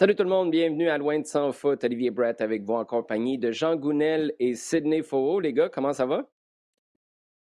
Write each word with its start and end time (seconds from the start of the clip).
Salut 0.00 0.14
tout 0.14 0.22
le 0.22 0.30
monde, 0.30 0.50
bienvenue 0.50 0.88
à 0.88 0.96
Loin 0.96 1.18
de 1.18 1.26
Sans 1.26 1.52
Foot. 1.52 1.84
Olivier 1.84 2.10
Brett 2.10 2.40
avec 2.40 2.62
vous 2.62 2.72
en 2.72 2.86
compagnie 2.86 3.36
de 3.36 3.52
Jean 3.52 3.76
Gounel 3.76 4.34
et 4.38 4.54
Sidney 4.54 5.02
Faux. 5.02 5.40
Les 5.40 5.52
gars, 5.52 5.68
comment 5.68 5.92
ça 5.92 6.06
va? 6.06 6.26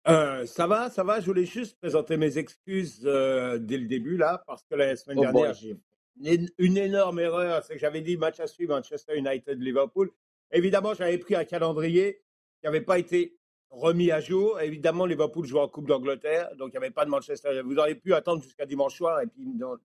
Euh, 0.09 0.45
ça 0.45 0.67
va, 0.67 0.89
ça 0.89 1.05
va. 1.05 1.21
Je 1.21 1.25
voulais 1.25 1.45
juste 1.45 1.79
présenter 1.79 2.17
mes 2.17 2.37
excuses 2.37 3.01
euh, 3.05 3.59
dès 3.59 3.77
le 3.77 3.87
début, 3.87 4.17
là, 4.17 4.43
parce 4.45 4.61
que 4.63 4.75
la 4.75 4.93
semaine 4.97 5.19
Oh 5.19 5.21
dernière, 5.21 5.53
j'ai 5.53 5.77
une, 6.21 6.49
une 6.57 6.75
énorme 6.75 7.21
erreur. 7.21 7.63
C'est 7.63 7.75
que 7.75 7.79
j'avais 7.79 8.01
dit 8.01 8.17
match 8.17 8.41
à 8.41 8.47
suivre 8.47 8.75
Manchester 8.75 9.17
United-Liverpool. 9.17 10.11
Évidemment, 10.51 10.93
j'avais 10.93 11.19
pris 11.19 11.35
un 11.35 11.45
calendrier 11.45 12.23
qui 12.59 12.65
n'avait 12.65 12.81
pas 12.81 12.99
été 12.99 13.37
remis 13.69 14.11
à 14.11 14.19
jour. 14.19 14.59
Évidemment, 14.59 15.05
Liverpool 15.05 15.45
joue 15.45 15.59
en 15.59 15.69
Coupe 15.69 15.87
d'Angleterre, 15.87 16.53
donc 16.57 16.71
il 16.73 16.77
n'y 16.77 16.83
avait 16.83 16.91
pas 16.93 17.05
de 17.05 17.09
Manchester. 17.09 17.61
Vous 17.63 17.77
auriez 17.77 17.95
pu 17.95 18.13
attendre 18.13 18.43
jusqu'à 18.43 18.65
dimanche 18.65 18.97
soir 18.97 19.21
et 19.21 19.27
puis, 19.27 19.47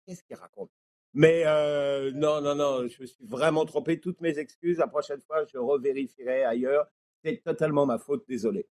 qu'est-ce 0.06 0.22
qu'il 0.22 0.36
raconte? 0.36 0.70
Mais 1.18 1.44
euh, 1.46 2.10
non, 2.14 2.42
non, 2.42 2.54
non, 2.54 2.86
je 2.86 3.00
me 3.00 3.06
suis 3.06 3.24
vraiment 3.26 3.64
trompé. 3.64 3.98
Toutes 3.98 4.20
mes 4.20 4.38
excuses. 4.38 4.76
La 4.76 4.86
prochaine 4.86 5.20
fois, 5.22 5.44
je 5.50 5.56
revérifierai 5.56 6.44
ailleurs. 6.44 6.86
C'est 7.24 7.42
totalement 7.42 7.86
ma 7.86 7.96
faute, 7.96 8.24
désolé. 8.28 8.68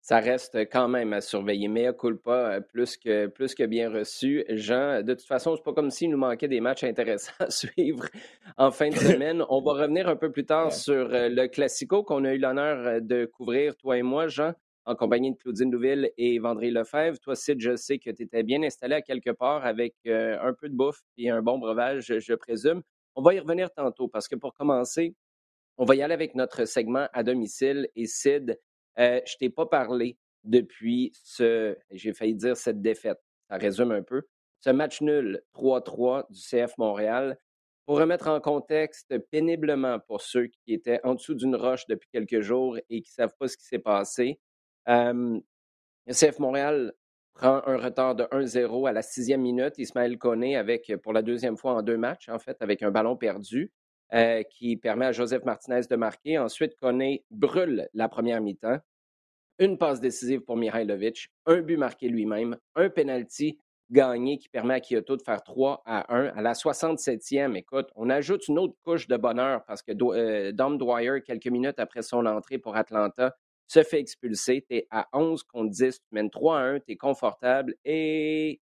Ça 0.00 0.18
reste 0.20 0.56
quand 0.70 0.86
même 0.86 1.12
à 1.12 1.20
surveiller. 1.20 1.66
Mea 1.66 1.92
culpa, 1.92 2.54
euh, 2.56 2.60
plus 2.60 2.96
que, 2.96 3.26
plus 3.26 3.56
que 3.56 3.64
bien 3.64 3.90
reçu. 3.90 4.44
Jean, 4.48 5.02
de 5.02 5.12
toute 5.14 5.26
façon, 5.26 5.56
c'est 5.56 5.62
pas 5.64 5.72
comme 5.72 5.90
s'il 5.90 6.10
nous 6.10 6.18
manquait 6.18 6.46
des 6.48 6.60
matchs 6.60 6.84
intéressants 6.84 7.32
à 7.40 7.50
suivre 7.50 8.04
en 8.56 8.70
fin 8.70 8.88
de 8.90 8.96
semaine. 8.96 9.44
On 9.48 9.60
va 9.60 9.72
revenir 9.72 10.08
un 10.08 10.16
peu 10.16 10.30
plus 10.30 10.46
tard 10.46 10.66
Ouais. 10.66 10.70
sur 10.70 11.12
euh, 11.12 11.28
le 11.28 11.48
Classico 11.48 12.04
qu'on 12.04 12.24
a 12.24 12.32
eu 12.32 12.38
l'honneur 12.38 13.00
de 13.02 13.26
couvrir, 13.26 13.76
toi 13.76 13.98
et 13.98 14.02
moi, 14.02 14.28
Jean, 14.28 14.54
en 14.84 14.94
compagnie 14.96 15.32
de 15.32 15.36
Claudine 15.36 15.70
Douville 15.70 16.10
et 16.16 16.38
Vendry 16.38 16.70
Lefebvre. 16.70 17.18
Toi, 17.20 17.36
Sid, 17.36 17.60
je 17.60 17.76
sais 17.76 17.98
que 17.98 18.10
tu 18.10 18.22
étais 18.22 18.42
bien 18.42 18.62
installé 18.62 18.96
à 18.96 19.02
quelque 19.02 19.30
part 19.30 19.64
avec 19.64 19.94
euh, 20.06 20.38
un 20.40 20.52
peu 20.52 20.68
de 20.68 20.74
bouffe 20.74 21.02
et 21.16 21.30
un 21.30 21.42
bon 21.42 21.58
breuvage, 21.58 22.18
je, 22.18 22.34
présume. 22.34 22.82
On 23.14 23.22
va 23.22 23.34
y 23.34 23.38
revenir 23.38 23.70
tantôt 23.72 24.08
parce 24.08 24.26
que 24.26 24.36
pour 24.36 24.54
commencer, 24.54 25.14
on 25.76 25.84
va 25.84 25.94
y 25.94 26.02
aller 26.02 26.14
avec 26.14 26.34
notre 26.34 26.64
segment 26.64 27.08
à 27.12 27.22
domicile. 27.22 27.88
Et 27.94 28.06
Sid, 28.06 28.58
euh, 28.98 29.20
je 29.24 29.36
t'ai 29.36 29.50
pas 29.50 29.66
parlé 29.66 30.18
depuis 30.44 31.12
ce, 31.22 31.76
j'ai 31.90 32.12
failli 32.12 32.34
dire 32.34 32.56
cette 32.56 32.80
défaite. 32.82 33.20
Ça 33.48 33.56
résume 33.56 33.92
un 33.92 34.02
peu. 34.02 34.22
Ce 34.60 34.70
match 34.70 35.00
nul 35.00 35.42
3-3 35.54 36.26
du 36.30 36.40
CF 36.40 36.76
Montréal. 36.78 37.38
Pour 37.84 37.98
remettre 37.98 38.28
en 38.28 38.40
contexte 38.40 39.18
péniblement 39.30 39.98
pour 39.98 40.20
ceux 40.22 40.46
qui 40.46 40.72
étaient 40.72 41.00
en 41.02 41.14
dessous 41.14 41.34
d'une 41.34 41.56
roche 41.56 41.84
depuis 41.88 42.08
quelques 42.12 42.40
jours 42.40 42.78
et 42.88 43.02
qui 43.02 43.10
ne 43.10 43.14
savent 43.24 43.34
pas 43.38 43.48
ce 43.48 43.56
qui 43.56 43.64
s'est 43.64 43.80
passé, 43.80 44.38
euh, 44.88 45.40
Montréal 46.38 46.92
prend 47.34 47.62
un 47.66 47.76
retard 47.76 48.14
de 48.14 48.24
1-0 48.24 48.88
à 48.88 48.92
la 48.92 49.02
sixième 49.02 49.42
minute. 49.42 49.78
Ismaël 49.78 50.18
Koné 50.18 50.56
avec, 50.56 50.92
pour 51.02 51.12
la 51.12 51.22
deuxième 51.22 51.56
fois 51.56 51.74
en 51.74 51.82
deux 51.82 51.96
matchs, 51.96 52.28
en 52.28 52.38
fait, 52.38 52.56
avec 52.60 52.82
un 52.82 52.90
ballon 52.90 53.16
perdu 53.16 53.70
euh, 54.14 54.42
qui 54.42 54.76
permet 54.76 55.06
à 55.06 55.12
Joseph 55.12 55.44
Martinez 55.44 55.82
de 55.88 55.96
marquer. 55.96 56.38
Ensuite, 56.38 56.76
Koné 56.76 57.24
brûle 57.30 57.88
la 57.94 58.08
première 58.08 58.40
mi-temps. 58.42 58.78
Une 59.58 59.78
passe 59.78 60.00
décisive 60.00 60.40
pour 60.40 60.56
Mihailovic, 60.56 61.28
un 61.46 61.60
but 61.60 61.76
marqué 61.76 62.08
lui-même, 62.08 62.56
un 62.74 62.90
penalty 62.90 63.58
gagné 63.90 64.38
qui 64.38 64.48
permet 64.48 64.74
à 64.74 64.80
Kyoto 64.80 65.16
de 65.16 65.22
faire 65.22 65.42
3 65.42 65.82
à 65.84 66.14
1. 66.14 66.26
À 66.28 66.42
la 66.42 66.52
67e, 66.54 67.54
écoute, 67.56 67.88
on 67.94 68.10
ajoute 68.10 68.48
une 68.48 68.58
autre 68.58 68.74
couche 68.82 69.06
de 69.06 69.16
bonheur 69.16 69.64
parce 69.66 69.82
que 69.82 69.92
euh, 69.92 70.52
Dom 70.52 70.78
Dwyer, 70.78 71.22
quelques 71.24 71.46
minutes 71.46 71.78
après 71.78 72.02
son 72.02 72.26
entrée 72.26 72.58
pour 72.58 72.76
Atlanta, 72.76 73.36
se 73.72 73.82
fait 73.82 74.00
expulser. 74.00 74.66
Tu 74.68 74.76
es 74.76 74.86
à 74.90 75.08
11 75.14 75.42
contre 75.44 75.70
10, 75.70 76.00
tu 76.00 76.06
mènes 76.12 76.28
3 76.28 76.58
à 76.58 76.62
1, 76.62 76.80
tu 76.80 76.92
es 76.92 76.96
confortable 76.96 77.74
et 77.86 78.60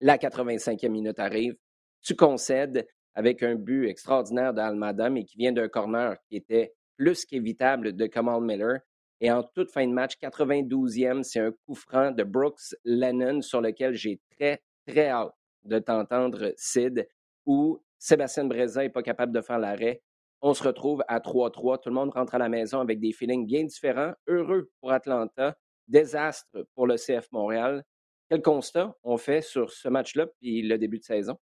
la 0.00 0.18
85e 0.18 0.88
minute 0.88 1.20
arrive. 1.20 1.54
Tu 2.02 2.16
concèdes 2.16 2.88
avec 3.14 3.44
un 3.44 3.54
but 3.54 3.86
extraordinaire 3.86 4.52
d'Almada, 4.52 5.10
mais 5.10 5.24
qui 5.24 5.38
vient 5.38 5.52
d'un 5.52 5.68
corner 5.68 6.16
qui 6.28 6.36
était 6.36 6.74
plus 6.96 7.24
qu'évitable 7.24 7.94
de 7.94 8.06
Kamal 8.06 8.40
Miller. 8.40 8.80
Et 9.20 9.30
en 9.30 9.44
toute 9.44 9.70
fin 9.70 9.86
de 9.86 9.92
match, 9.92 10.14
92e, 10.20 11.22
c'est 11.22 11.40
un 11.40 11.52
coup 11.52 11.74
franc 11.74 12.10
de 12.10 12.24
Brooks 12.24 12.74
Lennon 12.84 13.42
sur 13.42 13.60
lequel 13.60 13.94
j'ai 13.94 14.20
très, 14.36 14.60
très 14.86 15.08
hâte 15.08 15.34
de 15.62 15.78
t'entendre, 15.78 16.52
Sid, 16.56 17.08
où 17.46 17.80
Sébastien 17.98 18.44
Breza 18.44 18.82
n'est 18.82 18.90
pas 18.90 19.02
capable 19.02 19.32
de 19.32 19.40
faire 19.40 19.60
l'arrêt. 19.60 20.02
On 20.42 20.54
se 20.54 20.62
retrouve 20.62 21.02
à 21.08 21.20
3-3. 21.20 21.82
Tout 21.82 21.88
le 21.88 21.94
monde 21.94 22.10
rentre 22.10 22.34
à 22.34 22.38
la 22.38 22.48
maison 22.48 22.80
avec 22.80 23.00
des 23.00 23.12
feelings 23.12 23.46
bien 23.46 23.64
différents. 23.64 24.12
Heureux 24.26 24.70
pour 24.80 24.92
Atlanta. 24.92 25.56
Désastre 25.88 26.66
pour 26.74 26.86
le 26.86 26.96
CF 26.96 27.30
Montréal. 27.32 27.84
Quel 28.28 28.42
constat 28.42 28.94
on 29.04 29.16
fait 29.18 29.40
sur 29.40 29.70
ce 29.70 29.88
match-là 29.88 30.26
puis 30.40 30.62
le 30.62 30.78
début 30.78 30.98
de 30.98 31.04
saison? 31.04 31.38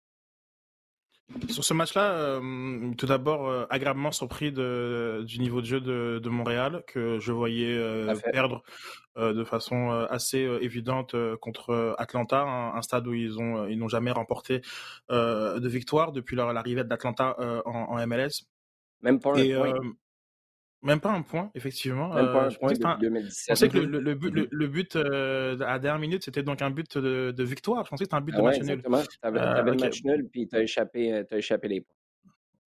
Sur 1.50 1.62
ce 1.62 1.75
match-là, 1.75 2.12
euh, 2.12 2.94
tout 2.97 3.04
d'abord, 3.04 3.49
euh, 3.49 3.66
agréablement 3.69 4.12
surpris 4.12 4.50
de, 4.50 5.22
du 5.26 5.41
niveau 5.41 5.60
de 5.60 5.66
jeu 5.66 5.81
de, 5.81 6.20
de 6.22 6.28
Montréal, 6.31 6.82
que 6.87 7.19
je 7.19 7.32
voyais 7.32 7.76
euh, 7.76 8.15
perdre 8.32 8.62
de 9.16 9.43
façon 9.43 9.91
assez 9.91 10.38
évidente 10.38 11.16
contre 11.41 11.97
Atlanta, 11.99 12.43
un, 12.43 12.76
un 12.76 12.82
stade 12.82 13.06
où 13.09 13.15
ils 13.15 13.37
ont 13.41 13.66
ils 13.66 13.76
n'ont 13.76 13.88
jamais 13.88 14.12
remporté 14.12 14.62
de 15.10 15.69
victoire 15.69 16.12
depuis 16.12 16.37
l'arrivée 16.37 16.84
d'Atlanta 16.84 17.34
en, 17.66 17.72
en 17.72 18.06
MLS. 18.06 18.47
Même 19.03 19.21
pas 19.21 19.33
un 19.33 19.39
Et 19.39 19.55
point. 19.55 19.75
euh, 19.75 19.93
même 20.83 21.01
pas 21.01 21.11
un 21.13 21.23
point, 21.23 21.51
effectivement. 21.55 22.15
Même 22.15 22.27
pas 22.33 22.45
un 22.47 22.51
point 22.51 22.73
depuis 22.73 22.87
un- 22.87 22.99
2017. 22.99 23.45
je 23.47 23.53
pensais 23.53 23.69
que 23.69 23.79
le, 23.79 24.15
but, 24.15 24.31
le, 24.31 24.49
le 24.51 24.67
but 24.69 24.95
euh, 24.95 25.55
à 25.61 25.73
la 25.73 25.79
dernière 25.81 25.99
minute, 25.99 26.25
c'était 26.25 26.45
donc 26.45 26.63
un 26.63 26.71
but 26.71 26.99
de, 26.99 27.33
de 27.37 27.45
victoire. 27.45 27.85
Je 27.85 27.91
pensais 27.91 28.05
que 28.05 28.11
c'était 28.11 28.17
un 28.17 28.21
but 28.21 28.33
Ah 28.37 28.39
de 28.39 28.43
ouais, 28.43 28.51
match 28.53 28.61
nul. 28.63 28.71
exactement. 28.71 29.03
Tu 29.03 29.19
avais, 29.23 29.41
le 29.73 29.77
match 29.77 30.05
nul, 30.05 30.29
puis 30.31 30.47
tu 30.47 30.55
as 30.57 30.63
échappé, 30.63 31.25
t'as 31.29 31.37
échappé 31.39 31.67
les 31.69 31.81
points. 31.81 31.95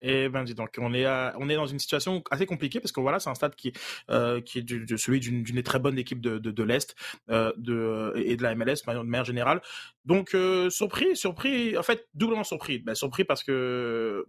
Et 0.02 0.30
ben 0.30 0.44
dis 0.44 0.54
donc, 0.54 0.76
on 0.78 0.94
est 0.94 1.06
à- 1.06 1.34
on 1.40 1.50
est 1.50 1.56
dans 1.56 1.66
une 1.66 1.80
situation 1.80 2.22
assez 2.30 2.46
compliquée 2.46 2.80
parce 2.80 2.92
que 2.92 3.00
voilà, 3.00 3.18
c'est 3.20 3.30
un 3.30 3.34
stade 3.34 3.56
qui 3.56 3.74
euh, 4.12 4.40
qui 4.40 4.60
est 4.60 4.62
du, 4.62 4.86
de 4.86 4.98
celui 4.98 5.20
d'une 5.20 5.42
d'une 5.42 5.64
très 5.64 5.80
bonne 5.80 5.98
équipe 5.98 6.22
de 6.22 6.38
de, 6.38 6.52
de 6.52 6.64
l'est 6.64 6.96
euh, 7.32 7.52
de 7.58 8.14
et 8.16 8.36
de 8.36 8.44
la 8.44 8.54
MLS 8.56 8.84
de 8.86 9.02
manière 9.02 9.26
générale. 9.26 9.62
Donc 10.04 10.36
euh, 10.36 10.70
surpris, 10.70 11.16
surpris, 11.16 11.76
en 11.76 11.82
fait 11.82 12.08
doublement 12.14 12.44
surpris. 12.44 12.80
Ben, 12.80 12.94
surpris 12.94 13.24
parce 13.24 13.44
que 13.44 14.26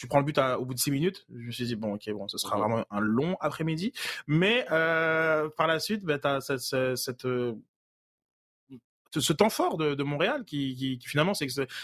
tu 0.00 0.06
prends 0.06 0.18
le 0.18 0.24
but 0.24 0.38
à- 0.38 0.58
au 0.58 0.64
bout 0.64 0.72
de 0.72 0.78
six 0.78 0.90
minutes. 0.90 1.26
Je 1.30 1.44
me 1.46 1.50
suis 1.50 1.66
dit 1.66 1.76
bon 1.76 1.92
ok 1.96 2.10
bon, 2.12 2.26
ce 2.26 2.38
sera 2.38 2.56
vraiment 2.56 2.86
un 2.90 3.00
long 3.00 3.36
après-midi. 3.40 3.92
Mais 4.26 4.64
euh, 4.70 5.50
par 5.50 5.66
la 5.66 5.78
suite, 5.78 6.02
t'as 6.22 6.40
cette, 6.40 6.60
cette, 6.60 6.96
cette, 6.96 7.24
euh, 7.26 7.52
ce- 9.14 9.32
temps 9.34 9.50
fort 9.50 9.76
de, 9.76 9.94
de 9.94 10.02
Montréal 10.02 10.44
qui, 10.46 10.74
qui, 10.74 10.98
qui 10.98 11.06
finalement 11.06 11.34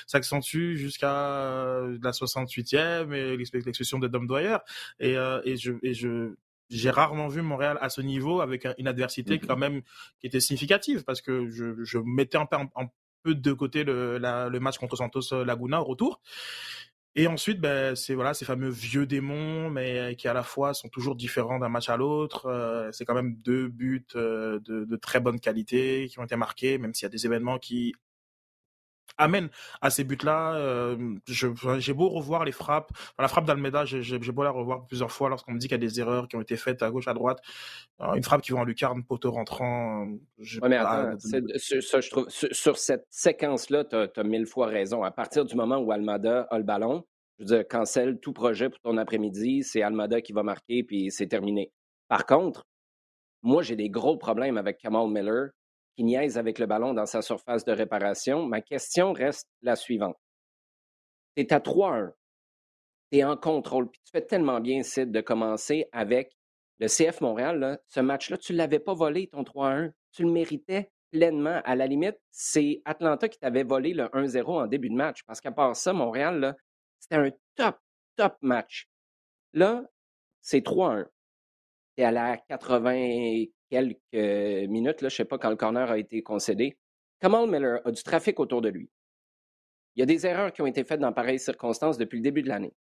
s'accentue 0.06 0.76
jusqu'à 0.76 1.12
euh, 1.14 1.98
la 2.02 2.12
68e 2.12 3.12
et 3.12 3.36
l'ex- 3.36 3.52
l'expulsion 3.52 3.98
de 3.98 4.08
Dom 4.08 4.26
Dwyer. 4.26 4.56
Et, 4.98 5.18
euh, 5.18 5.40
et 5.44 5.56
je, 5.58 5.72
et 5.82 5.92
je, 5.92 6.34
j'ai 6.70 6.88
rarement 6.90 7.28
vu 7.28 7.42
Montréal 7.42 7.76
à 7.82 7.90
ce 7.90 8.00
niveau 8.00 8.40
avec 8.40 8.64
un- 8.64 8.74
une 8.78 8.88
adversité 8.88 9.38
quand 9.46 9.56
même 9.58 9.82
qui 10.20 10.26
était 10.26 10.40
significative 10.40 11.04
parce 11.04 11.20
que 11.20 11.50
je, 11.50 11.84
je 11.84 11.98
mettais 11.98 12.38
un 12.38 12.46
peu, 12.46 12.56
un 12.56 12.88
peu 13.22 13.34
de 13.34 13.52
côté 13.52 13.82
le, 13.84 14.18
la- 14.18 14.48
le 14.48 14.60
match 14.60 14.78
contre 14.78 14.96
Santos 14.96 15.44
Laguna 15.44 15.80
au 15.80 15.84
retour. 15.84 16.20
Et 17.18 17.28
ensuite, 17.28 17.60
ben, 17.62 17.96
c'est 17.96 18.14
voilà, 18.14 18.34
ces 18.34 18.44
fameux 18.44 18.68
vieux 18.68 19.06
démons, 19.06 19.70
mais 19.70 20.14
qui 20.16 20.28
à 20.28 20.34
la 20.34 20.42
fois 20.42 20.74
sont 20.74 20.88
toujours 20.88 21.16
différents 21.16 21.58
d'un 21.58 21.70
match 21.70 21.88
à 21.88 21.96
l'autre. 21.96 22.44
Euh, 22.44 22.90
c'est 22.92 23.06
quand 23.06 23.14
même 23.14 23.36
deux 23.36 23.68
buts 23.68 24.06
euh, 24.16 24.60
de 24.60 24.96
très 24.96 25.18
bonne 25.18 25.40
qualité 25.40 26.08
qui 26.10 26.18
ont 26.18 26.24
été 26.24 26.36
marqués, 26.36 26.76
même 26.76 26.92
s'il 26.92 27.06
y 27.06 27.06
a 27.06 27.10
des 27.10 27.24
événements 27.24 27.58
qui 27.58 27.94
amènent 29.18 29.48
à 29.80 29.90
ces 29.90 30.04
buts-là. 30.04 30.54
Euh, 30.54 31.14
j'ai 31.26 31.92
beau 31.92 32.08
revoir 32.08 32.44
les 32.44 32.52
frappes, 32.52 32.90
enfin, 32.92 33.22
la 33.22 33.28
frappe 33.28 33.44
d'Almeida, 33.44 33.84
j'ai 33.84 34.18
beau 34.32 34.42
la 34.42 34.50
revoir 34.50 34.86
plusieurs 34.86 35.10
fois 35.12 35.28
lorsqu'on 35.28 35.52
me 35.52 35.58
dit 35.58 35.68
qu'il 35.68 35.74
y 35.74 35.82
a 35.82 35.86
des 35.86 36.00
erreurs 36.00 36.28
qui 36.28 36.36
ont 36.36 36.40
été 36.40 36.56
faites 36.56 36.82
à 36.82 36.90
gauche, 36.90 37.08
à 37.08 37.14
droite. 37.14 37.40
Une 38.00 38.22
frappe 38.22 38.42
qui 38.42 38.52
va 38.52 38.58
en 38.60 38.64
lucarne, 38.64 39.02
poteau 39.04 39.30
rentrant. 39.30 40.06
mais 40.62 40.76
attends, 40.76 41.18
c'est- 41.18 41.58
sur, 41.58 41.82
ça, 41.82 42.00
je 42.00 42.10
trouve, 42.10 42.28
sur, 42.28 42.48
sur 42.52 42.78
cette 42.78 43.06
séquence-là, 43.10 43.84
tu 43.84 43.96
as, 43.96 44.24
mille 44.24 44.46
fois 44.46 44.66
raison. 44.66 45.02
À 45.02 45.10
partir 45.10 45.44
du 45.44 45.54
moment 45.54 45.78
où 45.78 45.90
Almada 45.92 46.46
a 46.50 46.58
le 46.58 46.64
ballon, 46.64 47.04
je 47.38 47.44
veux 47.44 47.56
dire, 47.56 47.68
cancelle 47.68 48.18
tout 48.20 48.32
projet 48.32 48.70
pour 48.70 48.80
ton 48.80 48.96
après-midi, 48.96 49.62
c'est 49.62 49.82
Almada 49.82 50.20
qui 50.20 50.32
va 50.32 50.42
marquer, 50.42 50.82
puis 50.82 51.10
c'est 51.10 51.26
terminé. 51.26 51.70
Par 52.08 52.24
contre, 52.26 52.64
moi, 53.42 53.62
j'ai 53.62 53.76
des 53.76 53.90
gros 53.90 54.16
problèmes 54.16 54.56
avec 54.58 54.78
Kamal 54.78 55.08
Miller 55.08 55.50
qui 55.96 56.04
niaise 56.04 56.38
avec 56.38 56.58
le 56.58 56.66
ballon 56.66 56.94
dans 56.94 57.06
sa 57.06 57.22
surface 57.22 57.64
de 57.64 57.72
réparation. 57.72 58.46
Ma 58.46 58.60
question 58.60 59.12
reste 59.12 59.48
la 59.62 59.76
suivante. 59.76 60.16
Tu 61.36 61.42
es 61.42 61.52
à 61.52 61.58
3-1. 61.58 62.12
Tu 63.10 63.18
es 63.18 63.24
en 63.24 63.36
contrôle. 63.36 63.90
Puis 63.90 64.00
tu 64.04 64.10
fais 64.12 64.24
tellement 64.24 64.60
bien, 64.60 64.82
Sid, 64.82 65.10
de 65.10 65.20
commencer 65.20 65.88
avec 65.92 66.36
le 66.78 66.88
CF 66.88 67.20
Montréal. 67.20 67.80
Ce 67.88 68.00
match-là, 68.00 68.36
tu 68.36 68.52
ne 68.52 68.58
l'avais 68.58 68.78
pas 68.78 68.94
volé, 68.94 69.28
ton 69.28 69.42
3-1. 69.42 69.92
Tu 70.12 70.22
le 70.22 70.30
méritais 70.30 70.90
pleinement. 71.10 71.62
À 71.64 71.74
la 71.76 71.86
limite, 71.86 72.18
c'est 72.30 72.82
Atlanta 72.84 73.28
qui 73.28 73.38
t'avait 73.38 73.64
volé 73.64 73.94
le 73.94 74.04
1-0 74.04 74.62
en 74.62 74.66
début 74.66 74.90
de 74.90 74.96
match. 74.96 75.22
Parce 75.24 75.40
qu'à 75.40 75.52
part 75.52 75.74
ça, 75.76 75.92
Montréal, 75.92 76.56
c'était 76.98 77.16
un 77.16 77.30
top, 77.54 77.78
top 78.16 78.36
match. 78.42 78.88
Là, 79.54 79.84
c'est 80.42 80.60
3-1. 80.60 81.06
Et 81.96 82.04
à 82.04 82.10
la 82.10 82.36
80 82.36 82.92
et 82.94 83.52
quelques 83.70 84.68
minutes, 84.68 85.02
là, 85.02 85.08
je 85.08 85.14
ne 85.14 85.16
sais 85.16 85.24
pas 85.24 85.38
quand 85.38 85.50
le 85.50 85.56
corner 85.56 85.90
a 85.90 85.98
été 85.98 86.22
concédé, 86.22 86.76
Kamal 87.20 87.48
Miller 87.48 87.80
a 87.84 87.90
du 87.90 88.02
trafic 88.02 88.38
autour 88.40 88.60
de 88.60 88.68
lui. 88.68 88.90
il 89.94 90.00
y 90.00 90.02
a 90.02 90.06
des 90.06 90.26
erreurs 90.26 90.52
qui 90.52 90.62
ont 90.62 90.66
été 90.66 90.84
faites 90.84 91.00
dans 91.00 91.12
pareilles 91.12 91.38
circonstances 91.38 91.96
depuis 91.96 92.16
le 92.16 92.22
début 92.22 92.42
de 92.42 92.48
l'année. 92.48 92.74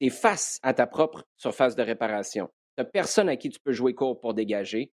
Tu 0.00 0.06
es 0.06 0.10
face 0.10 0.58
à 0.62 0.74
ta 0.74 0.86
propre 0.86 1.24
surface 1.36 1.76
de 1.76 1.82
réparation. 1.82 2.48
Tu 2.76 2.82
n'as 2.82 2.84
personne 2.84 3.28
à 3.28 3.36
qui 3.36 3.50
tu 3.50 3.60
peux 3.60 3.72
jouer 3.72 3.94
court 3.94 4.20
pour 4.20 4.34
dégager. 4.34 4.92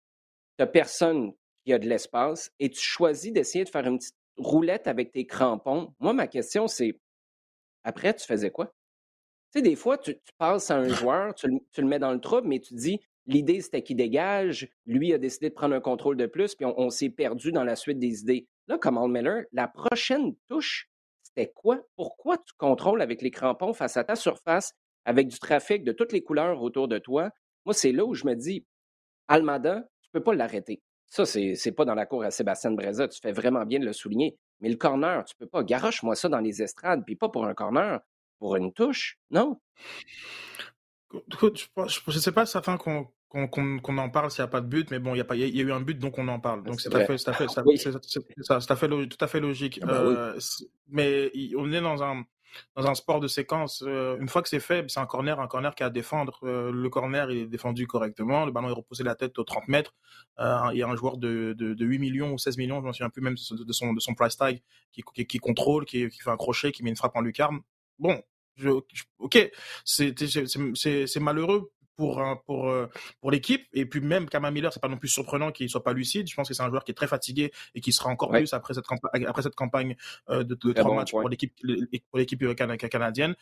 Tu 0.58 0.64
n'as 0.64 0.66
personne 0.66 1.32
qui 1.64 1.72
a 1.72 1.78
de 1.78 1.88
l'espace 1.88 2.50
et 2.58 2.68
tu 2.68 2.80
choisis 2.80 3.32
d'essayer 3.32 3.64
de 3.64 3.70
faire 3.70 3.86
une 3.86 3.98
petite 3.98 4.16
roulette 4.36 4.86
avec 4.86 5.12
tes 5.12 5.26
crampons. 5.26 5.94
Moi, 5.98 6.12
ma 6.12 6.26
question, 6.26 6.68
c'est 6.68 6.98
après, 7.84 8.14
tu 8.14 8.26
faisais 8.26 8.50
quoi? 8.50 8.66
Tu 9.52 9.60
sais, 9.60 9.62
des 9.62 9.76
fois, 9.76 9.96
tu, 9.96 10.14
passes 10.36 10.70
à 10.70 10.76
un 10.76 10.88
joueur, 10.88 11.34
tu 11.34 11.48
le, 11.48 11.86
mets 11.86 11.98
dans 11.98 12.12
le 12.12 12.20
trouble, 12.20 12.48
mais 12.48 12.60
tu 12.60 12.74
dis 12.74 13.00
l'idée, 13.28 13.60
c'était 13.60 13.82
qu'il 13.82 13.96
dégage. 13.96 14.68
Lui 14.86 15.12
a 15.12 15.18
décidé 15.18 15.50
de 15.50 15.54
prendre 15.54 15.74
un 15.74 15.80
contrôle 15.80 16.16
de 16.16 16.26
plus, 16.26 16.54
puis 16.56 16.66
on, 16.66 16.90
s'est 16.90 17.10
perdu 17.10 17.52
dans 17.52 17.62
la 17.62 17.76
suite 17.76 17.98
des 17.98 18.22
idées. 18.22 18.48
Là, 18.66 18.78
comme 18.78 18.98
Miller, 19.12 19.44
la 19.52 19.68
prochaine 19.68 20.34
touche, 20.48 20.90
c'était 21.22 21.52
quoi? 21.54 21.80
Pourquoi 21.94 22.38
tu 22.38 22.52
contrôles 22.56 23.02
avec 23.02 23.22
les 23.22 23.30
crampons 23.30 23.72
face 23.72 23.96
à 23.96 24.04
ta 24.04 24.16
surface, 24.16 24.72
avec 25.04 25.28
du 25.28 25.38
trafic 25.38 25.84
de 25.84 25.92
toutes 25.92 26.12
les 26.12 26.22
couleurs 26.22 26.60
autour 26.62 26.88
de 26.88 26.98
toi? 26.98 27.30
Moi, 27.64 27.74
c'est 27.74 27.92
là 27.92 28.04
où 28.04 28.14
je 28.14 28.26
me 28.26 28.34
dis, 28.34 28.66
Almada, 29.28 29.86
tu 30.02 30.08
ne 30.12 30.18
peux 30.18 30.24
pas 30.24 30.34
l'arrêter. 30.34 30.82
Ça, 31.06 31.24
c'est 31.24 31.54
n'est 31.64 31.72
pas 31.72 31.84
dans 31.84 31.94
la 31.94 32.06
cour 32.06 32.22
à 32.22 32.30
Sébastien 32.30 32.70
Breza. 32.72 33.08
Tu 33.08 33.20
fais 33.20 33.32
vraiment 33.32 33.64
bien 33.64 33.78
de 33.78 33.84
le 33.84 33.92
souligner. 33.92 34.36
Mais 34.60 34.68
le 34.68 34.76
corner, 34.76 35.24
tu 35.24 35.34
peux 35.36 35.46
pas. 35.46 35.62
Garoche-moi 35.62 36.16
ça 36.16 36.28
dans 36.28 36.40
les 36.40 36.62
estrades, 36.62 37.02
puis 37.06 37.16
pas 37.16 37.28
pour 37.28 37.46
un 37.46 37.54
corner, 37.54 38.00
pour 38.38 38.56
une 38.56 38.72
touche, 38.72 39.18
non? 39.30 39.60
Écoute, 41.32 41.68
je 41.76 42.10
ne 42.10 42.18
sais 42.18 42.32
pas 42.32 42.44
certain 42.44 42.76
qu'on 42.76 43.08
qu'on 43.28 43.98
en 43.98 44.08
parle 44.08 44.30
s'il 44.30 44.42
n'y 44.42 44.46
a 44.46 44.50
pas 44.50 44.60
de 44.60 44.66
but, 44.66 44.90
mais 44.90 44.98
bon, 44.98 45.14
il 45.14 45.18
y, 45.18 45.20
a 45.20 45.34
y, 45.34 45.50
y 45.50 45.60
a 45.60 45.62
eu 45.62 45.72
un 45.72 45.80
but, 45.80 45.98
donc 45.98 46.18
on 46.18 46.28
en 46.28 46.40
parle. 46.40 46.64
Donc 46.64 46.80
c'est 46.80 46.88
tout 46.88 46.96
à 46.96 47.04
fait, 47.04 47.16
tout 47.16 47.30
à 49.20 49.26
fait 49.26 49.40
logique. 49.40 49.80
Ah 49.82 49.86
bah 49.86 50.00
euh, 50.00 50.38
mais 50.88 51.30
on 51.56 51.70
est 51.72 51.80
dans 51.80 52.02
un, 52.02 52.24
dans 52.74 52.86
un 52.86 52.94
sport 52.94 53.20
de 53.20 53.28
séquence, 53.28 53.84
euh, 53.86 54.16
une 54.18 54.28
fois 54.28 54.40
que 54.40 54.48
c'est 54.48 54.60
fait, 54.60 54.88
c'est 54.88 55.00
un 55.00 55.06
corner, 55.06 55.40
un 55.40 55.46
corner 55.46 55.74
qui 55.74 55.82
a 55.82 55.86
à 55.86 55.90
défendre. 55.90 56.40
Euh, 56.44 56.72
le 56.72 56.88
corner 56.88 57.30
il 57.30 57.38
est 57.38 57.46
défendu 57.46 57.86
correctement, 57.86 58.46
le 58.46 58.52
ballon 58.52 58.70
est 58.70 58.72
reposé 58.72 59.04
la 59.04 59.14
tête 59.14 59.38
aux 59.38 59.44
30 59.44 59.68
mètres. 59.68 59.94
Il 60.38 60.78
y 60.78 60.82
a 60.82 60.88
un 60.88 60.96
joueur 60.96 61.18
de, 61.18 61.54
de, 61.56 61.74
de, 61.74 61.84
8 61.84 61.98
millions 61.98 62.32
ou 62.32 62.38
16 62.38 62.56
millions, 62.56 62.76
je 62.76 62.84
ne 62.84 62.88
me 62.88 62.92
souviens 62.92 63.10
plus 63.10 63.22
même 63.22 63.34
de 63.34 63.72
son, 63.72 63.92
de 63.92 64.00
son 64.00 64.14
price 64.14 64.38
tag, 64.38 64.62
qui, 64.92 65.02
qui, 65.14 65.26
qui 65.26 65.38
contrôle, 65.38 65.84
qui, 65.84 66.08
qui, 66.08 66.20
fait 66.20 66.30
un 66.30 66.36
crochet, 66.38 66.72
qui 66.72 66.82
met 66.82 66.90
une 66.90 66.96
frappe 66.96 67.16
en 67.16 67.20
lucarne. 67.20 67.60
Bon, 67.98 68.22
je, 68.56 68.70
ok, 69.18 69.50
c'est 69.84 71.20
malheureux 71.20 71.70
pour 71.98 72.22
pour 72.46 72.70
euh, 72.70 72.86
pour 73.20 73.30
l'équipe. 73.30 73.66
Et 73.74 73.84
puis 73.84 74.00
même 74.00 74.28
Kamal 74.28 74.54
Miller 74.54 74.72
c'est 74.72 74.80
pas 74.80 74.88
non 74.88 74.96
plus 74.96 75.08
surprenant 75.08 75.50
qu'il 75.50 75.68
soit 75.68 75.82
pas 75.82 75.92
lucide. 75.92 76.30
Je 76.30 76.34
pense 76.34 76.48
que 76.48 76.54
c'est 76.54 76.62
un 76.62 76.70
joueur 76.70 76.84
qui 76.84 76.92
est 76.92 76.94
très 76.94 77.08
fatigué 77.08 77.52
et 77.74 77.80
qui 77.80 77.92
sera 77.92 78.08
encore 78.08 78.30
plus 78.30 78.54
après 78.54 78.72
cette 78.72 78.86
campagne 78.86 79.26
après 79.26 79.42
cette 79.42 79.56
campagne 79.56 79.96
euh, 80.30 80.44
de, 80.44 80.54
de 80.54 80.72
trois 80.72 80.94
matchs 80.94 81.10
pour 81.10 81.28
l'équipe 81.28 81.52
pour 82.08 82.18
l'équipe 82.18 82.42
euh, 82.42 82.54
canadienne. 82.54 83.34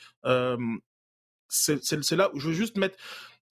C'est 1.48 2.16
là 2.16 2.30
où 2.34 2.40
je 2.40 2.48
veux 2.48 2.54
juste 2.54 2.76
mettre 2.76 2.96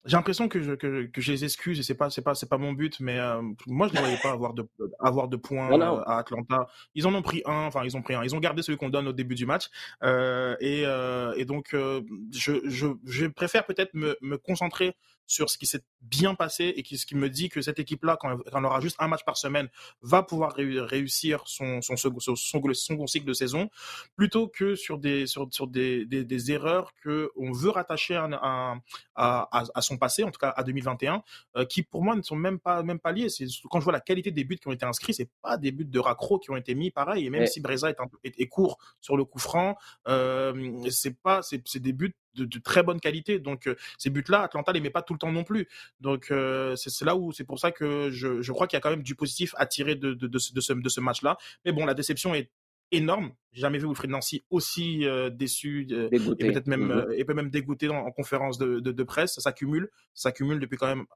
j'ai 0.05 0.17
l'impression 0.17 0.49
que 0.49 0.61
je, 0.61 0.73
que, 0.73 1.07
que 1.07 1.21
je 1.21 1.33
les 1.33 1.45
excuse 1.45 1.79
et 1.79 1.83
c'est 1.83 1.95
pas 1.95 2.11
c'est 2.11 2.23
pas 2.23 2.35
c'est 2.35 2.49
pas 2.49 2.59
mon 2.59 2.73
but 2.73 3.01
mais 3.01 3.19
euh, 3.19 3.41
moi 3.67 3.89
je 3.89 3.95
ne 3.95 3.99
voyais 4.01 4.19
pas 4.23 4.31
avoir 4.31 4.53
de 4.53 4.69
avoir 5.01 5.29
de 5.29 5.37
points 5.37 5.73
euh, 5.73 6.03
à 6.07 6.19
Atlanta. 6.19 6.69
Ils 6.95 7.07
en 7.07 7.15
ont 7.15 7.23
pris 7.23 7.43
un 7.47 7.67
enfin 7.67 7.83
ils 7.85 7.97
ont 7.97 8.03
pris 8.03 8.15
un. 8.15 8.23
Ils 8.23 8.35
ont 8.35 8.41
gardé 8.41 8.63
celui 8.63 8.79
qu'on 8.79 8.91
donne 8.91 9.09
au 9.09 9.13
début 9.13 9.35
du 9.35 9.47
match 9.47 9.71
euh, 10.03 10.57
et, 10.61 10.83
et 11.41 11.45
donc 11.45 11.71
je, 11.73 12.61
je 12.65 12.89
je 13.05 13.27
préfère 13.27 13.65
peut-être 13.67 13.95
me, 13.95 14.17
me 14.21 14.37
concentrer 14.37 14.95
sur 15.27 15.51
ce 15.51 15.59
qui 15.59 15.67
s'est 15.67 15.83
bien 16.03 16.35
passé 16.35 16.73
et 16.77 16.83
qui, 16.83 16.99
ce 16.99 17.07
qui 17.07 17.17
me 17.17 17.31
dit 17.31 17.49
que 17.49 17.63
cette 17.63 17.79
équipe-là, 17.79 18.17
quand, 18.21 18.37
quand, 18.37 18.59
elle 18.59 18.65
aura 18.65 18.81
juste 18.81 18.97
un 18.99 19.09
match 19.09 19.25
par 19.25 19.37
semaine, 19.37 19.69
va 20.03 20.23
pouvoir 20.23 20.55
réussir 20.55 21.43
son, 21.47 21.81
son, 21.81 21.97
son, 21.97 22.19
son, 22.21 22.37
son, 22.37 23.07
cycle 23.07 23.27
de 23.27 23.33
saison, 23.33 23.71
plutôt 24.17 24.49
que 24.49 24.75
sur 24.75 24.99
des, 24.99 25.27
sur, 25.27 25.49
sur 25.51 25.67
des, 25.67 26.05
des, 26.05 26.25
des 26.25 26.53
erreurs 26.53 26.93
que 27.03 27.31
on 27.37 27.53
veut 27.53 27.71
rattacher 27.71 28.17
à, 28.17 28.29
à, 28.35 28.77
à, 29.17 29.65
à, 29.75 29.81
son 29.81 29.94
passé, 29.97 30.25
en 30.25 30.31
tout 30.31 30.39
cas 30.39 30.51
à 30.57 30.63
2021, 30.63 31.23
euh, 31.57 31.65
qui 31.65 31.83
pour 31.83 32.03
moi 32.03 32.17
ne 32.17 32.23
sont 32.23 32.37
même 32.37 32.59
pas, 32.59 32.83
même 32.83 32.99
pas 32.99 33.13
liés. 33.13 33.29
C'est, 33.29 33.47
quand 33.71 33.81
je 33.81 33.85
vois 33.85 33.93
la 33.93 34.01
qualité 34.01 34.31
des 34.31 34.45
buts 34.45 34.57
qui 34.57 34.69
ont 34.69 34.73
été 34.73 34.85
inscrits, 34.85 35.15
c'est 35.15 35.31
pas 35.43 35.57
des 35.57 35.73
buts 35.73 35.85
de 35.85 35.99
raccro 35.99 36.39
qui 36.39 36.51
ont 36.51 36.57
été 36.57 36.75
mis 36.75 36.91
pareil. 36.91 37.27
Et 37.27 37.31
même 37.31 37.47
si 37.47 37.61
Breza 37.61 37.91
est, 37.91 38.01
un, 38.01 38.07
est, 38.25 38.39
est, 38.39 38.49
court 38.49 38.79
sur 39.01 39.17
le 39.17 39.25
coup 39.25 39.39
franc, 39.39 39.77
euh, 40.09 40.89
c'est 40.91 41.19
pas, 41.21 41.43
c'est, 41.43 41.63
des 41.77 41.93
buts 41.93 42.15
de, 42.35 42.45
de, 42.45 42.59
très 42.59 42.83
bonne 42.83 43.01
qualité. 43.01 43.39
Donc 43.39 43.67
euh, 43.67 43.77
ces 43.99 44.11
buts-là, 44.11 44.43
Atlanta 44.43 44.73
les 44.73 44.81
met 44.81 44.91
pas 44.91 45.03
tout 45.03 45.13
le 45.13 45.19
temps 45.19 45.33
non 45.33 45.45
plus. 45.45 45.69
Donc 46.01 46.31
euh, 46.31 46.77
c'est 46.77 47.05
là 47.05 47.17
où 47.17 47.33
c'est 47.33 47.45
pour 47.45 47.59
ça 47.59 47.71
que 47.73 48.11
je, 48.11 48.43
je 48.43 48.53
crois 48.53 48.67
qu'il 48.67 48.77
y 48.77 48.79
a 48.79 48.81
quand 48.81 48.91
même 48.91 49.03
du 49.03 49.15
positif 49.15 49.55
à 49.57 49.67
tirer 49.67 49.95
de, 49.95 50.15
de, 50.15 50.27
de 50.27 50.39
ce, 50.39 50.73
de 50.73 50.89
ce 50.89 51.01
match-là. 51.01 51.37
Mais 51.65 51.73
bon, 51.73 51.87
la 51.87 51.95
déception 51.95 52.35
est 52.35 52.51
énorme. 52.97 53.33
J'ai 53.53 53.61
jamais 53.61 53.79
vu 53.79 53.87
Wilfried 53.87 54.11
Nancy 54.11 54.45
aussi 54.51 55.07
euh, 55.07 55.31
déçu 55.31 55.87
et 55.91 56.19
peut-être 56.19 56.67
même 56.67 57.07
et 57.17 57.25
peut 57.25 57.35
même 57.35 57.51
dégoûté 57.51 57.89
en, 57.89 57.97
en 57.97 58.11
conférence 58.11 58.59
de, 58.59 58.81
de, 58.81 58.93
de, 58.93 59.03
presse. 59.05 59.35
Ça 59.35 59.41
s'accumule, 59.41 59.91
ça 60.13 60.31
s'accumule 60.31 60.59
depuis 60.59 60.77
quand 60.77 60.89
même 60.89 61.07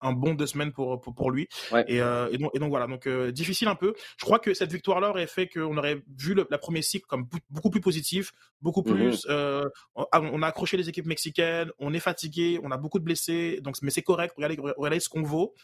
un 0.00 0.12
bon 0.12 0.34
deux 0.34 0.46
semaines 0.46 0.72
pour 0.72 1.00
pour, 1.00 1.14
pour 1.14 1.30
lui. 1.30 1.48
Et, 1.88 2.00
euh, 2.00 2.28
et, 2.30 2.38
donc 2.38 2.50
et 2.54 2.58
donc 2.58 2.70
voilà. 2.70 2.86
Donc 2.86 3.06
euh, 3.06 3.32
difficile 3.32 3.68
un 3.68 3.74
peu. 3.74 3.94
Je 4.18 4.24
crois 4.24 4.38
que 4.38 4.54
cette 4.54 4.72
victoire 4.72 5.00
là 5.00 5.10
aurait 5.10 5.26
fait 5.26 5.48
qu'on 5.48 5.76
aurait 5.76 6.02
vu 6.18 6.34
le, 6.34 6.46
la 6.50 6.58
première 6.58 6.84
cycle 6.84 7.06
comme 7.06 7.28
beaucoup 7.50 7.70
plus 7.70 7.80
positif 7.80 8.32
beaucoup 8.60 8.82
mm-hmm. 8.82 8.94
plus 8.94 9.26
euh, 9.28 9.64
on 9.94 10.42
a 10.42 10.46
accroché 10.46 10.76
les 10.76 10.88
équipes 10.88 11.06
mexicaines 11.06 11.70
on 11.78 11.92
est 11.92 12.00
fatigué 12.00 12.58
on 12.62 12.70
a 12.70 12.76
beaucoup 12.76 12.98
de 12.98 13.04
blessés. 13.04 13.60
Donc 13.62 13.76
mais 13.82 13.90
c'est 13.90 14.02
correct. 14.02 14.34
Regardez 14.36 14.56
regardez 14.76 15.00
ce 15.00 15.08
qu'on 15.08 15.22
vaut 15.22 15.54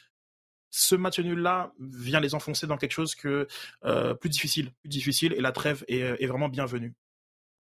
ce 0.72 0.96
match 0.96 1.20
nul 1.20 1.38
là 1.38 1.72
vient 1.78 2.18
les 2.18 2.34
enfoncer 2.34 2.66
dans 2.66 2.78
quelque 2.78 2.92
chose 2.92 3.14
que 3.14 3.46
euh, 3.84 4.14
plus 4.14 4.30
difficile 4.30 4.72
plus 4.80 4.88
difficile 4.88 5.34
et 5.34 5.40
la 5.40 5.52
trêve 5.52 5.84
est, 5.86 6.26
vraiment 6.26 6.48
bienvenue 6.48 6.94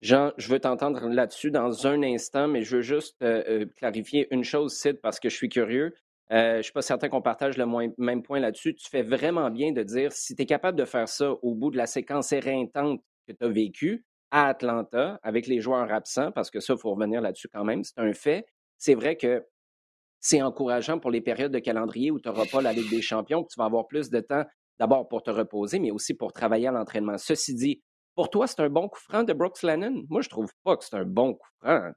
Jean, 0.01 0.33
je 0.39 0.49
veux 0.49 0.61
t'entendre 0.61 1.09
là-dessus 1.09 1.51
dans 1.51 1.87
un 1.87 2.03
instant, 2.03 2.49
mais 2.49 2.63
je 2.63 2.77
veux 2.77 2.83
juste 2.83 3.21
euh, 3.21 3.67
clarifier 3.77 4.29
une 4.31 4.45
chose, 4.45 4.73
Sid, 4.73 4.99
parce 5.03 5.21
que 5.21 5.29
je 5.29 5.37
suis 5.37 5.51
curieux. 5.51 5.95
Euh, 6.33 6.53
je 6.53 6.57
ne 6.59 6.63
suis 6.63 6.73
pas 6.73 6.81
certain 6.81 7.11
qu'on 7.11 7.21
partage 7.21 7.59
le 7.59 7.67
même 7.99 8.23
point 8.23 8.41
là-dessus. 8.41 8.75
Tu 8.75 8.89
fais 8.89 9.03
vraiment 9.03 9.51
bien 9.51 9.73
de 9.73 9.83
dire 9.83 10.13
si 10.13 10.35
tu 10.35 10.43
es 10.43 10.47
capable 10.47 10.79
de 10.79 10.87
faire 10.87 11.07
ça 11.07 11.33
au 11.43 11.55
bout 11.55 11.71
de 11.71 11.77
la 11.77 11.87
séquence 11.87 12.33
éreintante 12.33 13.03
que 13.27 13.35
tu 13.35 13.45
as 13.45 13.49
vécue 13.49 14.07
à 14.31 14.47
Atlanta 14.49 15.21
avec 15.23 15.47
les 15.47 15.61
joueurs 15.61 15.93
absents, 15.93 16.33
parce 16.33 16.51
que 16.51 16.61
ça, 16.61 16.75
il 16.75 16.81
faut 16.81 16.95
revenir 16.95 17.21
là-dessus 17.21 17.49
quand 17.53 17.65
même, 17.65 17.85
c'est 17.85 17.99
un 17.99 18.15
fait. 18.15 18.47
C'est 18.79 18.95
vrai 18.95 19.17
que 19.17 19.45
c'est 20.21 20.43
encourageant 20.43 20.99
pour 20.99 21.11
les 21.11 21.21
périodes 21.21 21.53
de 21.53 21.59
calendrier 21.59 22.11
où 22.11 22.21
tu 22.21 22.29
n'auras 22.29 22.47
pas 22.47 22.61
la 22.61 22.73
Ligue 22.73 22.91
des 22.91 23.03
champions, 23.03 23.45
tu 23.45 23.59
vas 23.59 23.65
avoir 23.65 23.87
plus 23.87 24.11
de 24.11 24.21
temps 24.21 24.45
d'abord 24.79 25.09
pour 25.09 25.23
te 25.23 25.31
reposer, 25.31 25.79
mais 25.79 25.91
aussi 25.91 26.15
pour 26.15 26.33
travailler 26.33 26.69
à 26.69 26.73
l'entraînement. 26.73 27.19
Ceci 27.19 27.55
dit, 27.55 27.83
pour 28.15 28.31
toi, 28.31 28.47
c'est 28.47 28.61
un 28.61 28.71
bon 28.71 28.89
coup 28.89 28.99
franc 28.99 29.23
de 29.23 29.33
Brooks 29.33 29.63
Lennon? 29.63 30.05
Moi, 30.09 30.21
je 30.21 30.29
trouve 30.29 30.51
pas 30.65 30.77
que 30.77 30.85
c'est 30.85 30.97
un 30.97 31.05
bon 31.05 31.35
coup 31.35 31.49
franc. 31.61 31.91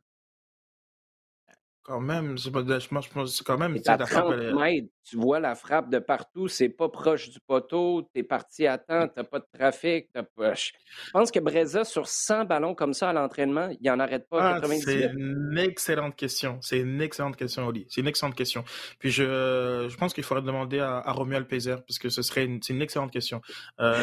Quand 1.83 1.99
même, 1.99 2.37
je 2.37 2.49
pense 2.49 3.41
quand 3.41 3.57
même. 3.57 3.77
À 3.85 3.97
30 3.97 4.37
mètres, 4.53 4.87
tu 5.03 5.17
vois 5.17 5.41
la 5.41 5.53
frappe 5.53 5.89
de 5.89 5.99
partout, 5.99 6.47
c'est 6.47 6.69
pas 6.69 6.87
proche 6.87 7.29
du 7.29 7.39
poteau, 7.41 8.09
tu 8.13 8.21
es 8.21 8.23
parti 8.23 8.65
à 8.67 8.77
temps, 8.77 9.07
tu 9.09 9.21
pas 9.23 9.39
de 9.39 9.45
trafic. 9.53 10.09
Je 10.15 10.71
pense 11.11 11.29
que 11.29 11.39
Breza, 11.39 11.83
sur 11.83 12.07
100 12.07 12.45
ballons 12.45 12.73
comme 12.73 12.93
ça 12.93 13.09
à 13.09 13.13
l'entraînement, 13.13 13.69
il 13.81 13.91
en 13.91 13.99
arrête 13.99 14.29
pas 14.29 14.59
ah, 14.61 14.67
C'est 14.79 15.11
une 15.13 15.57
excellente 15.57 16.15
question. 16.15 16.57
C'est 16.61 16.79
une 16.79 17.01
excellente 17.01 17.35
question, 17.35 17.67
Oli. 17.67 17.85
C'est 17.89 17.99
une 17.99 18.07
excellente 18.07 18.35
question. 18.35 18.63
Puis 18.99 19.11
je, 19.11 19.87
je 19.89 19.97
pense 19.97 20.13
qu'il 20.13 20.23
faudrait 20.23 20.43
demander 20.43 20.79
à, 20.79 20.99
à 20.99 21.11
Romuald 21.11 21.47
Pézer, 21.47 21.83
parce 21.85 21.99
que 21.99 22.07
ce 22.07 22.21
serait 22.21 22.45
une, 22.45 22.61
une 22.69 22.81
excellente 22.81 23.11
question. 23.11 23.41
Euh, 23.81 24.01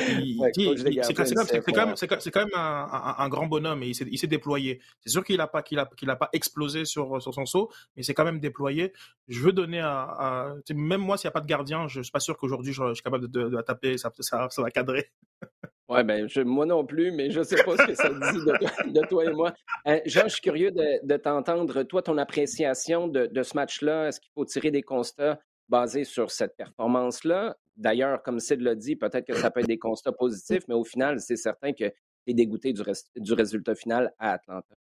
c'est 0.52 1.14
quand 1.14 1.86
même, 1.86 1.96
c'est 1.96 2.30
quand 2.30 2.40
même 2.40 2.54
un, 2.54 3.14
un, 3.18 3.28
grand 3.30 3.46
bonhomme 3.46 3.82
et 3.82 3.88
il 3.88 4.18
s'est 4.18 4.26
déployé. 4.26 4.80
C'est 5.00 5.10
sûr 5.10 5.24
qu'il 5.24 5.38
n'a 5.38 5.46
pas, 5.46 5.62
qu'il 5.62 5.78
a, 5.78 5.88
qu'il 5.96 6.10
a 6.10 6.16
pas 6.16 6.28
explosé 6.34 6.84
sur, 6.84 7.22
sur 7.22 7.32
son 7.32 7.46
saut, 7.46 7.69
mais 7.96 8.02
c'est 8.02 8.14
quand 8.14 8.24
même 8.24 8.40
déployé. 8.40 8.92
Je 9.28 9.40
veux 9.40 9.52
donner 9.52 9.80
à, 9.80 10.54
même 10.74 11.00
moi, 11.00 11.16
s'il 11.16 11.28
n'y 11.28 11.30
a 11.30 11.32
pas 11.32 11.40
de 11.40 11.46
gardien, 11.46 11.88
je 11.88 12.02
suis 12.02 12.12
pas 12.12 12.20
sûr 12.20 12.36
qu'aujourd'hui 12.36 12.72
je, 12.72 12.94
suis 12.94 13.02
capable 13.02 13.28
de, 13.28 13.48
de, 13.48 13.62
taper, 13.62 13.98
ça, 13.98 14.10
ça, 14.20 14.48
va 14.58 14.70
cadrer. 14.70 15.10
Ouais, 15.90 16.04
ben, 16.04 16.28
moi 16.44 16.66
non 16.66 16.86
plus, 16.86 17.10
mais 17.10 17.32
je 17.32 17.40
ne 17.40 17.44
sais 17.44 17.64
pas 17.64 17.76
ce 17.76 17.84
que 17.84 17.94
ça 17.96 18.08
dit 18.10 18.92
de, 18.92 19.06
toi 19.08 19.24
et 19.24 19.32
moi. 19.32 19.52
Euh, 19.88 19.98
Jean, 20.06 20.22
je 20.22 20.34
suis 20.34 20.40
curieux 20.40 20.70
de, 20.70 21.16
t'entendre. 21.16 21.82
Toi, 21.82 22.00
ton 22.00 22.16
appréciation 22.16 23.08
de, 23.08 23.42
ce 23.42 23.56
match-là, 23.56 24.06
est-ce 24.06 24.20
qu'il 24.20 24.30
faut 24.32 24.44
tirer 24.44 24.70
des 24.70 24.82
constats 24.82 25.40
basés 25.68 26.04
sur 26.04 26.30
cette 26.30 26.56
performance-là? 26.56 27.56
D'ailleurs, 27.74 28.22
comme 28.22 28.38
Sid 28.38 28.60
l'a 28.60 28.76
dit, 28.76 28.94
peut-être 28.94 29.26
que 29.26 29.34
ça 29.34 29.50
peut 29.50 29.60
être 29.60 29.66
des 29.66 29.80
constats 29.80 30.12
positifs, 30.12 30.62
mais 30.68 30.74
au 30.76 30.84
final, 30.84 31.18
c'est 31.18 31.34
certain 31.34 31.72
que 31.72 31.88
tu 31.88 31.94
es 32.28 32.34
dégoûté 32.34 32.72
du 32.72 33.32
résultat 33.32 33.74
final 33.74 34.14
à 34.20 34.34
Atlanta. 34.34 34.76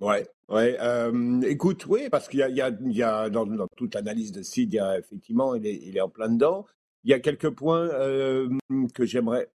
Ouais, 0.00 0.26
ouais. 0.48 0.76
Euh, 0.80 1.40
écoute, 1.42 1.86
oui, 1.86 2.10
parce 2.10 2.28
qu'il 2.28 2.40
y 2.40 2.42
a, 2.42 2.48
il 2.48 2.92
y 2.92 3.02
a, 3.02 3.30
dans, 3.30 3.46
toute 3.76 3.94
l'analyse 3.94 4.30
de 4.30 4.42
Sid, 4.42 4.72
il 4.72 4.76
y 4.76 4.78
a 4.78 4.98
effectivement, 4.98 5.54
il 5.54 5.66
est, 5.66 5.76
il 5.76 5.96
est 5.96 6.02
en 6.02 6.10
plein 6.10 6.28
dedans. 6.28 6.66
Il 7.04 7.10
y 7.10 7.14
a 7.14 7.20
quelques 7.20 7.50
points 7.50 7.88
que 8.94 9.06
j'aimerais 9.06 9.48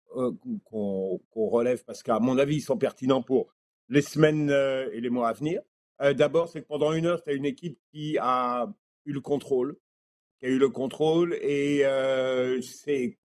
qu'on 0.65 1.21
relève 1.35 1.85
parce 1.85 2.03
qu'à 2.03 2.21
mon 2.21 2.39
avis, 2.39 2.57
ils 2.57 2.61
sont 2.61 2.77
pertinents 2.77 3.23
pour 3.23 3.49
les 3.89 4.03
semaines 4.03 4.51
et 4.51 5.01
les 5.01 5.11
mois 5.11 5.29
à 5.29 5.33
venir. 5.33 5.63
D'abord, 5.99 6.49
c'est 6.49 6.61
que 6.63 6.67
pendant 6.67 6.93
une 6.93 7.07
heure, 7.07 7.21
c'est 7.25 7.35
une 7.35 7.47
équipe 7.47 7.79
qui 7.91 8.19
a 8.21 8.69
eu 9.07 9.13
le 9.13 9.21
contrôle, 9.21 9.77
qui 10.39 10.47
a 10.47 10.51
eu 10.51 10.59
le 10.59 10.69
contrôle 10.69 11.35
et 11.41 11.85
c'est 12.61 13.17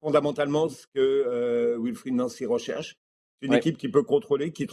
fondamentalement 0.00 0.68
ce 0.68 0.86
que 0.94 1.78
Wilfried 1.78 2.14
Nancy 2.14 2.44
recherche. 2.44 2.98
Une 3.42 3.54
équipe 3.54 3.76
qui 3.76 3.88
peut 3.88 4.02
contrôler, 4.02 4.52
qui, 4.52 4.66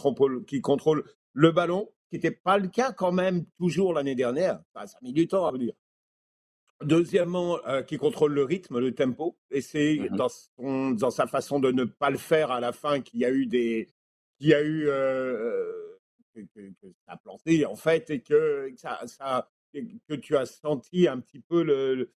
qui 0.46 0.60
contrôle 0.60 1.04
le 1.32 1.50
ballon, 1.52 1.90
qui 2.08 2.16
n'était 2.16 2.30
pas 2.30 2.58
le 2.58 2.68
cas 2.68 2.92
quand 2.92 3.12
même 3.12 3.44
toujours 3.58 3.92
l'année 3.92 4.14
dernière. 4.14 4.60
ça 4.74 4.82
a 4.82 4.98
mis 5.02 5.12
du 5.12 5.26
temps 5.28 5.46
à 5.46 5.52
venir. 5.52 5.72
Deuxièmement, 6.82 7.58
euh, 7.66 7.82
qui 7.82 7.98
contrôle 7.98 8.32
le 8.32 8.42
rythme, 8.42 8.78
le 8.78 8.94
tempo, 8.94 9.36
et 9.50 9.60
c'est 9.60 9.96
mmh 10.10 10.16
dans, 10.16 10.92
dans 10.94 11.10
sa 11.10 11.26
façon 11.26 11.60
de 11.60 11.70
ne 11.70 11.84
pas 11.84 12.08
le 12.08 12.16
faire 12.16 12.50
à 12.50 12.60
la 12.60 12.72
fin 12.72 13.00
qu'il 13.00 13.20
y 13.20 13.24
a 13.26 13.30
eu 13.30 13.44
des, 13.46 13.92
qu'il 14.38 14.54
a 14.54 14.62
eu 14.62 14.88
euh, 14.88 15.98
que, 16.34 16.40
ça 17.06 17.12
a 17.12 17.16
planté 17.18 17.66
en 17.66 17.76
fait, 17.76 18.08
et 18.08 18.22
que 18.22 18.72
ça, 18.76 18.98
ça, 19.06 19.50
que 20.08 20.14
tu 20.14 20.36
as 20.36 20.46
senti 20.46 21.06
un 21.06 21.20
petit 21.20 21.40
peu 21.40 21.62
le, 21.62 22.12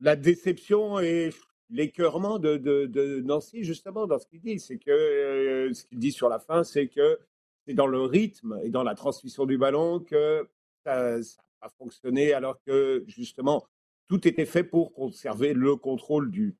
la 0.00 0.16
déception 0.16 0.98
et 0.98 1.30
l'écœurement 1.70 2.38
de, 2.38 3.20
Nancy 3.22 3.64
justement 3.64 4.06
dans 4.06 4.18
ce 4.18 4.26
qu'il 4.26 4.40
dit. 4.40 4.58
C'est 4.58 4.78
que 4.78 4.90
euh, 4.90 5.72
ce 5.72 5.84
qu'il 5.84 5.98
dit 5.98 6.12
sur 6.12 6.28
la 6.28 6.38
fin, 6.38 6.64
c'est 6.64 6.88
que 6.88 7.18
c'est 7.66 7.74
dans 7.74 7.86
le 7.86 8.02
rythme 8.02 8.60
et 8.62 8.70
dans 8.70 8.82
la 8.82 8.94
transmission 8.94 9.46
du 9.46 9.58
ballon 9.58 10.00
que 10.00 10.48
ça, 10.84 11.22
ça 11.22 11.42
a 11.62 11.68
fonctionné, 11.70 12.32
alors 12.32 12.60
que 12.62 13.04
justement 13.06 13.66
tout 14.08 14.26
était 14.28 14.46
fait 14.46 14.64
pour 14.64 14.92
conserver 14.92 15.54
le 15.54 15.76
contrôle 15.76 16.30
du, 16.30 16.56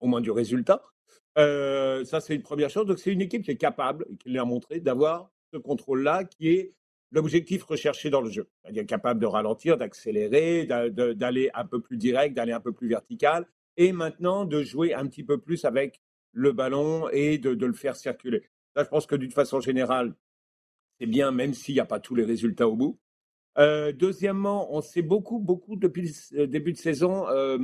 au 0.00 0.06
moins 0.06 0.20
du 0.20 0.30
résultat. 0.30 0.82
Euh, 1.38 2.04
ça, 2.04 2.20
c'est 2.20 2.34
une 2.34 2.42
première 2.42 2.70
chose. 2.70 2.86
Donc, 2.86 2.98
c'est 2.98 3.12
une 3.12 3.20
équipe 3.20 3.42
qui 3.42 3.50
est 3.50 3.56
capable, 3.56 4.06
et 4.10 4.16
qui 4.16 4.30
l'a 4.30 4.44
montré, 4.44 4.80
d'avoir 4.80 5.30
ce 5.52 5.58
contrôle-là 5.58 6.24
qui 6.24 6.48
est 6.48 6.74
l'objectif 7.12 7.64
recherché 7.64 8.10
dans 8.10 8.20
le 8.20 8.30
jeu. 8.30 8.48
C'est-à-dire 8.62 8.86
capable 8.86 9.20
de 9.20 9.26
ralentir, 9.26 9.76
d'accélérer, 9.76 10.66
d'aller 10.66 11.50
un 11.54 11.64
peu 11.64 11.80
plus 11.80 11.96
direct, 11.96 12.36
d'aller 12.36 12.52
un 12.52 12.60
peu 12.60 12.72
plus 12.72 12.88
vertical, 12.88 13.46
et 13.76 13.92
maintenant 13.92 14.44
de 14.44 14.62
jouer 14.62 14.94
un 14.94 15.06
petit 15.06 15.24
peu 15.24 15.38
plus 15.38 15.64
avec 15.64 16.00
le 16.32 16.52
ballon 16.52 17.08
et 17.10 17.38
de, 17.38 17.54
de 17.54 17.66
le 17.66 17.72
faire 17.72 17.96
circuler. 17.96 18.42
Là, 18.76 18.84
je 18.84 18.88
pense 18.88 19.06
que 19.06 19.16
d'une 19.16 19.32
façon 19.32 19.60
générale, 19.60 20.14
c'est 20.98 21.06
bien, 21.06 21.30
même 21.32 21.54
s'il 21.54 21.74
n'y 21.74 21.80
a 21.80 21.86
pas 21.86 22.00
tous 22.00 22.14
les 22.14 22.24
résultats 22.24 22.68
au 22.68 22.76
bout. 22.76 22.98
Euh, 23.58 23.92
deuxièmement, 23.92 24.74
on 24.74 24.80
s'est 24.80 25.02
beaucoup, 25.02 25.38
beaucoup 25.38 25.76
depuis 25.76 26.14
le 26.32 26.46
début 26.46 26.72
de 26.72 26.78
saison 26.78 27.28
euh, 27.28 27.58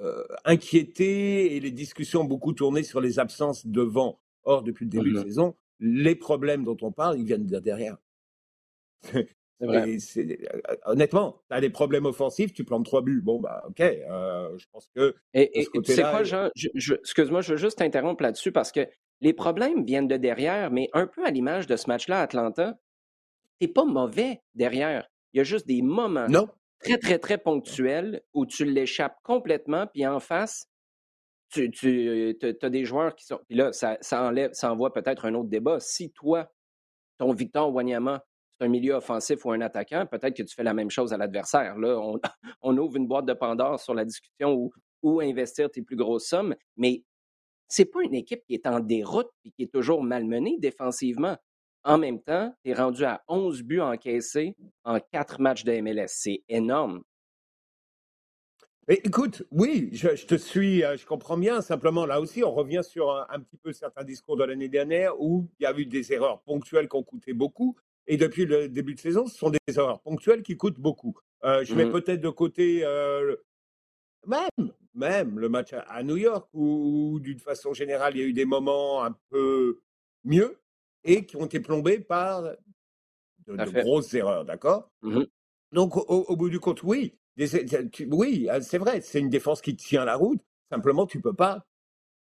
euh, 0.00 0.24
inquiété 0.44 1.56
et 1.56 1.60
les 1.60 1.72
discussions 1.72 2.22
ont 2.22 2.24
beaucoup 2.24 2.52
tourné 2.52 2.82
sur 2.82 3.00
les 3.00 3.18
absences 3.18 3.66
de 3.66 3.82
vent. 3.82 4.20
Or, 4.44 4.62
depuis 4.62 4.84
le 4.84 4.90
début 4.90 5.12
de 5.12 5.20
mmh 5.20 5.24
saison, 5.24 5.56
les 5.80 6.14
problèmes 6.14 6.64
dont 6.64 6.76
on 6.80 6.92
parle, 6.92 7.18
ils 7.18 7.24
viennent 7.24 7.46
de 7.46 7.58
derrière. 7.58 7.98
Vrai. 9.60 9.98
honnêtement, 10.86 11.42
tu 11.50 11.56
as 11.56 11.60
des 11.60 11.68
problèmes 11.68 12.06
offensifs, 12.06 12.52
tu 12.52 12.64
plantes 12.64 12.86
trois 12.86 13.02
buts. 13.02 13.20
Bon, 13.20 13.40
bah, 13.40 13.62
OK. 13.68 13.80
je 13.80 14.64
pense 14.72 14.88
que. 14.94 15.14
Et, 15.34 15.66
tu 15.84 15.92
sais 15.92 16.02
quoi, 16.02 16.22
Jean, 16.24 16.50
excuse-moi, 16.56 17.42
je 17.42 17.52
veux 17.52 17.58
juste 17.58 17.78
t'interrompre 17.78 18.22
là-dessus 18.22 18.52
parce 18.52 18.72
que 18.72 18.88
les 19.20 19.32
problèmes 19.32 19.84
viennent 19.84 20.08
de 20.08 20.16
derrière, 20.16 20.70
mais 20.70 20.88
un 20.92 21.06
peu 21.06 21.24
à 21.24 21.30
l'image 21.30 21.66
de 21.66 21.76
ce 21.76 21.88
match-là 21.88 22.20
à 22.20 22.22
Atlanta, 22.22 22.78
t'es 23.58 23.68
pas 23.68 23.84
mauvais 23.84 24.40
derrière. 24.54 25.06
Il 25.32 25.38
y 25.38 25.40
a 25.40 25.44
juste 25.44 25.66
des 25.66 25.82
moments 25.82 26.26
très, 26.80 26.98
très, 26.98 27.18
très 27.18 27.38
ponctuels 27.38 28.22
où 28.32 28.46
tu 28.46 28.64
l'échappes 28.64 29.18
complètement, 29.22 29.86
puis 29.86 30.06
en 30.06 30.20
face, 30.20 30.66
tu, 31.50 31.70
tu 31.70 32.36
as 32.62 32.70
des 32.70 32.84
joueurs 32.84 33.14
qui 33.14 33.26
sont. 33.26 33.40
Puis 33.48 33.56
là, 33.56 33.72
ça, 33.72 33.98
ça, 34.00 34.22
enlève, 34.22 34.52
ça 34.52 34.72
envoie 34.72 34.92
peut-être 34.92 35.26
un 35.26 35.34
autre 35.34 35.48
débat. 35.48 35.80
Si 35.80 36.10
toi, 36.12 36.50
ton 37.18 37.32
Victor 37.32 37.72
Wanyama, 37.74 38.24
un 38.62 38.68
milieu 38.68 38.94
offensif 38.94 39.44
ou 39.44 39.52
un 39.52 39.60
attaquant, 39.60 40.06
peut-être 40.06 40.36
que 40.36 40.42
tu 40.42 40.54
fais 40.54 40.62
la 40.62 40.74
même 40.74 40.90
chose 40.90 41.12
à 41.12 41.16
l'adversaire. 41.16 41.78
Là, 41.78 42.00
on, 42.62 42.76
ouvre 42.78 42.96
une 42.96 43.06
boîte 43.06 43.26
de 43.26 43.32
Pandore 43.32 43.80
sur 43.80 43.94
la 43.94 44.04
discussion 44.04 44.70
où, 45.02 45.20
investir 45.20 45.70
tes 45.70 45.82
plus 45.82 45.96
grosses 45.96 46.26
sommes, 46.26 46.54
mais 46.76 47.02
c'est 47.68 47.86
pas 47.86 48.02
une 48.02 48.14
équipe 48.14 48.44
qui 48.46 48.54
est 48.54 48.66
en 48.66 48.80
déroute 48.80 49.30
et 49.44 49.50
qui 49.50 49.62
est 49.62 49.72
toujours 49.72 50.02
malmenée 50.02 50.58
défensivement. 50.58 51.36
En 51.84 51.96
même 51.96 52.20
temps, 52.20 52.54
tu 52.62 52.70
es 52.70 52.74
rendu 52.74 53.04
à 53.04 53.22
11 53.28 53.62
buts 53.62 53.80
encaissés 53.80 54.54
en 54.84 55.00
quatre 55.00 55.40
matchs 55.40 55.64
de 55.64 55.80
MLS. 55.80 56.08
C'est 56.08 56.42
énorme. 56.48 57.02
écoute, 58.88 59.44
oui, 59.50 59.88
je, 59.92 60.26
te 60.26 60.34
suis, 60.34 60.84
euh, 60.84 60.98
je 60.98 61.06
comprends 61.06 61.38
bien. 61.38 61.62
Simplement, 61.62 62.04
là 62.04 62.20
aussi, 62.20 62.44
on 62.44 62.52
revient 62.52 62.82
sur 62.82 63.10
un, 63.30 63.40
petit 63.40 63.56
peu 63.56 63.72
certains 63.72 64.04
discours 64.04 64.36
de 64.36 64.44
l'année 64.44 64.68
dernière 64.68 65.18
où 65.18 65.48
il 65.58 65.62
y 65.62 65.66
a 65.66 65.74
eu 65.78 65.86
des 65.86 66.12
erreurs 66.12 66.42
ponctuelles 66.42 66.88
qui 66.88 66.96
ont 66.96 67.02
coûté 67.02 67.32
beaucoup. 67.32 67.76
Et 68.10 68.16
depuis 68.16 68.44
le 68.44 68.68
début 68.68 68.96
de 68.96 68.98
saison, 68.98 69.24
ce 69.26 69.38
sont 69.38 69.50
des 69.50 69.60
erreurs 69.68 70.00
ponctuelles 70.00 70.42
qui 70.42 70.56
coûtent 70.56 70.80
beaucoup. 70.80 71.16
Euh, 71.44 71.62
je 71.64 71.76
mets 71.76 71.84
mmh 71.84 71.92
peut-être 71.92 72.20
de 72.20 72.28
côté 72.28 72.80
euh, 72.82 73.36
même, 74.26 74.72
même 74.94 75.38
le 75.38 75.48
match 75.48 75.72
à, 75.72 76.02
New 76.02 76.16
York 76.16 76.48
où 76.52 77.20
d'une 77.20 77.38
façon 77.38 77.72
générale, 77.72 78.16
il 78.16 78.20
y 78.20 78.24
a 78.24 78.26
eu 78.26 78.32
des 78.32 78.44
moments 78.44 79.04
un 79.04 79.16
peu 79.28 79.78
mieux 80.24 80.58
et 81.04 81.24
qui 81.24 81.36
ont 81.36 81.46
été 81.46 81.60
plombés 81.60 82.00
par 82.00 82.42
de, 83.46 83.80
grosses 83.80 84.12
erreurs, 84.12 84.44
d'accord? 84.44 84.90
Mmh 85.02 85.22
Donc, 85.70 85.96
au, 85.96 86.36
bout 86.36 86.50
du 86.50 86.58
compte, 86.58 86.82
oui, 86.82 87.16
oui, 88.10 88.48
ah, 88.50 88.60
c'est 88.60 88.78
vrai, 88.78 89.02
c'est 89.02 89.20
une 89.20 89.30
défense 89.30 89.62
qui 89.62 89.76
tient 89.76 90.04
la 90.04 90.16
route. 90.16 90.40
Simplement, 90.68 91.06
tu 91.06 91.20
peux 91.20 91.32
pas 91.32 91.64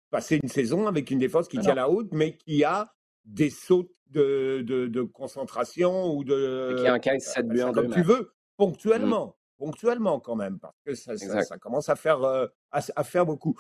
passer 0.10 0.38
une 0.44 0.50
saison 0.50 0.86
avec 0.86 1.12
une 1.12 1.20
défense 1.20 1.48
qui 1.48 1.60
tient 1.60 1.76
la 1.76 1.86
route, 1.86 2.10
mais 2.12 2.36
qui 2.36 2.66
a 2.66 2.94
des 3.24 3.50
sauts 3.50 3.90
de, 4.12 4.62
de, 4.62 5.02
concentration 5.02 6.14
ou 6.14 6.24
de. 6.24 6.76
qui 6.82 6.90
encaisse 6.90 7.34
7 7.34 7.48
buts 7.48 7.62
en 7.62 7.74
Comme 7.74 7.92
tu 7.92 8.04
veux, 8.04 8.32
ponctuellement. 8.58 9.36
Ponctuellement, 9.58 10.20
quand 10.20 10.36
même, 10.36 10.60
parce 10.60 10.78
que 10.86 10.94
ça, 10.94 11.18
ça, 11.18 11.58
commence 11.58 11.90
à 11.90 11.96
faire, 11.96 12.22
euh, 12.24 12.46
à, 12.70 13.04
faire 13.04 13.26
beaucoup. 13.26 13.60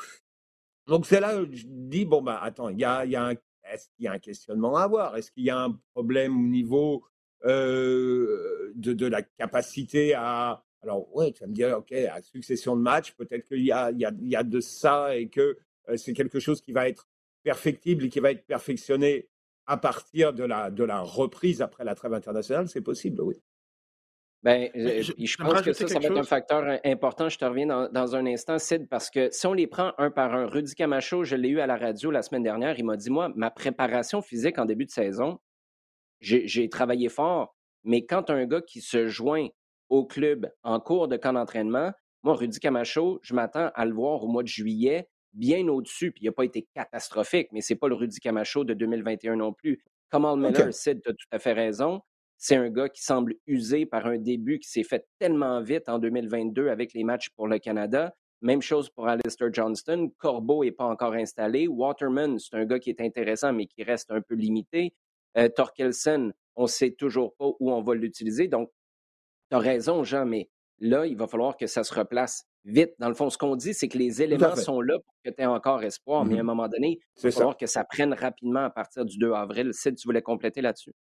Donc, 0.85 1.07
c'est 1.07 1.19
là 1.19 1.33
que 1.33 1.55
je 1.55 1.65
dis 1.67 2.05
bon, 2.05 2.21
bah, 2.21 2.39
attends, 2.39 2.69
il 2.69 2.79
y 2.79 2.85
a, 2.85 3.03
y 3.03 3.15
a 3.15 3.25
un 3.25 3.33
est-ce 3.71 3.89
qu'il 3.89 4.05
y 4.05 4.07
a 4.07 4.13
un 4.13 4.19
questionnement 4.19 4.75
à 4.77 4.83
avoir? 4.83 5.17
Est-ce 5.17 5.31
qu'il 5.31 5.43
y 5.43 5.49
a 5.49 5.59
un 5.59 5.79
problème 5.93 6.37
au 6.37 6.47
niveau 6.47 7.03
euh, 7.45 8.71
de, 8.75 9.05
la 9.05 9.21
capacité 9.21 10.13
à... 10.13 10.63
Alors, 10.81 11.13
ouais, 11.15 11.31
tu 11.31 11.41
vas 11.41 11.47
me 11.47 11.53
dire, 11.53 11.77
OK, 11.77 11.91
à 11.91 12.21
succession 12.21 12.75
de 12.75 12.81
matchs, 12.81 13.13
peut-être 13.13 13.45
qu'il 13.47 13.65
y 13.65 13.71
a, 13.71 13.91
il 13.91 13.99
y, 13.99 14.35
a, 14.35 14.43
de 14.43 14.59
ça 14.59 15.15
et 15.15 15.27
que 15.27 15.57
euh, 15.89 15.97
c'est 15.97 16.13
quelque 16.13 16.39
chose 16.39 16.61
qui 16.61 16.71
va 16.71 16.87
être 16.87 17.07
perfectible 17.43 18.05
et 18.05 18.09
qui 18.09 18.19
va 18.19 18.31
être 18.31 18.45
perfectionné 18.45 19.27
à 19.67 19.77
partir 19.77 20.33
de 20.33 20.43
la, 20.43 20.71
de 20.71 20.83
la 20.83 21.01
reprise 21.01 21.61
après 21.61 21.83
la 21.83 21.93
trêve 21.93 22.13
internationale, 22.13 22.67
c'est 22.67 22.81
possible, 22.81 23.21
oui. 23.21 23.35
Ben, 24.43 24.69
euh, 24.75 25.01
je, 25.01 25.37
pense 25.37 25.61
que 25.61 25.73
ça, 25.73 25.87
ça 25.87 25.99
va 25.99 26.05
être 26.05 26.17
un 26.17 26.23
facteur 26.23 26.79
important. 26.85 27.27
Je 27.27 27.37
te 27.37 27.43
reviens 27.43 27.89
dans, 27.89 28.15
un 28.15 28.25
instant, 28.27 28.59
Sid, 28.59 28.87
parce 28.87 29.09
que 29.09 29.29
si 29.31 29.45
on 29.47 29.53
les 29.53 29.67
prend 29.67 29.93
un 29.97 30.11
par 30.11 30.33
un, 30.33 30.45
Rudy 30.45 30.73
Camacho, 30.75 31.23
je 31.23 31.35
l'ai 31.35 31.49
eu 31.49 31.59
à 31.59 31.67
la 31.67 31.75
radio 31.75 32.11
la 32.11 32.21
semaine 32.21 32.43
dernière, 32.43 32.77
il 32.77 32.85
m'a 32.85 32.95
dit, 32.95 33.09
moi, 33.09 33.31
ma 33.35 33.49
préparation 33.51 34.21
physique 34.21 34.59
en 34.59 34.65
début 34.65 34.85
de 34.85 34.91
saison, 34.91 35.39
j'ai 36.21 36.69
travaillé 36.69 37.09
fort, 37.09 37.55
mais 37.83 38.05
quand 38.05 38.29
un 38.29 38.45
gars 38.45 38.61
qui 38.61 38.81
se 38.81 39.07
joint 39.07 39.47
au 39.89 40.05
club 40.05 40.49
en 40.63 40.79
cours 40.79 41.07
de 41.07 41.17
camp 41.17 41.33
d'entraînement, 41.33 41.91
moi, 42.23 42.35
Rudy 42.35 42.59
Camacho, 42.59 43.19
je 43.23 43.33
m'attends 43.33 43.71
à 43.73 43.85
le 43.85 43.93
voir 43.93 44.23
au 44.23 44.27
mois 44.27 44.43
de 44.43 44.47
juillet, 44.47 45.09
bien 45.33 45.67
au-dessus, 45.67 46.11
puis 46.11 46.23
il 46.23 46.27
n'a 46.27 46.31
pas 46.31 46.45
été 46.45 46.67
catastrophique, 46.73 47.49
mais 47.51 47.61
c'est 47.61 47.75
pas 47.75 47.87
le 47.87 47.95
Rudy 47.95 48.19
Camacho 48.19 48.63
de 48.63 48.73
2021 48.73 49.37
non 49.37 49.53
plus. 49.53 49.79
Kamal 50.11 50.37
Miller, 50.37 50.73
Sid, 50.73 51.01
tu 51.01 51.09
as 51.09 51.13
tout 51.13 51.27
à 51.31 51.39
fait 51.39 51.53
raison. 51.53 52.01
C'est 52.37 52.55
un 52.55 52.69
gars 52.69 52.89
qui 52.89 53.03
semble 53.03 53.35
usé 53.47 53.85
par 53.85 54.05
un 54.05 54.17
début 54.17 54.59
qui 54.59 54.69
s'est 54.69 54.83
fait 54.83 55.05
tellement 55.19 55.61
vite 55.61 55.89
en 55.89 55.99
2022 55.99 56.69
avec 56.69 56.93
les 56.93 57.03
matchs 57.03 57.29
pour 57.31 57.47
le 57.47 57.57
Canada. 57.59 58.13
Même 58.41 58.61
chose 58.61 58.89
pour 58.89 59.07
Alistair 59.07 59.51
Johnston. 59.51 60.11
Corbeau 60.17 60.63
n'est 60.63 60.71
pas 60.71 60.85
encore 60.85 61.13
installé. 61.13 61.67
Waterman, 61.67 62.37
c'est 62.37 62.55
un 62.55 62.65
gars 62.65 62.79
qui 62.79 62.91
est 62.91 63.01
intéressant, 63.01 63.53
mais 63.53 63.65
qui 63.65 63.83
reste 63.83 64.11
un 64.11 64.21
peu 64.21 64.35
limité. 64.35 64.93
Euh, 65.37 65.49
Torkelsen, 65.49 66.31
on 66.55 66.63
ne 66.63 66.67
sait 66.67 66.91
toujours 66.91 67.35
pas 67.35 67.47
où 67.59 67.71
on 67.71 67.81
va 67.81 67.95
l'utiliser. 67.95 68.47
Donc, 68.47 68.69
tu 69.49 69.57
as 69.57 69.59
raison, 69.59 70.03
Jean, 70.03 70.25
mais 70.25 70.49
là, 70.79 71.05
il 71.05 71.17
va 71.17 71.27
falloir 71.27 71.57
que 71.57 71.67
ça 71.67 71.83
se 71.83 71.93
replace 71.93 72.45
vite. 72.65 72.91
Dans 72.99 73.09
le 73.09 73.15
fond, 73.15 73.29
ce 73.29 73.37
qu'on 73.37 73.55
dit, 73.55 73.73
c'est 73.73 73.87
que 73.87 73.97
les 73.97 74.21
éléments 74.21 74.55
sont 74.55 74.81
là 74.81 74.95
pour 74.99 75.13
que 75.23 75.29
tu 75.29 75.41
aies 75.41 75.45
encore 75.45 75.83
espoir, 75.83 76.25
mais 76.25 76.37
à 76.37 76.39
un 76.39 76.43
mmh 76.43 76.45
moment 76.45 76.67
donné, 76.67 76.99
il 77.17 77.23
va 77.23 77.31
falloir 77.31 77.57
que 77.57 77.65
ça 77.65 77.83
prenne 77.83 78.13
rapidement 78.13 78.65
à 78.65 78.69
partir 78.69 79.05
du 79.05 79.17
2 79.17 79.31
avril. 79.33 79.69
Si 79.73 79.93
tu 79.93 80.07
voulais 80.07 80.21
compléter 80.21 80.61
là-dessus. 80.61 80.93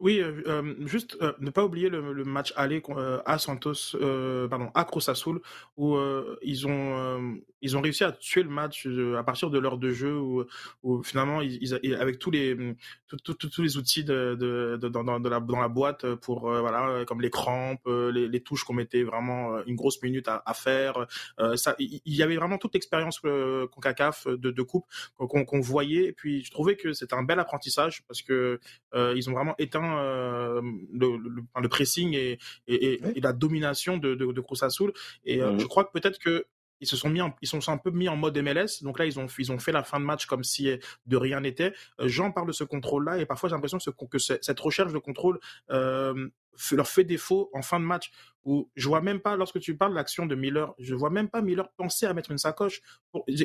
Oui, 0.00 0.20
euh, 0.20 0.42
euh, 0.48 0.74
juste 0.86 1.16
euh, 1.22 1.32
ne 1.38 1.50
pas 1.50 1.64
oublier 1.64 1.88
le, 1.88 2.24
match 2.24 2.52
aller 2.56 2.82
à 3.24 3.38
Santos, 3.38 3.96
pardon, 4.50 4.70
à 4.74 4.84
Cruz 4.84 5.04
où 5.76 5.96
ils 6.42 6.66
ont 6.66 7.40
ils 7.60 7.76
ont 7.76 7.80
réussi 7.80 8.04
à 8.04 8.12
tuer 8.12 8.42
le 8.42 8.50
match 8.50 8.86
à 9.16 9.22
partir 9.22 9.50
de 9.50 9.58
l'heure 9.58 9.78
de 9.78 9.90
jeu, 9.90 10.18
où, 10.82 11.02
finalement 11.02 11.40
ils, 11.40 11.74
avec 11.98 12.18
tous 12.18 12.30
les 12.30 12.74
tous 13.08 13.62
les 13.62 13.76
outils 13.76 14.04
de, 14.04 14.36
de, 14.38 14.88
dans, 14.88 15.02
la, 15.02 15.40
dans 15.40 15.60
la 15.60 15.68
boîte 15.68 16.14
pour 16.16 16.50
voilà 16.50 17.04
comme 17.06 17.20
les 17.20 17.30
crampes, 17.30 17.86
les, 17.86 18.40
touches 18.42 18.64
qu'on 18.64 18.74
mettait 18.74 19.04
vraiment 19.04 19.64
une 19.64 19.76
grosse 19.76 20.02
minute 20.02 20.28
à, 20.28 20.54
faire. 20.54 21.06
ça, 21.54 21.76
il 21.78 22.00
y 22.04 22.22
avait 22.22 22.36
vraiment 22.36 22.58
toute 22.58 22.74
l'expérience 22.74 23.20
Concacaf 23.20 24.26
de, 24.26 24.50
de 24.50 24.62
coupe 24.62 24.86
qu'on 25.16 25.60
voyait. 25.60 26.06
Et 26.06 26.12
puis 26.12 26.44
je 26.44 26.50
trouvais 26.50 26.76
que 26.76 26.92
c'était 26.92 27.14
un 27.14 27.22
bel 27.22 27.38
apprentissage 27.38 28.02
parce 28.08 28.22
que 28.22 28.58
ils 28.94 29.30
ont 29.30 29.32
vraiment 29.32 29.54
éteint 29.58 29.83
euh, 29.92 30.60
le, 30.92 31.18
le, 31.60 31.68
pressing 31.68 32.14
et, 32.14 32.38
et, 32.66 33.00
et, 33.16 33.20
la 33.20 33.32
domination 33.32 33.96
de, 33.96 34.14
de, 34.14 34.32
de 34.32 34.40
Cruz 34.40 34.62
Azul. 34.62 34.92
Et 35.24 35.42
euh, 35.42 35.58
je 35.58 35.66
crois 35.66 35.84
que 35.84 35.92
peut-être 35.92 36.18
que 36.18 36.46
ils 36.80 36.86
se 36.88 36.96
sont 36.96 37.08
mis, 37.08 37.20
ils 37.40 37.48
sont 37.48 37.60
un 37.68 37.78
peu 37.78 37.90
mis 37.90 38.08
en 38.08 38.16
mode 38.16 38.36
MLS. 38.36 38.82
Donc 38.82 38.98
là, 38.98 39.06
ils 39.06 39.18
ont, 39.18 39.26
ils 39.38 39.52
ont 39.52 39.58
fait 39.58 39.72
la 39.72 39.84
fin 39.84 40.00
de 40.00 40.04
match 40.04 40.26
comme 40.26 40.44
si 40.44 40.68
de 41.06 41.16
rien 41.16 41.40
n'était. 41.40 41.72
Jean 42.00 42.32
parle 42.32 42.48
de 42.48 42.52
ce 42.52 42.64
contrôle-là 42.64 43.18
et 43.18 43.26
parfois 43.26 43.48
j'ai 43.48 43.54
l'impression 43.54 43.78
que, 43.78 44.18
cette 44.18 44.60
recherche 44.60 44.92
de 44.92 44.98
contrôle 44.98 45.38
leur 45.68 46.88
fait 46.88 47.04
défaut 47.04 47.48
en 47.54 47.62
fin 47.62 47.80
de 47.80 47.84
match 47.84 48.10
où 48.44 48.70
je 48.76 48.88
vois 48.88 49.00
même 49.00 49.20
pas, 49.20 49.36
lorsque 49.36 49.60
tu 49.60 49.76
parles 49.76 49.92
de 49.92 49.96
l'action 49.96 50.26
de 50.26 50.34
Miller, 50.34 50.74
je 50.78 50.94
vois 50.94 51.10
même 51.10 51.28
pas 51.28 51.40
Miller 51.40 51.68
penser 51.76 52.06
à 52.06 52.14
mettre 52.14 52.30
une 52.30 52.38
sacoche. 52.38 52.82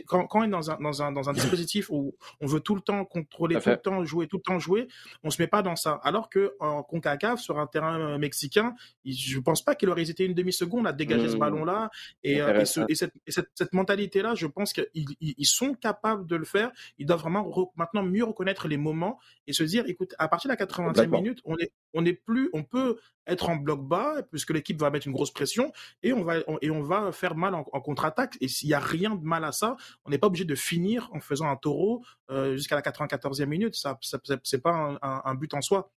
quand, 0.08 0.28
quand, 0.28 0.40
on 0.42 0.44
est 0.44 0.50
dans 0.50 0.72
un, 0.72 0.80
dans 0.80 1.02
un, 1.02 1.12
dans 1.12 1.30
un 1.30 1.34
dispositif 1.40 1.90
où 1.90 2.16
on 2.42 2.48
veut 2.48 2.60
tout 2.60 2.76
le 2.76 2.82
temps 2.82 3.06
contrôler, 3.06 3.60
tout 3.62 3.70
le 3.70 3.78
temps 3.78 4.04
jouer, 4.04 4.28
tout 4.28 4.38
le 4.38 4.44
temps 4.44 4.60
jouer, 4.60 4.88
on 5.24 5.30
se 5.30 5.42
met 5.42 5.48
pas 5.48 5.62
dans 5.62 5.76
ça. 5.76 6.00
Alors 6.04 6.30
que 6.30 6.54
en 6.60 6.84
CONCACAF, 6.84 7.40
sur 7.40 7.60
un 7.60 7.68
terrain 7.68 8.00
euh, 8.00 8.18
mexicain, 8.18 8.76
je 9.06 9.40
pense 9.40 9.64
pas 9.64 9.76
qu'il 9.76 9.90
aurait 9.90 10.02
hésité 10.02 10.26
une 10.26 10.34
demi-seconde 10.34 10.88
à 10.88 10.94
dégager 10.94 11.30
ce 11.30 11.36
mmh. 11.36 11.40
ballon-là. 11.40 11.90
Et, 12.24 12.42
euh, 12.42 12.64
et, 12.88 12.96
cette, 12.96 13.14
cette, 13.28 13.74
mentalité-là, 13.74 14.36
je 14.36 14.48
pense 14.48 14.74
qu'ils 14.74 14.88
ils 15.22 15.46
sont 15.46 15.74
capables 15.74 16.26
de 16.28 16.36
le 16.36 16.46
faire. 16.46 16.72
Ils 16.98 17.06
doivent 17.06 17.22
vraiment 17.22 17.72
maintenant 17.76 18.04
mieux 18.04 18.24
reconnaître 18.24 18.68
les 18.68 18.78
moments 18.78 19.20
et 19.48 19.54
se 19.54 19.64
dire, 19.64 19.86
écoute, 19.88 20.14
à 20.18 20.28
partir 20.28 20.50
de 20.50 20.56
la 20.58 20.66
80e 20.66 21.08
minute, 21.08 21.40
on 21.46 21.58
est, 21.58 21.72
on 21.94 22.06
est 22.06 22.14
plus, 22.14 22.50
on 22.54 22.64
peut 22.64 22.98
être 23.30 23.50
en 23.50 23.56
bloc 23.56 23.82
bas 23.82 24.22
puisque 24.30 24.52
l'équipe 24.52 24.80
va 24.80 24.90
mettre 24.90 25.08
une 25.08 25.14
grosse 25.14 25.32
pression 25.32 25.72
et 26.04 26.14
on 26.14 26.24
va 26.24 26.40
et 26.62 26.72
on 26.72 26.82
va 26.82 27.12
faire 27.12 27.36
mal 27.36 27.56
en, 27.56 27.64
contre-attaque. 27.64 28.38
Et 28.42 28.48
s'il 28.48 28.70
y 28.70 28.74
a 28.74 28.80
rien 28.80 29.16
de 29.16 29.24
mal 29.24 29.44
à 29.44 29.52
ça, 29.52 29.76
on 30.06 30.10
n'est 30.10 30.18
pas 30.18 30.28
obligé 30.28 30.46
de 30.46 30.56
finir 30.56 31.10
en 31.14 31.20
faisant 31.20 31.48
un 31.48 31.56
taureau 31.56 32.04
euh, 32.30 32.56
jusqu'à 32.56 32.76
la 32.76 32.82
94e 32.82 33.46
minute. 33.46 33.76
Ça, 33.76 33.98
ça 34.02 34.20
c'est 34.44 34.62
pas 34.62 34.98
un, 35.02 35.36
but 35.36 35.54
en 35.54 35.62
soi. 35.62 35.92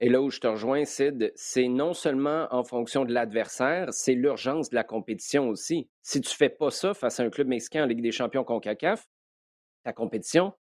Et 0.00 0.10
là 0.10 0.20
où 0.20 0.30
je 0.30 0.40
te 0.40 0.46
rejoins, 0.46 0.84
Sid, 0.84 1.32
c'est 1.36 1.68
non 1.68 1.94
seulement 1.94 2.48
en 2.50 2.64
fonction 2.64 3.06
de 3.06 3.14
l'adversaire, 3.14 3.94
c'est 3.94 4.12
l'urgence 4.12 4.68
de 4.68 4.74
la 4.74 4.84
compétition 4.84 5.48
aussi. 5.48 5.88
Si 6.02 6.20
tu 6.20 6.34
fais 6.36 6.50
pas 6.50 6.70
ça 6.70 6.92
face 6.92 7.18
à 7.18 7.22
un 7.22 7.30
club 7.30 7.48
mexicain 7.48 7.84
en 7.84 7.86
Ligue 7.86 8.02
des 8.02 8.12
champions 8.12 8.44
CONCACAF, 8.44 9.08
ta 9.84 9.94
compétition 9.94 10.52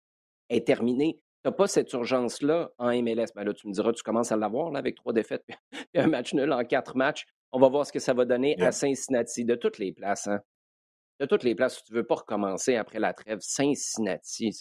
est 0.50 0.66
terminée 0.66 1.20
n'as 1.44 1.52
pas 1.52 1.66
cette 1.66 1.92
urgence-là 1.92 2.70
en 2.78 2.90
MLS. 3.02 3.26
Ben 3.34 3.44
là, 3.44 3.52
tu 3.52 3.68
me 3.68 3.72
diras, 3.72 3.92
tu 3.92 4.02
commences 4.02 4.32
à 4.32 4.36
l'avoir 4.36 4.74
avec 4.74 4.96
trois 4.96 5.12
défaites 5.12 5.44
et 5.94 5.98
un 6.00 6.06
match 6.06 6.34
nul 6.34 6.52
en 6.52 6.64
quatre 6.64 6.96
matchs. 6.96 7.24
On 7.52 7.60
va 7.60 7.68
voir 7.68 7.86
ce 7.86 7.92
que 7.92 7.98
ça 7.98 8.14
va 8.14 8.24
donner 8.24 8.60
à 8.60 8.72
Cincinnati, 8.72 9.44
de 9.44 9.54
toutes 9.54 9.78
les 9.78 9.92
places. 9.92 10.26
Hein. 10.26 10.40
De 11.20 11.26
toutes 11.26 11.44
les 11.44 11.54
places 11.54 11.78
où 11.78 11.82
tu 11.86 11.92
ne 11.92 11.98
veux 11.98 12.06
pas 12.06 12.16
recommencer 12.16 12.74
après 12.76 12.98
la 12.98 13.12
trêve. 13.12 13.38
Cincinnati. 13.40 14.58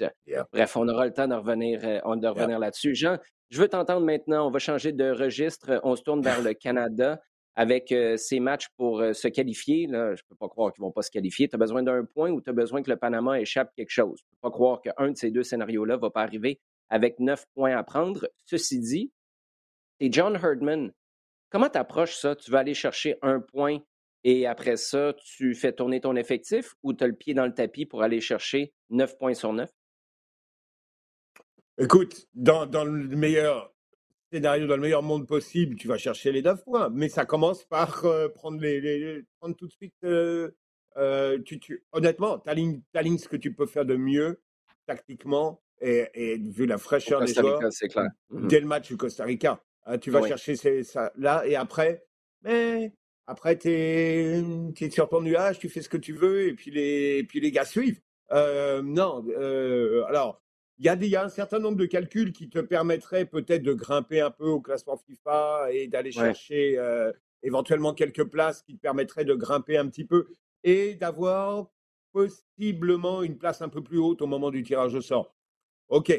Bref, 0.51 0.77
on 0.77 0.87
aura 0.87 1.05
le 1.05 1.13
temps 1.13 1.27
de 1.27 1.33
revenir, 1.33 1.79
euh, 1.83 1.99
revenir 2.03 2.59
là-dessus. 2.59 2.93
Jean, 2.93 3.17
je 3.49 3.59
veux 3.59 3.67
t'entendre 3.67 4.05
maintenant. 4.05 4.47
On 4.47 4.51
va 4.51 4.59
changer 4.59 4.91
de 4.91 5.09
registre. 5.09 5.79
On 5.83 5.95
se 5.95 6.03
tourne 6.03 6.21
vers 6.21 6.41
le 6.41 6.53
Canada 6.53 7.19
avec 7.55 7.91
euh, 7.91 8.17
ces 8.17 8.39
matchs 8.39 8.67
pour 8.77 8.99
euh, 8.99 9.13
se 9.13 9.27
qualifier. 9.27 9.87
Là, 9.87 10.15
je 10.15 10.21
ne 10.23 10.27
peux 10.29 10.35
pas 10.35 10.47
croire 10.47 10.73
qu'ils 10.73 10.81
ne 10.83 10.87
vont 10.87 10.91
pas 10.91 11.01
se 11.01 11.11
qualifier. 11.11 11.47
Tu 11.47 11.55
as 11.55 11.59
besoin 11.59 11.81
d'un 11.81 12.03
point 12.05 12.31
ou 12.31 12.41
tu 12.41 12.49
as 12.49 12.53
besoin 12.53 12.83
que 12.83 12.89
le 12.89 12.97
Panama 12.97 13.39
échappe 13.39 13.71
quelque 13.75 13.91
chose? 13.91 14.19
Je 14.19 14.25
ne 14.25 14.35
peux 14.35 14.49
pas 14.49 14.51
croire 14.51 14.81
qu'un 14.81 15.11
de 15.11 15.17
ces 15.17 15.31
deux 15.31 15.43
scénarios-là 15.43 15.95
ne 15.95 16.01
va 16.01 16.09
pas 16.09 16.21
arriver 16.21 16.59
avec 16.89 17.19
neuf 17.19 17.45
points 17.53 17.75
à 17.75 17.83
prendre. 17.83 18.29
Ceci 18.45 18.79
dit, 18.79 19.11
et 19.99 20.11
John 20.11 20.35
Herdman. 20.35 20.91
Comment 21.49 21.69
tu 21.69 21.77
approches 21.77 22.15
ça? 22.15 22.35
Tu 22.35 22.51
vas 22.51 22.59
aller 22.59 22.73
chercher 22.73 23.17
un 23.21 23.39
point 23.39 23.79
et 24.23 24.47
après 24.47 24.77
ça, 24.77 25.13
tu 25.13 25.53
fais 25.53 25.73
tourner 25.73 26.01
ton 26.01 26.15
effectif 26.15 26.75
ou 26.83 26.93
tu 26.93 27.03
as 27.03 27.07
le 27.07 27.15
pied 27.15 27.33
dans 27.33 27.45
le 27.45 27.53
tapis 27.53 27.85
pour 27.85 28.03
aller 28.03 28.21
chercher 28.21 28.73
neuf 28.89 29.17
points 29.17 29.33
sur 29.33 29.53
neuf? 29.53 29.69
Écoute, 31.77 32.27
dans, 32.33 32.65
le 32.85 33.07
meilleur 33.15 33.73
scénario, 34.31 34.67
dans 34.67 34.75
le 34.75 34.81
meilleur 34.81 35.03
monde 35.03 35.27
possible, 35.27 35.75
tu 35.75 35.87
vas 35.87 35.97
chercher 35.97 36.31
les 36.31 36.41
neuf 36.41 36.63
points. 36.63 36.89
Mais 36.89 37.09
ça 37.09 37.25
commence 37.25 37.65
par 37.65 38.05
euh, 38.05 38.29
prendre, 38.29 38.61
les, 38.61 39.23
prendre 39.39 39.55
tout 39.55 39.67
de 39.67 39.71
suite. 39.71 39.95
Euh, 40.03 40.51
euh, 40.97 41.39
honnêtement, 41.91 42.39
tu 42.39 42.49
alignes, 42.49 43.17
ce 43.17 43.27
que 43.27 43.37
tu 43.37 43.53
peux 43.53 43.65
faire 43.65 43.85
de 43.85 43.95
mieux 43.95 44.41
tactiquement 44.85 45.62
et, 45.81 46.37
vu 46.37 46.65
la 46.65 46.77
fraîcheur 46.77 47.23
des 47.23 47.33
joueurs, 47.33 47.59
mmh 48.29 48.47
dès 48.47 48.59
le 48.59 48.67
match 48.67 48.87
du 48.87 48.97
Costa 48.97 49.23
Rica, 49.23 49.61
hein, 49.85 49.97
tu 49.97 50.11
vas 50.11 50.25
chercher 50.27 50.83
ça 50.83 51.11
là 51.15 51.43
et 51.45 51.55
après, 51.55 52.05
mais 52.43 52.93
après 53.27 53.57
tu 53.57 53.69
es, 53.69 54.89
sur 54.91 55.09
ton 55.09 55.21
nuage, 55.21 55.59
tu 55.59 55.69
fais 55.69 55.81
ce 55.81 55.89
que 55.89 55.97
tu 55.97 56.13
veux 56.13 56.47
et 56.47 56.53
puis 56.53 56.71
les, 56.71 57.23
puis 57.23 57.39
les 57.39 57.51
gars 57.51 57.65
suivent. 57.65 58.01
Euh, 58.31 58.81
non, 58.81 59.25
euh, 59.29 60.03
alors 60.05 60.41
il 60.79 60.85
y, 60.85 60.89
a 60.89 60.95
y 60.95 61.15
a 61.15 61.23
un 61.23 61.29
certain 61.29 61.59
nombre 61.59 61.77
de 61.77 61.85
calculs 61.85 62.33
qui 62.33 62.49
te 62.49 62.59
permettraient 62.59 63.25
peut-être 63.25 63.61
de 63.61 63.73
grimper 63.73 64.21
un 64.21 64.31
peu 64.31 64.47
au 64.47 64.59
classement 64.59 64.97
FIFA 64.97 65.67
et 65.71 65.87
d'aller 65.87 66.11
chercher 66.11 66.77
euh, 66.77 67.11
éventuellement 67.43 67.93
quelques 67.93 68.23
places 68.23 68.63
qui 68.63 68.75
te 68.75 68.81
permettraient 68.81 69.25
de 69.25 69.35
grimper 69.35 69.77
un 69.77 69.87
petit 69.87 70.05
peu 70.05 70.27
et 70.63 70.95
d'avoir 70.95 71.67
possiblement 72.11 73.21
une 73.23 73.37
place 73.37 73.61
un 73.61 73.69
peu 73.69 73.83
plus 73.83 73.99
haute 73.99 74.21
au 74.21 74.27
moment 74.27 74.49
du 74.49 74.63
tirage 74.63 74.95
au 74.95 75.01
sort. 75.01 75.35
OK, 75.93 76.11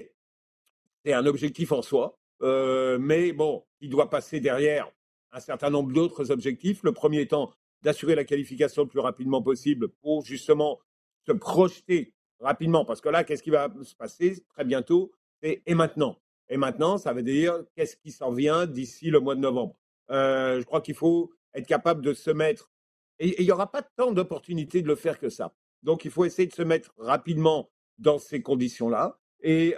c'est 1.05 1.13
un 1.13 1.27
objectif 1.27 1.73
en 1.73 1.83
soi, 1.83 2.17
mais 2.41 3.33
bon, 3.33 3.65
il 3.81 3.91
doit 3.91 4.09
passer 4.09 4.39
derrière 4.39 4.89
un 5.33 5.41
certain 5.41 5.69
nombre 5.69 5.93
d'autres 5.93 6.31
objectifs. 6.31 6.85
Le 6.85 6.93
premier 6.93 7.23
étant 7.23 7.53
d'assurer 7.83 8.15
la 8.15 8.23
qualification 8.23 8.83
le 8.83 8.89
plus 8.89 9.01
rapidement 9.01 9.43
possible 9.43 9.89
pour 9.89 10.25
justement 10.25 10.79
se 11.27 11.33
projeter 11.33 12.15
rapidement. 12.39 12.85
Parce 12.85 13.01
que 13.01 13.09
là, 13.09 13.25
qu'est-ce 13.25 13.43
qui 13.43 13.51
va 13.51 13.69
se 13.83 13.97
passer 13.97 14.45
très 14.51 14.65
bientôt? 14.65 15.11
Et 15.43 15.75
maintenant. 15.75 16.21
Et 16.49 16.57
maintenant, 16.57 16.97
ça 16.97 17.13
veut 17.13 17.25
dire 17.25 17.65
qu'est-ce 17.75 17.97
qui 17.97 18.13
s'en 18.13 18.31
vient 18.31 18.67
d'ici 18.67 19.11
le 19.11 19.19
mois 19.19 19.35
de 19.35 19.41
novembre? 19.41 19.77
Je 20.09 20.63
crois 20.63 20.83
qu'il 20.83 20.95
faut 20.95 21.33
être 21.53 21.67
capable 21.67 22.01
de 22.01 22.15
se 22.15 22.31
mettre. 22.31 22.71
Et 23.19 23.43
il 23.43 23.45
n'y 23.45 23.51
aura 23.51 23.73
pas 23.73 23.83
tant 23.83 24.13
d'opportunités 24.13 24.83
de 24.83 24.87
le 24.87 24.95
faire 24.95 25.19
que 25.19 25.31
ça. 25.31 25.53
Donc, 25.83 26.05
il 26.05 26.13
faut 26.13 26.25
essayer 26.25 26.47
de 26.47 26.55
se 26.55 26.63
mettre 26.63 26.95
rapidement 26.97 27.73
dans 27.99 28.19
ces 28.19 28.41
conditions-là 28.41 29.19
et, 29.45 29.77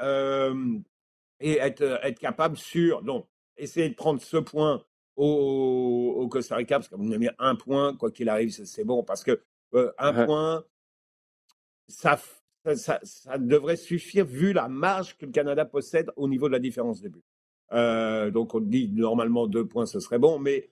et 1.41 1.59
être, 1.59 2.01
être 2.03 2.19
capable 2.19 2.57
sur. 2.57 3.03
Donc, 3.03 3.27
essayer 3.57 3.89
de 3.89 3.95
prendre 3.95 4.21
ce 4.21 4.37
point 4.37 4.83
au, 5.17 6.15
au 6.19 6.29
Costa 6.29 6.57
Rica, 6.57 6.79
parce 6.79 6.89
que 6.89 6.95
vous 6.95 7.13
avez 7.13 7.31
un 7.39 7.57
point, 7.57 7.97
quoi 7.97 8.11
qu'il 8.11 8.29
arrive, 8.29 8.51
c'est 8.51 8.85
bon, 8.85 9.03
parce 9.03 9.25
que 9.25 9.43
un 9.73 10.13
uh-huh. 10.13 10.27
point, 10.27 10.65
ça, 11.89 12.19
ça, 12.75 13.01
ça, 13.03 13.39
devrait 13.39 13.77
suffire 13.77 14.25
vu 14.25 14.53
la 14.53 14.69
marge 14.69 15.17
que 15.17 15.27
le 15.27 15.33
Canada 15.33 15.65
possède 15.65 16.11
au 16.17 16.29
niveau 16.29 16.49
de 16.49 16.53
la 16.53 16.59
différence 16.59 17.01
de 17.01 17.09
but. 17.09 17.25
Euh, 17.73 18.31
donc 18.31 18.55
on 18.55 18.61
dit 18.61 18.89
normalement 18.89 19.47
deux 19.47 19.67
points, 19.67 19.87
ce 19.87 20.01
serait 20.01 20.19
bon, 20.19 20.39
mais 20.39 20.71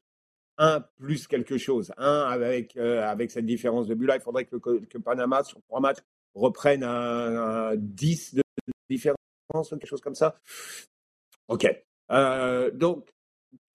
un 0.59 0.81
plus 0.81 1.27
quelque 1.27 1.59
chose, 1.59 1.93
un 1.99 2.21
avec, 2.21 2.77
avec 2.77 3.33
cette 3.33 3.47
différence 3.47 3.89
de 3.89 3.95
but-là, 3.95 4.17
il 4.17 4.23
faudrait 4.23 4.45
que, 4.45 4.57
que, 4.57 4.99
Panama, 4.99 5.43
sur 5.43 5.61
trois 5.63 5.81
matchs, 5.81 5.99
reprenne 6.35 6.85
un, 6.85 7.71
un 7.73 7.77
10 7.77 8.37
de 8.37 8.44
différence 8.89 9.17
ou 9.73 9.77
quelque 9.77 9.87
chose 9.87 10.01
comme 10.01 10.15
ça. 10.15 10.37
Ok. 11.49 11.67
Euh, 12.11 12.71
donc, 12.71 13.09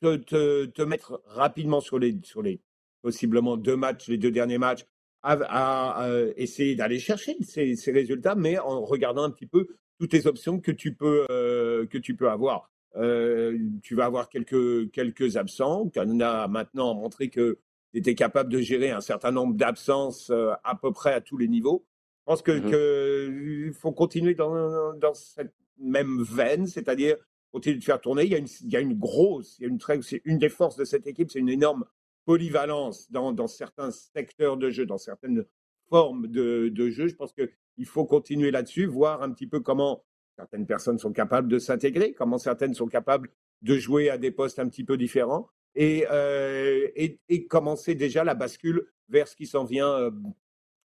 te, 0.01 0.65
te, 0.65 0.81
mettre 0.81 1.21
rapidement 1.25 1.81
sur 1.81 1.99
les, 1.99 2.17
sur 2.23 2.41
les 2.41 2.61
possiblement 3.01 3.57
deux 3.57 3.75
matchs, 3.75 4.07
les 4.07 4.17
deux 4.17 4.31
derniers 4.31 4.57
matchs, 4.57 4.85
à, 5.21 6.07
essayer 6.37 6.75
d'aller 6.75 6.99
chercher 6.99 7.35
ces, 7.41 7.75
ces, 7.75 7.91
résultats, 7.91 8.35
mais 8.35 8.57
en 8.57 8.85
regardant 8.85 9.23
un 9.23 9.31
petit 9.31 9.47
peu 9.47 9.67
toutes 9.99 10.13
les 10.13 10.27
options 10.27 10.61
que 10.61 10.71
tu 10.71 10.93
peux, 10.95 11.25
euh, 11.29 11.85
que 11.87 11.97
tu 11.97 12.15
peux 12.15 12.29
avoir. 12.29 12.71
Euh, 12.95 13.57
tu 13.83 13.95
vas 13.95 14.05
avoir 14.05 14.29
quelques, 14.29 14.91
quelques 14.91 15.35
absents. 15.35 15.89
Canada 15.89 16.43
a 16.43 16.47
maintenant 16.47 16.93
montré 16.95 17.29
que 17.29 17.59
tu 17.91 17.99
étais 17.99 18.15
capable 18.15 18.51
de 18.51 18.59
gérer 18.59 18.91
un 18.91 19.01
certain 19.01 19.31
nombre 19.31 19.55
d'absences 19.55 20.31
à 20.63 20.75
peu 20.81 20.93
près 20.93 21.13
à 21.13 21.21
tous 21.21 21.37
les 21.37 21.49
niveaux. 21.49 21.85
Je 22.29 22.33
pense 22.35 22.43
qu'il 22.43 22.61
mmh 22.61 22.69
que, 22.69 23.71
faut 23.73 23.91
continuer 23.91 24.35
dans, 24.35 24.93
dans, 24.93 25.15
cette 25.15 25.51
même 25.79 26.21
veine, 26.21 26.67
c'est-à-dire 26.67 27.17
continuer 27.51 27.79
de 27.79 27.83
faire 27.83 27.99
tourner. 27.99 28.23
Il 28.25 28.29
y 28.29 28.35
a 28.35 28.37
une, 28.37 28.47
il 28.61 28.69
y 28.69 28.75
a 28.75 28.81
une 28.81 28.93
grosse, 28.93 29.57
il 29.57 29.63
y 29.63 29.65
a 29.65 29.67
une 29.67 29.79
très, 29.79 29.99
une 30.25 30.37
des 30.37 30.49
forces 30.49 30.75
de 30.75 30.85
cette 30.85 31.07
équipe, 31.07 31.31
c'est 31.31 31.39
une 31.39 31.49
énorme 31.49 31.85
polyvalence 32.25 33.09
dans, 33.09 33.31
dans, 33.31 33.47
certains 33.47 33.89
secteurs 33.89 34.57
de 34.57 34.69
jeu, 34.69 34.85
dans 34.85 34.99
certaines 34.99 35.43
formes 35.89 36.27
de, 36.27 36.69
de 36.69 36.89
jeu. 36.91 37.07
Je 37.07 37.15
pense 37.15 37.33
qu'il 37.33 37.87
faut 37.87 38.05
continuer 38.05 38.51
là-dessus, 38.51 38.85
voir 38.85 39.23
un 39.23 39.31
petit 39.31 39.47
peu 39.47 39.59
comment 39.59 40.05
certaines 40.35 40.67
personnes 40.67 40.99
sont 40.99 41.13
capables 41.13 41.47
de 41.47 41.57
s'intégrer, 41.57 42.13
comment 42.13 42.37
certaines 42.37 42.75
sont 42.75 42.87
capables 42.87 43.31
de 43.63 43.75
jouer 43.75 44.11
à 44.11 44.19
des 44.19 44.29
postes 44.29 44.59
un 44.59 44.69
petit 44.69 44.83
peu 44.83 44.97
différents 44.97 45.49
et, 45.73 46.05
euh, 46.11 46.87
et, 46.95 47.19
et 47.27 47.47
commencer 47.47 47.95
déjà 47.95 48.23
la 48.23 48.35
bascule 48.35 48.85
vers 49.07 49.27
ce 49.27 49.35
qui 49.35 49.47
s'en 49.47 49.65
vient 49.65 49.89
euh, 49.89 50.11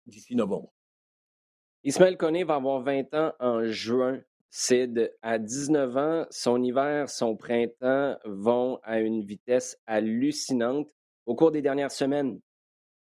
d'ici 0.05 0.35
novembre. 0.35 0.73
Ismaël 1.85 2.17
Koné 2.17 2.43
va 2.43 2.55
avoir 2.55 2.81
20 2.81 3.13
ans 3.13 3.33
en 3.39 3.63
juin. 3.63 4.19
Sid, 4.49 5.15
à 5.21 5.37
19 5.37 5.95
ans, 5.95 6.25
son 6.29 6.61
hiver, 6.61 7.07
son 7.07 7.37
printemps 7.37 8.17
vont 8.25 8.79
à 8.83 8.99
une 8.99 9.23
vitesse 9.23 9.77
hallucinante. 9.87 10.89
Au 11.25 11.35
cours 11.35 11.51
des 11.51 11.61
dernières 11.61 11.91
semaines, 11.91 12.41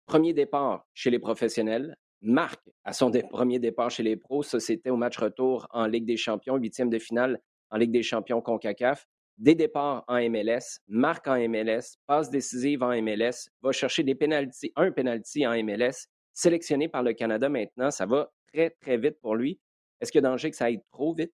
premier 0.07 0.33
départ 0.33 0.88
chez 0.93 1.12
les 1.12 1.19
professionnels, 1.19 1.95
marque 2.21 2.67
à 2.83 2.93
son 2.93 3.12
premier 3.29 3.59
départ 3.59 3.91
chez 3.91 4.01
les 4.01 4.15
pros. 4.15 4.41
Ça, 4.41 4.59
c'était 4.59 4.89
au 4.89 4.97
match 4.97 5.19
retour 5.19 5.67
en 5.69 5.86
Ligue 5.86 6.05
des 6.05 6.17
champions, 6.17 6.55
huitième 6.55 6.89
de 6.89 6.97
finale 6.97 7.39
en 7.69 7.77
Ligue 7.77 7.91
des 7.91 8.03
champions 8.03 8.41
CONCACAF. 8.41 9.05
Des 9.38 9.53
départs 9.53 10.03
en 10.07 10.17
MLS, 10.29 10.79
marque 10.88 11.27
en 11.27 11.38
MLS, 11.47 11.97
passe 12.07 12.31
décisive 12.31 12.81
en 12.81 12.99
MLS, 13.01 13.49
va 13.62 13.71
chercher 13.71 14.01
des 14.01 14.15
pénalties, 14.15 14.71
un 14.75 14.91
penalty 14.91 15.45
en 15.45 15.62
MLS 15.63 16.07
sélectionné 16.33 16.88
par 16.88 17.03
le 17.03 17.13
Canada 17.13 17.49
maintenant. 17.49 17.91
Ça 17.91 18.05
va 18.07 18.31
très, 18.53 18.69
très 18.69 18.97
vite 18.97 19.19
pour 19.19 19.35
lui. 19.35 19.59
Est-ce 19.99 20.11
qu'il 20.11 20.21
y 20.21 20.25
a 20.25 20.29
danger 20.29 20.51
que 20.51 20.57
ça 20.57 20.65
aille 20.65 20.83
trop 20.91 21.13
vite? 21.13 21.33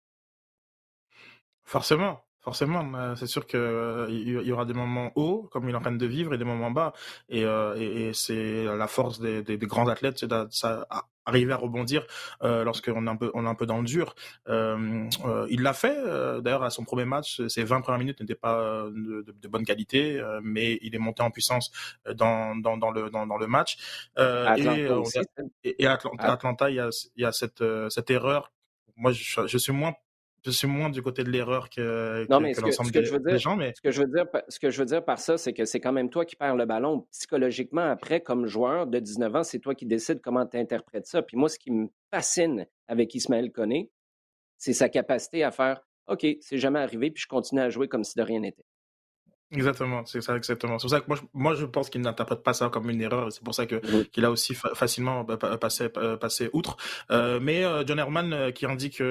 Forcément. 1.63 2.23
Forcément, 2.41 3.15
c'est 3.17 3.27
sûr 3.27 3.45
qu'il 3.45 3.59
euh, 3.59 4.07
y 4.09 4.51
aura 4.51 4.63
des 4.63 4.73
moments 4.73 5.11
hauts, 5.15 5.49
comme 5.51 5.67
il 5.67 5.73
est 5.73 5.77
en 5.77 5.81
train 5.81 5.91
de 5.91 6.05
vivre, 6.05 6.33
et 6.33 6.37
des 6.37 6.45
moments 6.45 6.71
bas. 6.71 6.93
Et, 7.27 7.43
euh, 7.43 8.13
c'est 8.13 8.63
la 8.63 8.87
force 8.87 9.19
des, 9.19 9.43
grands 9.57 9.89
athlètes, 9.89 10.19
c'est 10.19 10.27
d'arriver 10.27 11.51
à 11.51 11.57
rebondir 11.57 12.07
euh, 12.41 12.63
lorsqu'on 12.63 13.07
est 13.07 13.09
un 13.09 13.17
peu 13.17 13.29
on 13.33 13.45
est 13.45 13.49
un 13.49 13.55
peu 13.55 13.65
dans 13.65 13.79
le 13.79 13.83
dur. 13.83 14.15
il 14.47 15.61
l'a 15.61 15.73
fait. 15.73 15.97
D'ailleurs, 16.41 16.63
à 16.63 16.69
son 16.69 16.85
premier 16.85 17.03
match, 17.03 17.45
ses 17.47 17.65
20 17.65 17.81
premières 17.81 17.99
minutes 17.99 18.21
n'étaient 18.21 18.35
pas 18.35 18.85
de, 18.89 19.47
bonne 19.49 19.65
qualité, 19.65 20.23
mais 20.41 20.79
il 20.81 20.95
est 20.95 20.99
monté 20.99 21.21
en 21.21 21.31
puissance 21.31 21.71
dans, 22.15 22.55
dans, 22.55 22.91
le 22.91 23.09
dans, 23.09 23.37
le 23.37 23.47
match. 23.47 23.77
et, 24.17 25.85
à 25.85 25.99
Atlanta, 26.31 26.69
il 26.69 26.77
y 26.77 26.79
a, 26.79 26.89
il 27.17 27.21
y 27.21 27.25
a 27.25 27.33
cette 27.33 27.63
cette 27.89 28.09
erreur. 28.09 28.53
Moi, 28.95 29.11
je 29.11 29.57
suis 29.57 29.73
moins 29.73 29.93
je 30.45 30.51
suis 30.51 30.67
moins 30.67 30.89
du 30.89 31.01
côté 31.01 31.23
de 31.23 31.29
l'erreur 31.29 31.69
que, 31.69 32.25
l'ensemble 32.29 32.91
des, 32.91 33.37
gens. 33.37 33.55
Mais... 33.55 33.73
Ce, 33.75 33.81
que 33.81 33.91
je 33.91 34.01
veux 34.01 34.07
dire, 34.07 34.25
ce 34.47 34.59
que 34.59 34.69
je 34.69 34.79
veux 34.79 34.85
dire 34.85 35.03
par 35.03 35.19
ça, 35.19 35.37
c'est 35.37 35.53
que 35.53 35.65
c'est 35.65 35.79
quand 35.79 35.91
même 35.91 36.09
toi 36.09 36.25
qui 36.25 36.35
perds 36.35 36.55
le 36.55 36.65
ballon. 36.65 37.07
Psychologiquement, 37.11 37.89
après, 37.89 38.21
comme 38.21 38.45
joueur 38.45 38.87
de 38.87 38.99
19 38.99 39.35
ans, 39.35 39.43
c'est 39.43 39.59
toi 39.59 39.75
qui 39.75 39.85
décides 39.85 40.21
comment 40.21 40.45
tu 40.45 40.57
interprètes 40.57 41.07
ça. 41.07 41.21
Puis 41.21 41.37
moi, 41.37 41.49
ce 41.49 41.59
qui 41.59 41.71
me 41.71 41.87
fascine 42.11 42.65
avec 42.87 43.13
Ismaël 43.15 43.51
Koné, 43.51 43.91
c'est 44.57 44.73
sa 44.73 44.89
capacité 44.89 45.43
à 45.43 45.51
faire 45.51 45.81
OK, 46.09 46.25
c'est 46.41 46.57
jamais 46.57 46.79
arrivé, 46.79 47.11
puis 47.11 47.21
je 47.21 47.27
continue 47.27 47.61
à 47.61 47.69
jouer 47.69 47.87
comme 47.87 48.03
si 48.03 48.17
de 48.17 48.23
rien 48.23 48.39
n'était. 48.39 48.65
Exactement, 49.51 50.05
c'est 50.05 50.21
ça 50.21 50.37
exactement. 50.37 50.77
C'est 50.77 50.83
pour 50.83 50.91
ça 50.91 50.99
que 50.99 51.07
moi, 51.07 51.17
je, 51.17 51.21
moi, 51.33 51.55
je 51.55 51.65
pense 51.65 51.89
qu'il 51.89 52.01
n'interprète 52.01 52.43
pas 52.43 52.53
ça 52.53 52.69
comme 52.69 52.87
une 52.87 53.01
erreur. 53.01 53.31
C'est 53.31 53.43
pour 53.43 53.55
ça 53.55 53.65
que 53.65 54.03
qu'il 54.03 54.23
a 54.23 54.29
aussi 54.29 54.53
facilement 54.53 55.25
passé 55.25 55.89
passé 55.89 56.51
outre. 56.53 56.77
Euh, 57.09 57.39
mais 57.41 57.65
euh, 57.65 57.83
John 57.83 57.97
Herman 57.97 58.31
euh, 58.31 58.51
qui 58.51 58.67
indique 58.67 59.01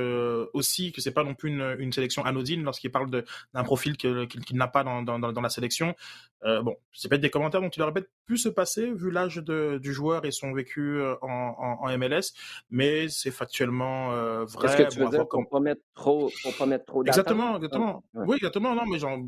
aussi 0.52 0.92
que 0.92 1.00
c'est 1.00 1.10
pas 1.10 1.24
non 1.24 1.34
plus 1.34 1.50
une, 1.50 1.76
une 1.80 1.92
sélection 1.92 2.24
anodine 2.24 2.62
lorsqu'il 2.62 2.92
parle 2.92 3.10
d'un 3.10 3.64
profil 3.64 3.96
qu'il 3.96 4.28
n'a 4.52 4.68
pas 4.68 4.84
dans, 4.84 5.02
dans, 5.02 5.18
dans, 5.18 5.40
la 5.40 5.48
sélection. 5.48 5.96
bon, 6.44 6.76
c'est 6.92 7.08
peut-être 7.08 7.20
des 7.20 7.30
commentaires 7.30 7.60
dont 7.60 7.68
il 7.70 7.82
aurait 7.82 7.92
peut-être 7.92 8.10
pu 8.24 8.36
se 8.36 8.48
passer 8.48 8.92
vu 8.92 9.10
l'âge 9.10 9.42
du 9.42 9.92
joueur 9.92 10.24
et 10.24 10.30
son 10.30 10.52
vécu 10.52 11.02
en, 11.20 11.78
en, 11.80 11.98
MLS, 11.98 12.32
mais 12.70 13.08
c'est 13.08 13.32
factuellement 13.32 14.10
vrai. 14.44 14.68
Est-ce 14.68 14.76
que 14.76 14.88
tu 14.88 15.00
veux 15.00 15.08
dire 15.08 15.26
pour 15.26 15.48
pas 15.48 15.58
mettre 15.58 15.82
trop, 15.94 16.30
pour 16.44 16.56
pas 16.56 16.66
mettre 16.66 16.84
trop 16.84 17.04
Exactement, 17.04 17.56
exactement. 17.56 18.04
Oui, 18.14 18.36
exactement. 18.36 18.74
Non, 18.76 18.84
mais 18.86 19.00
genre, 19.00 19.18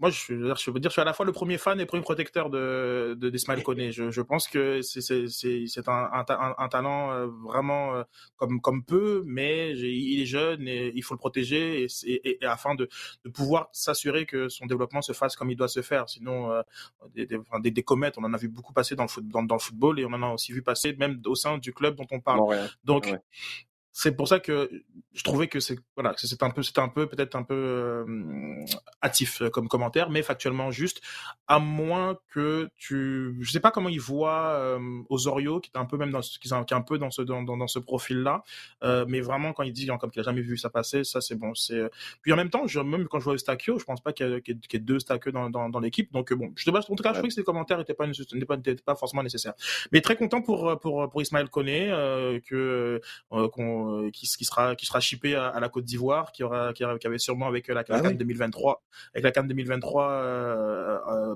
moi, 0.00 0.10
je, 0.10 0.32
veux 0.34 0.80
dire, 0.80 0.90
je 0.90 0.92
suis 0.92 1.00
à 1.00 1.04
la 1.04 1.12
fois 1.12 1.24
le 1.24 1.32
premier 1.32 1.56
fan 1.56 1.78
et 1.78 1.82
le 1.82 1.86
premier 1.86 2.02
protecteur 2.02 2.50
de 2.50 3.16
d'Ismaël 3.30 3.60
de, 3.60 3.64
Koné. 3.64 3.92
Je, 3.92 4.10
je, 4.10 4.20
pense 4.22 4.48
que 4.48 4.80
c'est 4.82 5.88
un, 5.88 6.10
un, 6.12 6.54
un, 6.58 6.68
talent 6.68 7.12
euh, 7.12 7.26
vraiment 7.44 7.94
euh, 7.94 8.02
comme 8.36 8.60
comme 8.60 8.84
peu, 8.84 9.22
mais 9.24 9.72
il 9.78 10.20
est 10.20 10.26
jeune 10.26 10.66
et 10.66 10.90
il 10.96 11.02
faut 11.04 11.14
le 11.14 11.18
protéger 11.18 11.84
et, 11.84 11.86
et, 12.06 12.38
et 12.42 12.46
afin 12.46 12.74
de, 12.74 12.88
de 13.24 13.30
pouvoir 13.30 13.68
s'assurer 13.72 14.26
que 14.26 14.48
son 14.48 14.66
développement 14.66 15.00
se 15.00 15.12
fasse 15.12 15.36
comme 15.36 15.50
il 15.50 15.56
doit 15.56 15.68
se 15.68 15.80
faire. 15.80 16.08
Sinon, 16.08 16.50
euh, 16.50 16.62
des, 17.14 17.26
des, 17.26 17.70
des, 17.70 17.82
comètes, 17.84 18.18
on 18.18 18.24
en 18.24 18.34
a 18.34 18.36
vu 18.36 18.48
beaucoup 18.48 18.72
passer 18.72 18.96
dans 18.96 19.04
le, 19.04 19.08
foot, 19.08 19.28
dans, 19.28 19.44
dans, 19.44 19.54
le 19.54 19.60
football 19.60 20.00
et 20.00 20.04
on 20.04 20.12
en 20.12 20.22
a 20.22 20.30
aussi 20.30 20.52
vu 20.52 20.62
passer 20.62 20.94
même 20.96 21.20
au 21.24 21.36
sein 21.36 21.58
du 21.58 21.72
club 21.72 21.94
dont 21.94 22.06
on 22.10 22.20
parle. 22.20 22.40
Donc, 22.82 23.14
c'est 23.96 24.16
pour 24.16 24.26
ça 24.26 24.40
que 24.40 24.68
je 25.12 25.22
trouvais 25.22 25.46
que 25.46 25.60
c'est 25.60 25.78
voilà 25.94 26.14
c'est 26.16 26.42
un 26.42 26.50
peu 26.50 26.64
c'était 26.64 26.80
un 26.80 26.88
peu 26.88 27.06
peut-être 27.06 27.36
un 27.36 27.44
peu 27.44 27.54
euh, 27.54 28.64
hâtif 29.00 29.40
euh, 29.40 29.50
comme 29.50 29.68
commentaire 29.68 30.10
mais 30.10 30.22
factuellement 30.22 30.72
juste 30.72 31.00
à 31.46 31.60
moins 31.60 32.18
que 32.28 32.68
tu 32.76 33.36
je 33.40 33.52
sais 33.52 33.60
pas 33.60 33.70
comment 33.70 33.88
il 33.88 34.00
voit 34.00 34.48
euh, 34.54 34.80
Osorio 35.10 35.60
qui 35.60 35.70
est 35.72 35.78
un 35.78 35.84
peu 35.84 35.96
même 35.96 36.10
dans 36.10 36.22
qui 36.22 36.48
est 36.48 36.72
un 36.72 36.80
peu 36.82 36.98
dans 36.98 37.12
ce 37.12 37.22
dans, 37.22 37.44
dans, 37.44 37.68
ce 37.68 37.78
profil 37.78 38.18
là 38.18 38.42
euh, 38.82 39.04
mais 39.08 39.20
vraiment 39.20 39.52
quand 39.52 39.62
il 39.62 39.72
dit 39.72 39.86
comme 40.00 40.10
qu'il 40.10 40.20
a 40.20 40.24
jamais 40.24 40.42
vu 40.42 40.58
ça 40.58 40.70
passer 40.70 41.04
ça 41.04 41.20
c'est 41.20 41.36
bon 41.36 41.54
c'est 41.54 41.88
puis 42.20 42.32
en 42.32 42.36
même 42.36 42.50
temps 42.50 42.66
je, 42.66 42.80
même 42.80 43.06
quand 43.06 43.20
je 43.20 43.24
vois 43.24 43.38
Stakio 43.38 43.78
je 43.78 43.84
pense 43.84 44.02
pas 44.02 44.12
qu'il 44.12 44.42
y, 44.44 44.76
ait 44.76 44.78
deux 44.80 44.98
Stakio 44.98 45.30
dans, 45.30 45.50
dans, 45.50 45.68
dans 45.68 45.80
l'équipe 45.80 46.12
donc 46.12 46.32
bon 46.34 46.52
je 46.56 46.64
te 46.64 46.70
en 46.70 46.82
tout 46.82 47.02
cas 47.04 47.10
je 47.10 47.18
trouvais 47.18 47.28
que 47.28 47.34
ces 47.34 47.44
commentaires 47.44 47.78
n'étaient 47.78 47.94
pas 47.94 48.08
pas, 48.44 48.56
pas 48.84 48.94
forcément 48.96 49.22
nécessaires. 49.22 49.54
Mais 49.92 50.00
très 50.00 50.16
content 50.16 50.42
pour 50.42 50.78
pour 50.80 51.08
pour 51.08 51.22
Ismaël 51.22 51.48
Koné 51.48 51.88
que 52.44 53.00
qu'on 53.30 53.83
euh, 53.88 54.10
qui, 54.10 54.26
qui, 54.26 54.44
sera 54.44 54.76
qui 54.76 54.86
sera 54.86 55.00
shippé 55.00 55.34
à, 55.34 55.58
la 55.60 55.68
Côte 55.68 55.84
d'Ivoire, 55.84 56.32
qui 56.32 56.42
aura 56.42 56.72
qui, 56.72 56.84
avait 56.84 57.18
sûrement 57.18 57.46
avec 57.46 57.68
la, 57.68 57.84
la 57.88 58.12
2023 58.12 58.82
ah 58.82 59.08
avec 59.14 59.24
la 59.24 59.32
CAN 59.32 59.44
2023 59.44 60.10
euh, 60.10 60.98
euh, 61.08 61.34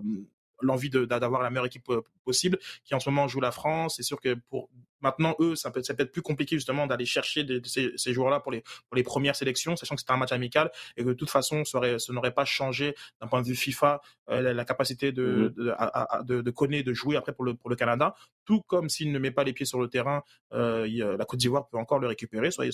l'envie 0.60 0.90
d'avoir 0.90 1.42
la 1.42 1.50
meilleure 1.50 1.66
équipe 1.66 1.90
possible, 2.24 2.58
qui 2.84 2.94
en 2.94 3.00
ce 3.00 3.08
moment 3.10 3.28
joue 3.28 3.40
la 3.40 3.52
France. 3.52 3.96
C'est 3.96 4.02
sûr 4.02 4.20
que 4.20 4.34
pour 4.50 4.68
Maintenant, 5.00 5.34
eux, 5.40 5.54
ça 5.56 5.70
peut, 5.70 5.82
être 5.86 6.12
plus 6.12 6.22
compliqué 6.22 6.56
justement 6.56 6.86
d'aller 6.86 7.06
chercher 7.06 7.46
ces, 7.64 7.92
ces 7.96 8.12
joueurs-là 8.12 8.40
pour 8.40 8.52
les, 8.52 8.62
pour 8.62 8.96
les 8.96 9.02
premières 9.02 9.36
sélections, 9.36 9.76
sachant 9.76 9.94
que 9.94 10.00
c'était 10.00 10.12
un 10.12 10.16
match 10.16 10.32
amical 10.32 10.70
et 10.96 11.02
que 11.02 11.08
de 11.08 11.14
toute 11.14 11.30
façon, 11.30 11.64
ça, 11.64 11.80
n'aurait 12.10 12.34
pas 12.34 12.44
changé 12.44 12.94
d'un 13.20 13.26
point 13.26 13.42
de 13.42 13.46
vue 13.46 13.54
FIFA 13.54 14.00
euh, 14.30 14.52
la, 14.52 14.64
capacité 14.64 15.12
de, 15.12 15.54
mm-hmm. 15.56 16.24
de, 16.24 16.34
de, 16.34 16.42
de, 16.42 16.50
connaître, 16.50 16.86
de 16.86 16.92
jouer 16.92 17.16
après 17.16 17.32
pour 17.32 17.44
le, 17.44 17.54
pour 17.54 17.70
le 17.70 17.76
Canada. 17.76 18.14
Tout 18.44 18.60
comme 18.66 18.88
s'il 18.88 19.12
ne 19.12 19.18
met 19.18 19.30
pas 19.30 19.44
les 19.44 19.52
pieds 19.52 19.66
sur 19.66 19.80
le 19.80 19.88
terrain, 19.88 20.22
euh, 20.52 21.16
la 21.16 21.24
Côte 21.24 21.38
d'Ivoire 21.38 21.68
peut 21.68 21.78
encore 21.78 21.98
le 21.98 22.06
récupérer. 22.06 22.50
Soyez, 22.50 22.70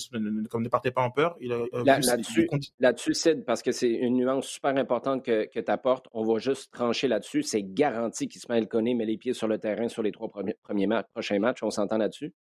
comme 0.49 0.63
ne 0.63 0.69
partez 0.69 0.91
pas 0.91 1.01
en 1.01 1.11
peur. 1.11 1.35
Il, 1.39 1.51
euh, 1.51 1.67
là-dessus, 1.83 2.49
là-dessus, 2.79 3.13
Sid, 3.13 3.45
parce 3.45 3.61
que 3.61 3.71
c'est 3.71 3.91
une 3.91 4.15
nuance 4.15 4.47
super 4.47 4.75
importante 4.77 5.23
que, 5.23 5.45
que 5.45 5.59
tu 5.59 5.71
apportes. 5.71 6.07
On 6.13 6.23
va 6.23 6.39
juste 6.39 6.71
trancher 6.73 7.07
là-dessus. 7.07 7.43
C'est 7.43 7.63
garanti 7.63 8.27
qu'Ismaël 8.27 8.67
Koné 8.67 8.93
met 8.93 9.05
les 9.05 9.17
pieds 9.17 9.33
sur 9.33 9.47
le 9.47 9.57
terrain 9.57 9.87
sur 9.89 10.03
les 10.03 10.11
trois 10.11 10.29
premiers, 10.29 10.55
premiers 10.63 10.87
matchs, 10.87 11.07
prochains 11.13 11.39
matchs. 11.39 11.63
On 11.63 11.69
s'entend 11.69 11.97
là-dessus 11.97 12.14
là-dessus. 12.21 12.44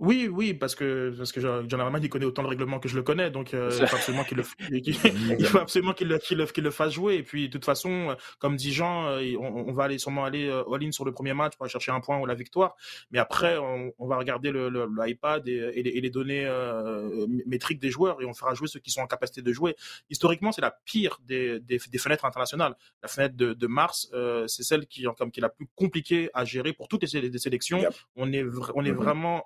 Oui, 0.00 0.28
oui, 0.32 0.54
parce 0.54 0.74
que 0.74 1.14
parce 1.14 1.30
que 1.30 1.40
John 1.40 1.78
Herman 1.78 2.02
il 2.02 2.08
connaît 2.08 2.24
autant 2.24 2.40
le 2.40 2.48
règlement 2.48 2.78
que 2.80 2.88
je 2.88 2.96
le 2.96 3.02
connais, 3.02 3.30
donc 3.30 3.52
euh, 3.52 3.70
il 3.78 3.86
faut 3.86 3.96
absolument 3.96 4.24
qu'il 4.24 4.38
le 4.38 4.44
il 4.70 5.44
faut 5.44 5.58
absolument 5.58 5.92
qu'il 5.92 6.08
le, 6.08 6.18
qu'il 6.18 6.64
le, 6.64 6.70
fasse 6.70 6.94
jouer. 6.94 7.16
Et 7.16 7.22
puis 7.22 7.48
de 7.48 7.52
toute 7.52 7.66
façon, 7.66 8.16
comme 8.38 8.56
dit 8.56 8.72
Jean, 8.72 9.08
euh, 9.08 9.36
on, 9.38 9.74
va 9.74 9.84
aller 9.84 9.98
sûrement 9.98 10.24
aller 10.24 10.48
euh, 10.48 10.64
all-in 10.72 10.90
sur 10.90 11.04
le 11.04 11.12
premier 11.12 11.34
match 11.34 11.54
pour 11.54 11.64
aller 11.64 11.70
chercher 11.70 11.92
un 11.92 12.00
point 12.00 12.18
ou 12.18 12.24
la 12.24 12.34
victoire. 12.34 12.76
Mais 13.10 13.18
après, 13.18 13.58
on, 13.58 14.06
va 14.06 14.16
regarder 14.16 14.50
le, 14.50 14.70
l'iPad 14.70 15.46
et, 15.46 15.70
et, 15.74 16.00
les, 16.00 16.10
données 16.10 16.50
métriques 17.44 17.78
des 17.78 17.90
joueurs 17.90 18.22
et 18.22 18.24
on 18.24 18.32
fera 18.32 18.54
jouer 18.54 18.68
ceux 18.68 18.80
qui 18.80 18.90
sont 18.90 19.02
en 19.02 19.06
capacité 19.06 19.42
de 19.42 19.52
jouer. 19.52 19.76
Historiquement, 20.08 20.50
c'est 20.50 20.62
la 20.62 20.74
pire 20.86 21.20
des, 21.26 21.60
des, 21.60 21.78
fenêtres 21.78 22.24
internationales. 22.24 22.74
La 23.02 23.08
fenêtre 23.08 23.36
de, 23.36 23.52
de 23.52 23.66
mars, 23.66 24.10
c'est 24.46 24.62
celle 24.62 24.86
qui 24.86 25.04
comme 25.18 25.30
qui 25.30 25.40
est 25.40 25.42
la 25.42 25.50
plus 25.50 25.68
compliquée 25.74 26.30
à 26.32 26.46
gérer 26.46 26.72
pour 26.72 26.88
toutes 26.88 27.02
les, 27.02 27.38
sélections. 27.38 27.82
On 28.16 28.32
est 28.32 28.44
on 28.74 28.84
est 28.84 28.90
mm-hmm. 28.90 28.94
vraiment 28.94 29.44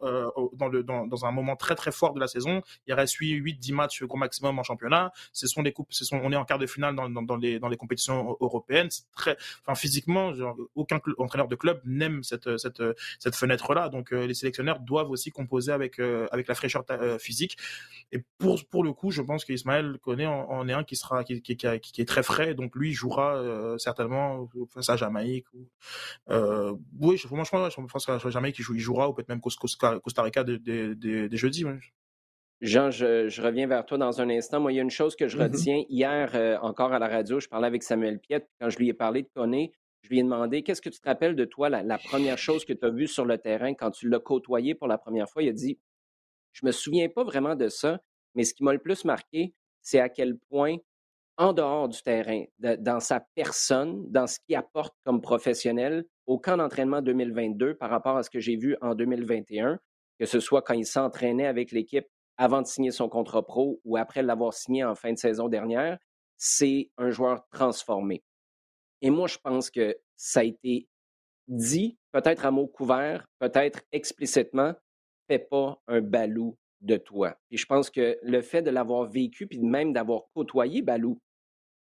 dans, 0.53 1.25
un 1.25 1.33
moment 1.33 1.57
très 1.57 1.75
très 1.75 1.93
fort 1.93 2.15
de 2.15 2.21
la 2.21 2.29
saison. 2.29 2.63
Il 2.87 2.95
reste 2.95 3.17
8-10 3.17 3.75
matchs 3.75 4.03
au 4.03 4.17
maximum 4.17 4.59
en 4.59 4.63
championnat. 4.63 5.13
Ce 5.33 5.47
sont 5.47 5.63
des 5.63 5.73
coupes, 5.73 5.93
ce 5.93 6.05
sont, 6.05 6.21
on 6.23 6.33
est 6.33 6.37
en 6.37 6.45
quart 6.45 6.59
de 6.59 6.67
finale 6.67 6.95
dans, 6.95 7.09
dans, 7.09 7.37
les, 7.37 7.77
compétitions 7.77 8.37
européennes. 8.41 8.89
Enfin, 9.17 9.75
physiquement, 9.75 10.33
aucun 10.75 11.01
entraîneur 11.19 11.49
de 11.49 11.57
club 11.57 11.81
n'aime 11.85 12.23
cette, 12.23 12.49
cette, 12.59 13.35
fenêtre-là. 13.35 13.89
Donc, 13.89 14.13
euh, 14.13 14.27
les 14.27 14.35
sélectionneurs 14.35 14.81
doivent 14.81 15.11
aussi 15.11 15.31
composer 15.31 15.73
avec, 15.73 15.99
euh, 15.99 16.27
avec 16.31 16.47
la 16.49 16.55
fraîcheur 16.55 16.85
euh, 16.91 17.19
physique. 17.19 17.57
Et 18.13 18.23
pour, 18.39 18.65
pour 18.67 18.85
le 18.85 18.93
coup, 18.93 19.11
je 19.11 19.23
pense 19.23 19.45
qu'Ismaël 19.45 19.99
connaît 20.03 20.27
en, 20.27 20.69
est 20.69 20.73
un 20.73 20.85
qui 20.85 20.97
sera, 20.97 21.25
qui, 21.25 21.41
qui, 21.43 21.53
est 21.53 22.09
très 22.09 22.23
frais. 22.23 22.55
Donc, 22.55 22.75
lui 22.77 22.93
jouera 22.93 23.77
certainement 23.79 24.49
face 24.73 24.89
à 24.89 24.97
Jamaïque. 24.97 25.47
Ou, 25.55 25.69
oui, 27.01 27.17
je, 27.17 27.27
franchement, 27.27 27.69
je 27.69 27.81
pense 27.81 28.07
qu'à 28.07 28.19
Jamaïque, 28.19 28.59
il, 28.59 28.79
jouera, 28.79 29.09
ou 29.09 29.15
peut-être 29.15 29.29
même 29.29 29.41
Costa 29.41 30.23
Rica 30.23 30.34
des, 30.43 31.29
jeudis. 31.37 31.65
Jean, 32.61 32.91
je, 32.91 33.43
reviens 33.43 33.67
vers 33.67 33.85
toi 33.85 33.99
dans 33.99 34.21
un 34.21 34.31
instant. 34.31 34.61
Moi, 34.61 34.73
il 34.73 34.77
y 34.77 34.79
a 34.79 34.83
une 34.83 34.91
chose 34.91 35.17
que 35.17 35.29
je 35.29 35.37
mm-hmm. 35.37 35.43
retiens. 35.43 35.85
Hier, 35.89 36.31
euh, 36.35 36.57
encore 36.63 36.93
à 36.93 36.99
la 36.99 37.09
radio, 37.09 37.39
je 37.39 37.49
parlais 37.49 37.67
avec 37.67 37.83
Samuel 37.83 38.19
Piette. 38.19 38.49
Quand 38.59 38.71
je 38.71 38.79
lui 38.79 38.89
ai 38.89 38.95
parlé 38.95 39.23
de 39.23 39.29
Koné, 39.35 39.73
je 40.03 40.09
lui 40.09 40.19
ai 40.19 40.23
demandé 40.23 40.63
qu'est-ce 40.63 40.83
que 40.83 40.89
tu 40.89 41.01
te 41.01 41.09
rappelles 41.09 41.37
de 41.37 41.45
toi, 41.45 41.69
la, 41.69 41.99
première 41.99 42.39
chose 42.39 42.65
que 42.65 42.73
tu 42.73 42.85
as 42.85 42.91
vue 42.91 43.07
sur 43.07 43.25
le 43.25 43.39
terrain 43.39 43.75
quand 43.75 43.91
tu 43.91 44.09
l'as 44.09 44.21
côtoyé 44.21 44.75
pour 44.75 44.87
la 44.87 44.99
première 44.99 45.29
fois? 45.29 45.43
Il 45.43 45.49
a 45.49 45.53
dit 45.53 45.79
Je 46.53 46.67
me 46.67 46.73
souviens 46.73 47.09
pas 47.09 47.25
vraiment 47.25 47.55
de 47.55 47.69
ça, 47.69 48.01
mais 48.35 48.45
ce 48.45 48.55
qui 48.55 48.65
m'a 48.65 48.73
le 48.73 48.79
plus 48.79 49.05
marqué, 49.05 49.55
c'est 49.81 50.01
à 50.01 50.09
quel 50.09 50.39
point, 50.39 50.77
en 51.37 51.53
dehors 51.53 51.89
du 51.89 52.01
terrain, 52.03 52.45
dans 52.59 53.01
sa 53.01 53.21
personne, 53.35 54.05
dans 54.11 54.27
ce 54.27 54.39
qu'il 54.41 54.57
apporte 54.57 54.95
comme 55.05 55.21
professionnel 55.21 56.05
au 56.27 56.39
camp 56.39 56.57
d'entraînement 56.57 57.03
2022 57.03 57.75
par 57.75 57.91
rapport 57.91 58.17
à 58.17 58.23
ce 58.23 58.31
que 58.31 58.41
j'ai 58.41 58.57
vu 58.57 58.77
en 58.81 58.95
2021, 58.95 59.79
que 60.19 60.27
ce 60.27 60.41
soit 60.41 60.63
quand 60.63 60.75
il 60.75 60.87
s'entraînait 60.87 61.47
avec 61.47 61.73
l'équipe 61.73 62.07
avant 62.37 62.63
de 62.63 62.67
signer 62.67 62.91
son 62.91 63.09
contrat 63.09 63.45
pro 63.45 63.81
ou 63.85 63.97
après 63.97 64.23
l'avoir 64.23 64.53
signé 64.55 64.85
en 64.85 64.95
fin 64.95 65.13
de 65.13 65.19
saison 65.19 65.49
dernière, 65.49 65.99
c'est 66.37 66.91
un 66.97 67.11
joueur 67.11 67.47
transformé. 67.51 68.23
Et 69.03 69.11
moi, 69.11 69.29
je 69.29 69.39
pense 69.39 69.71
que 69.71 69.97
ça 70.17 70.41
a 70.41 70.45
été 70.45 70.89
dit, 71.47 71.99
peut-être 72.13 72.47
à 72.47 72.51
mots 72.51 72.67
couverts, 72.67 73.27
peut-être 73.39 73.83
explicitement, 73.93 74.75
fais 75.29 75.39
pas 75.39 75.79
un 75.87 76.01
balou 76.01 76.57
de 76.81 76.97
toi. 76.97 77.37
Et 77.51 77.57
je 77.57 77.67
pense 77.67 77.91
que 77.91 78.19
le 78.23 78.43
fait 78.43 78.63
de 78.63 78.71
l'avoir 78.71 79.09
vécu, 79.09 79.47
puis 79.47 79.61
même 79.61 79.93
d'avoir 79.93 80.25
côtoyé 80.35 80.83
Balou, 80.83 81.21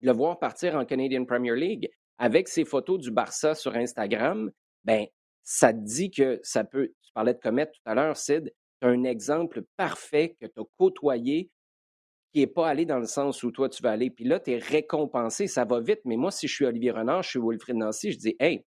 de 0.03 0.07
le 0.07 0.13
voir 0.13 0.39
partir 0.39 0.77
en 0.77 0.85
Canadian 0.85 1.25
Premier 1.25 1.57
League 1.57 1.91
avec 2.19 2.49
ses 2.49 2.65
photos 2.65 2.99
du 2.99 3.11
Barça 3.11 3.55
sur 3.55 3.75
Instagram, 3.75 4.51
ben 4.85 5.07
ça 5.43 5.73
te 5.73 5.79
dit 5.79 6.11
que 6.11 6.41
ça 6.43 6.65
peut. 6.65 6.93
Tu 7.03 7.13
parlais 7.13 7.35
de 7.35 7.41
comète 7.41 7.73
tout 7.73 7.81
à 7.85 7.95
l'heure, 7.95 8.17
Sid. 8.17 8.53
Tu 8.81 8.87
as 8.87 8.91
un 8.91 9.05
exemple 9.05 9.63
parfait 9.77 10.37
que 10.41 10.47
tu 10.47 10.61
as 10.61 10.65
côtoyé 10.79 11.51
qui 12.33 12.41
n'est 12.41 12.47
pas 12.47 12.69
allé 12.69 12.87
dans 12.87 12.99
le 12.99 13.07
sens 13.07 13.43
où 13.43 13.51
toi 13.51 13.69
tu 13.69 13.83
vas 13.83 13.91
aller. 13.91 14.11
Puis 14.11 14.25
là, 14.25 14.39
tu 14.39 14.53
es 14.53 14.59
récompensé, 14.59 15.47
ça 15.47 15.65
va 15.65 15.81
vite. 15.81 16.01
Mais 16.05 16.17
moi, 16.17 16.31
si 16.31 16.47
je 16.47 16.55
suis 16.55 16.65
Olivier 16.65 16.93
Renard, 16.93 17.23
je 17.23 17.31
suis 17.31 17.41
Wilfried 17.43 17.77
Nancy, 17.77 18.13
je 18.13 18.19
dis 18.19 18.37
Hey, 18.39 18.65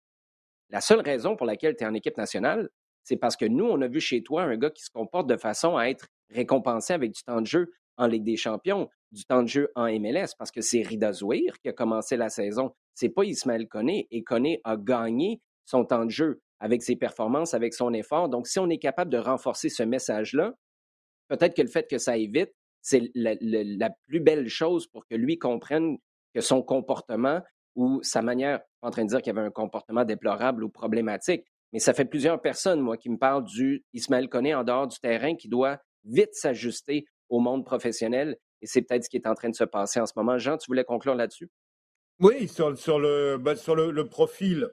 la 0.69 0.81
seule 0.81 1.01
raison 1.01 1.35
pour 1.35 1.45
laquelle 1.45 1.75
tu 1.75 1.83
es 1.83 1.87
en 1.87 1.93
équipe 1.93 2.17
nationale, 2.17 2.69
c'est 3.03 3.17
parce 3.17 3.37
que 3.37 3.45
nous, 3.45 3.65
on 3.65 3.81
a 3.81 3.87
vu 3.87 3.99
chez 3.99 4.21
toi 4.21 4.43
un 4.43 4.57
gars 4.57 4.69
qui 4.69 4.83
se 4.83 4.89
comporte 4.89 5.27
de 5.27 5.37
façon 5.37 5.77
à 5.77 5.85
être 5.85 6.07
récompensé 6.29 6.93
avec 6.93 7.11
du 7.11 7.23
temps 7.23 7.41
de 7.41 7.47
jeu 7.47 7.71
en 7.95 8.05
Ligue 8.05 8.25
des 8.25 8.35
Champions, 8.35 8.89
du 9.11 9.25
temps 9.25 9.41
de 9.41 9.47
jeu 9.47 9.71
en 9.75 9.87
MLS, 9.87 10.35
parce 10.37 10.51
que 10.51 10.61
c'est 10.61 10.81
Rida 10.81 11.13
Zouir 11.13 11.57
qui 11.61 11.69
a 11.69 11.73
commencé 11.73 12.17
la 12.17 12.29
saison. 12.29 12.73
C'est 12.93 13.09
pas 13.09 13.23
Ismaël 13.23 13.67
Koné. 13.67 14.07
Et 14.11 14.23
Koné 14.23 14.61
a 14.63 14.75
gagné 14.75 15.41
son 15.65 15.85
temps 15.85 16.05
de 16.05 16.11
jeu 16.11 16.41
avec 16.59 16.83
ses 16.83 16.95
performances, 16.95 17.53
avec 17.53 17.73
son 17.73 17.93
effort. 17.93 18.29
Donc, 18.29 18.47
si 18.47 18.59
on 18.59 18.69
est 18.69 18.77
capable 18.77 19.11
de 19.11 19.17
renforcer 19.17 19.69
ce 19.69 19.83
message-là, 19.83 20.53
peut-être 21.27 21.55
que 21.55 21.61
le 21.61 21.67
fait 21.67 21.87
que 21.89 21.97
ça 21.97 22.11
aille 22.11 22.27
vite, 22.27 22.51
c'est 22.81 23.11
la, 23.15 23.89
plus 24.07 24.19
belle 24.19 24.47
chose 24.47 24.87
pour 24.87 25.05
que 25.07 25.15
lui 25.15 25.37
comprenne 25.37 25.97
que 26.33 26.41
son 26.41 26.61
comportement 26.61 27.41
ou 27.75 28.01
sa 28.01 28.21
manière, 28.21 28.61
en 28.81 28.89
train 28.89 29.03
de 29.03 29.09
dire 29.09 29.21
qu'il 29.21 29.31
avait 29.37 29.45
un 29.45 29.51
comportement 29.51 30.05
déplorable 30.05 30.63
ou 30.63 30.69
problématique, 30.69 31.43
mais 31.73 31.79
ça 31.79 31.93
fait 31.93 32.05
plusieurs 32.05 32.41
personnes, 32.41 32.79
moi, 32.79 32.97
qui 32.97 33.09
me 33.09 33.17
parlent 33.17 33.43
du 33.43 33.83
Ismaël 33.93 34.29
Koné 34.29 34.55
en 34.55 34.63
dehors 34.63 34.87
du 34.87 34.97
terrain 34.99 35.35
qui 35.35 35.49
doit 35.49 35.79
vite 36.05 36.33
s'ajuster 36.33 37.05
au 37.29 37.39
monde 37.39 37.65
professionnel. 37.65 38.37
Et 38.61 38.67
c'est 38.67 38.81
peut-être 38.81 39.03
ce 39.03 39.09
qui 39.09 39.17
est 39.17 39.27
en 39.27 39.35
train 39.35 39.49
de 39.49 39.55
se 39.55 39.63
passer 39.63 39.99
en 39.99 40.05
ce 40.05 40.13
moment. 40.15 40.37
Jean, 40.37 40.57
tu 40.57 40.65
voulais 40.67 40.85
conclure 40.85 41.15
là-dessus? 41.15 41.49
Oui, 42.19 42.47
sur, 42.47 42.75
sur, 42.77 42.99
le, 42.99 43.37
ben, 43.37 43.55
sur 43.55 43.75
le, 43.75 44.07
profil 44.07 44.69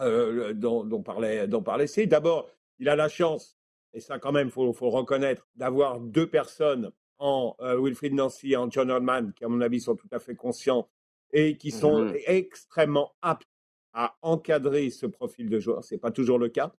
euh, 0.00 0.52
dont, 0.54 0.84
dont, 0.84 1.02
parlait, 1.02 1.46
dont 1.46 1.62
parlait 1.62 1.86
c'est 1.86 2.06
d'abord, 2.06 2.48
il 2.78 2.88
a 2.88 2.96
la 2.96 3.08
chance, 3.08 3.56
et 3.92 4.00
ça 4.00 4.18
quand 4.18 4.32
même, 4.32 4.48
il 4.48 4.52
faut, 4.52 4.72
faut, 4.72 4.90
reconnaître, 4.90 5.46
d'avoir 5.54 6.00
deux 6.00 6.28
personnes 6.28 6.90
en 7.18 7.54
euh, 7.60 7.80
Wilfried 7.80 8.14
Nancy 8.14 8.52
et 8.52 8.56
en 8.56 8.70
John 8.70 8.90
Oldman, 8.90 9.32
qui 9.32 9.44
à 9.44 9.48
mon 9.48 9.60
avis 9.60 9.80
sont 9.80 9.94
tout 9.94 10.08
à 10.10 10.18
fait 10.18 10.34
conscients 10.34 10.88
et 11.32 11.56
qui 11.56 11.70
sont 11.70 12.04
mmh 12.04 12.14
extrêmement 12.26 13.12
aptes 13.22 13.48
à 13.92 14.16
encadrer 14.22 14.90
ce 14.90 15.06
profil 15.06 15.48
de 15.48 15.58
joueur. 15.60 15.84
Ce 15.84 15.94
n'est 15.94 16.00
pas 16.00 16.10
toujours 16.10 16.38
le 16.38 16.48
cas. 16.48 16.72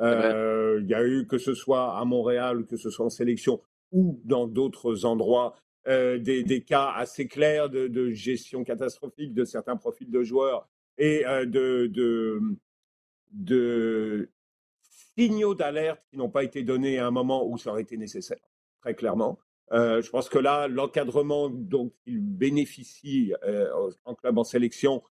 Euh, 0.00 0.78
il 0.82 0.88
y 0.88 0.94
a 0.94 1.04
eu, 1.04 1.26
que 1.26 1.38
ce 1.38 1.54
soit 1.54 1.98
à 1.98 2.04
Montréal, 2.04 2.64
que 2.66 2.76
ce 2.76 2.90
soit 2.90 3.06
en 3.06 3.10
sélection 3.10 3.60
ou 3.92 4.20
dans 4.24 4.46
d'autres 4.46 5.04
endroits, 5.04 5.56
euh, 5.88 6.18
des, 6.18 6.42
des, 6.44 6.62
cas 6.62 6.92
assez 6.94 7.26
clairs 7.26 7.68
de, 7.68 7.88
de, 7.88 8.10
gestion 8.10 8.64
catastrophique 8.64 9.34
de 9.34 9.44
certains 9.44 9.76
profils 9.76 10.10
de 10.10 10.22
joueurs 10.22 10.68
et 10.98 11.26
euh, 11.26 11.46
de, 11.46 12.58
signaux 15.16 15.54
d'alerte 15.54 16.02
qui 16.10 16.16
n'ont 16.16 16.30
pas 16.30 16.44
été 16.44 16.62
donnés 16.62 16.98
à 16.98 17.06
un 17.06 17.10
moment 17.10 17.46
où 17.46 17.58
ça 17.58 17.70
aurait 17.70 17.82
été 17.82 17.96
nécessaire, 17.96 18.38
très 18.80 18.94
clairement. 18.94 19.38
Je 19.72 20.08
pense 20.10 20.28
que 20.28 20.38
là, 20.38 20.66
l'encadrement 20.66 21.48
dont 21.48 21.92
il 22.04 22.20
bénéficie 22.20 23.32
en 24.04 24.14
club 24.16 24.38
en 24.38 24.44
sélection 24.44 25.02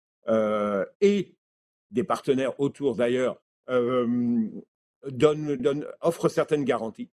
et 1.00 1.36
des 1.92 2.02
partenaires 2.04 2.58
autour 2.58 2.96
d'ailleurs 2.96 3.40
offre 6.00 6.28
certaines 6.28 6.64
garanties. 6.64 7.10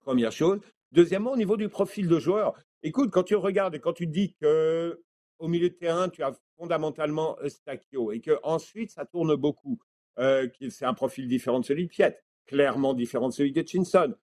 Première 0.00 0.32
chose. 0.32 0.60
Deuxièmement, 0.92 1.32
au 1.32 1.36
niveau 1.36 1.56
du 1.56 1.68
profil 1.68 2.08
de 2.08 2.18
joueur, 2.18 2.54
écoute, 2.82 3.10
quand 3.10 3.24
tu 3.24 3.34
regardes 3.34 3.74
et 3.74 3.80
quand 3.80 3.92
tu 3.92 4.06
dis 4.06 4.34
que 4.40 5.02
au 5.38 5.48
milieu 5.48 5.68
de 5.68 5.74
terrain, 5.74 6.08
tu 6.08 6.22
as 6.22 6.32
fondamentalement 6.56 7.36
Eustachio 7.42 8.12
et 8.12 8.20
que 8.20 8.38
ensuite 8.42 8.90
ça 8.90 9.04
tourne 9.04 9.34
beaucoup, 9.36 9.78
euh, 10.18 10.48
c'est 10.70 10.84
un 10.84 10.94
profil 10.94 11.28
différent 11.28 11.60
de 11.60 11.64
celui 11.64 11.84
de 11.84 11.90
Piet, 11.90 12.18
clairement 12.46 12.94
différent 12.94 13.28
de 13.28 13.34
celui 13.34 13.52
de 13.52 13.66
Chinson, 13.66 14.14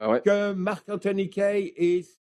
ah 0.00 0.20
que 0.20 0.52
Marc-Anthony 0.52 1.30
Kay 1.30 1.72
est, 1.76 2.18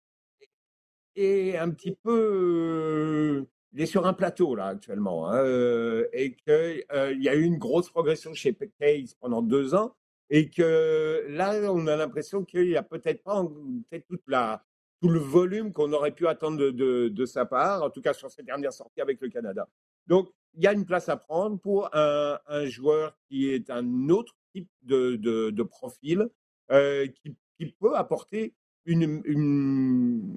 est, 1.15 1.57
un 1.57 1.69
petit 1.71 1.91
peu. 1.91 3.45
il 3.73 3.81
est 3.81 3.85
sur 3.85 4.05
un 4.05 4.13
plateau, 4.13 4.55
là, 4.55 4.67
actuellement. 4.67 5.29
Hein, 5.29 5.37
euh, 5.43 6.07
et 6.13 6.33
qu'il 6.35 6.83
euh, 6.93 7.13
y 7.17 7.27
a 7.29 7.35
eu 7.35 7.43
une 7.43 7.57
grosse 7.57 7.89
progression 7.89 8.33
chez 8.33 8.53
Kay 8.79 9.05
pendant 9.19 9.41
deux 9.41 9.75
ans. 9.75 9.95
Et 10.29 10.49
que 10.49 11.25
là, 11.29 11.71
on 11.71 11.87
a 11.87 11.95
l'impression 11.95 12.43
qu'il 12.43 12.67
n'y 12.67 12.75
a 12.75 12.83
peut-être 12.83 13.23
pas 13.23 13.45
peut 13.89 14.01
toute 14.01 14.23
la, 14.27 14.65
tout 15.01 15.09
le 15.09 15.19
volume 15.19 15.73
qu'on 15.73 15.93
aurait 15.93 16.11
pu 16.11 16.27
attendre 16.27 16.57
de, 16.57 17.07
de, 17.09 17.25
sa 17.25 17.45
part, 17.45 17.83
en 17.83 17.89
tout 17.89 18.01
cas 18.01 18.13
sur 18.13 18.31
ses 18.31 18.43
dernières 18.43 18.73
sorties 18.73 19.01
avec 19.01 19.21
le 19.21 19.29
Canada. 19.29 19.67
Donc, 20.07 20.29
il 20.55 20.63
y 20.63 20.67
a 20.67 20.73
une 20.73 20.85
place 20.85 21.09
à 21.09 21.17
prendre 21.17 21.59
pour 21.59 21.95
un, 21.95 22.39
un 22.47 22.65
joueur 22.65 23.15
qui 23.27 23.49
est 23.49 23.69
un 23.69 24.09
autre 24.09 24.33
type 24.53 24.69
de, 24.81 25.15
de 25.15 25.63
profil, 25.63 26.29
euh, 26.71 27.07
qui 27.07 27.35
qui 27.57 27.65
peut 27.65 27.95
apporter 27.95 28.53
une, 28.85 29.21
une, 29.25 30.35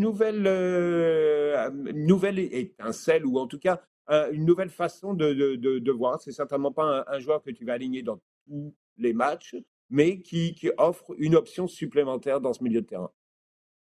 nouvelle, 0.00 0.46
euh, 0.46 1.70
nouvelle 1.70 2.38
étincelle 2.38 3.26
ou 3.26 3.38
en 3.38 3.46
tout 3.46 3.58
cas 3.58 3.82
une 4.08 4.44
nouvelle 4.44 4.70
façon 4.70 5.14
de, 5.14 5.90
voir. 5.90 6.20
C'est 6.20 6.30
certainement 6.30 6.70
pas 6.72 7.04
un, 7.08 7.18
joueur 7.18 7.42
que 7.42 7.50
tu 7.50 7.64
vas 7.64 7.72
aligner 7.72 8.02
dans 8.02 8.20
tous 8.46 8.72
les 8.98 9.12
matchs, 9.12 9.56
mais 9.90 10.20
qui, 10.20 10.54
qui, 10.54 10.70
offre 10.78 11.14
une 11.18 11.34
option 11.34 11.66
supplémentaire 11.66 12.40
dans 12.40 12.52
ce 12.52 12.62
milieu 12.62 12.82
de 12.82 12.86
terrain. 12.86 13.10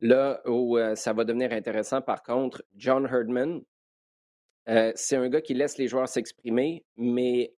Là 0.01 0.41
où 0.45 0.77
euh, 0.77 0.95
ça 0.95 1.13
va 1.13 1.23
devenir 1.23 1.51
intéressant, 1.51 2.01
par 2.01 2.21
contre, 2.21 2.63
John 2.75 3.05
Herdman, 3.05 3.61
euh, 4.67 4.91
c'est 4.95 5.15
un 5.15 5.29
gars 5.29 5.41
qui 5.41 5.53
laisse 5.53 5.77
les 5.77 5.87
joueurs 5.87 6.09
s'exprimer, 6.09 6.83
mais 6.97 7.53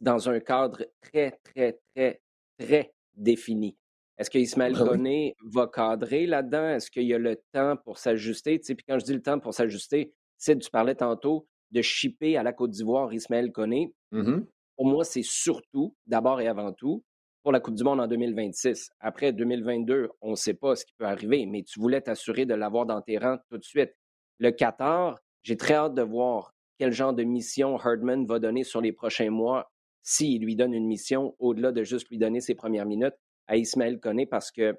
dans 0.00 0.28
un 0.28 0.40
cadre 0.40 0.84
très, 1.00 1.32
très, 1.42 1.78
très, 1.94 2.20
très 2.58 2.92
défini. 3.14 3.76
Est-ce 4.18 4.30
que 4.30 4.38
Ismaël 4.38 4.74
ben 4.74 5.32
va 5.54 5.66
cadrer 5.66 6.26
là-dedans? 6.26 6.68
Est-ce 6.74 6.90
qu'il 6.90 7.04
y 7.04 7.14
a 7.14 7.18
le 7.18 7.36
temps 7.52 7.76
pour 7.78 7.96
s'ajuster? 7.96 8.58
Puis 8.58 8.84
quand 8.86 8.98
je 8.98 9.04
dis 9.06 9.14
le 9.14 9.22
temps 9.22 9.40
pour 9.40 9.54
s'ajuster, 9.54 10.12
c'est 10.36 10.58
tu 10.58 10.70
parlais 10.70 10.94
tantôt 10.94 11.48
de 11.70 11.80
shipper 11.80 12.36
à 12.36 12.42
la 12.42 12.52
Côte 12.52 12.72
d'Ivoire 12.72 13.12
Ismaël 13.12 13.50
Koné. 13.50 13.94
Mmh 14.12 14.40
pour 14.76 14.86
moi, 14.88 15.04
c'est 15.04 15.22
surtout, 15.22 15.94
d'abord 16.06 16.40
et 16.40 16.48
avant 16.48 16.72
tout, 16.72 17.04
pour 17.42 17.52
la 17.52 17.60
Coupe 17.60 17.74
du 17.74 17.84
Monde 17.84 18.00
en 18.00 18.06
2026. 18.06 18.90
Après 19.00 19.32
2022, 19.32 20.10
on 20.20 20.32
ne 20.32 20.36
sait 20.36 20.54
pas 20.54 20.76
ce 20.76 20.84
qui 20.84 20.92
peut 20.94 21.06
arriver, 21.06 21.46
mais 21.46 21.62
tu 21.62 21.80
voulais 21.80 22.00
t'assurer 22.00 22.44
de 22.44 22.54
l'avoir 22.54 22.86
dans 22.86 23.00
tes 23.00 23.18
rangs 23.18 23.38
tout 23.48 23.58
de 23.58 23.64
suite. 23.64 23.92
Le 24.38 24.50
Qatar, 24.50 25.18
j'ai 25.42 25.56
très 25.56 25.74
hâte 25.74 25.94
de 25.94 26.02
voir 26.02 26.52
quel 26.78 26.92
genre 26.92 27.14
de 27.14 27.24
mission 27.24 27.78
Herdman 27.78 28.26
va 28.26 28.38
donner 28.38 28.64
sur 28.64 28.80
les 28.80 28.92
prochains 28.92 29.30
mois 29.30 29.70
s'il 30.02 30.42
lui 30.42 30.56
donne 30.56 30.72
une 30.72 30.86
mission 30.86 31.34
au-delà 31.38 31.72
de 31.72 31.82
juste 31.82 32.08
lui 32.08 32.18
donner 32.18 32.40
ses 32.40 32.54
premières 32.54 32.86
minutes 32.86 33.14
à 33.46 33.56
Ismaël 33.56 33.98
Koné 34.00 34.26
parce 34.26 34.50
que 34.50 34.78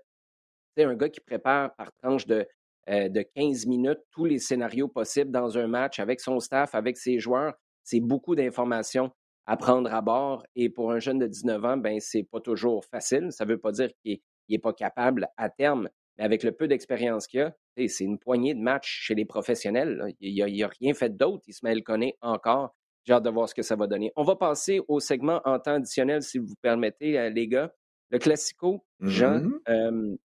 c'est 0.76 0.84
un 0.84 0.96
gars 0.96 1.10
qui 1.10 1.20
prépare 1.20 1.76
par 1.76 1.92
tranche 1.94 2.26
de, 2.26 2.48
euh, 2.90 3.10
de 3.10 3.22
15 3.22 3.68
minutes 3.68 4.00
tous 4.12 4.26
les 4.26 4.40
scénarios 4.40 4.88
possibles 4.88 5.32
dans 5.32 5.58
un 5.58 5.68
match 5.68 6.00
avec 6.00 6.20
son 6.20 6.40
staff, 6.40 6.74
avec 6.74 6.98
ses 6.98 7.20
joueurs. 7.20 7.54
C'est 7.84 8.00
beaucoup 8.00 8.36
d'informations 8.36 9.12
à 9.46 9.58
prendre 9.58 9.94
à 9.94 10.02
bord. 10.02 10.46
Et 10.56 10.70
pour 10.70 10.92
un 10.92 11.00
jeune 11.00 11.20
de 11.20 11.28
19 11.28 11.66
ans, 11.66 11.78
ben, 11.78 12.00
c'est 12.00 12.24
pas 12.24 12.40
toujours 12.40 12.86
facile. 12.86 13.32
Ça 13.32 13.46
ne 13.46 13.52
veut 13.52 13.58
pas 13.58 13.72
dire 13.72 13.90
qu'il 14.04 14.20
n'est 14.50 14.60
pas 14.60 14.74
capable 14.74 15.28
à 15.38 15.50
terme. 15.50 15.90
Mais 16.18 16.24
avec 16.24 16.44
le 16.44 16.52
peu 16.52 16.68
d'expérience 16.68 17.28
qu'il 17.28 17.42
a, 17.42 17.56
c'est 17.88 18.04
une 18.04 18.20
poignée 18.20 18.54
de 18.54 18.60
matchs 18.60 19.02
chez 19.04 19.16
les 19.16 19.26
professionnels. 19.26 20.14
Il 20.20 20.38
n'a 20.38 20.66
a 20.66 20.70
rien 20.80 20.94
fait 20.94 21.16
d'autre. 21.16 21.44
Ismaël 21.48 21.84
Koné 21.84 22.18
encore. 22.22 22.76
J'ai 23.04 23.14
hâte 23.14 23.24
de 23.24 23.30
voir 23.30 23.50
ce 23.50 23.56
que 23.56 23.64
ça 23.64 23.76
va 23.76 23.88
donner. 23.88 24.12
On 24.16 24.24
va 24.24 24.36
passer 24.36 24.80
au 24.88 25.00
segment 25.00 25.42
en 25.44 25.60
temps 25.60 25.74
additionnel, 25.74 26.22
si 26.22 26.38
vous 26.38 26.54
permettez, 26.62 27.18
euh, 27.18 27.30
les 27.30 27.48
gars. 27.48 27.74
Le 28.12 28.20
Classico, 28.20 28.86
Jean, 29.00 29.40
mmh 29.40 30.18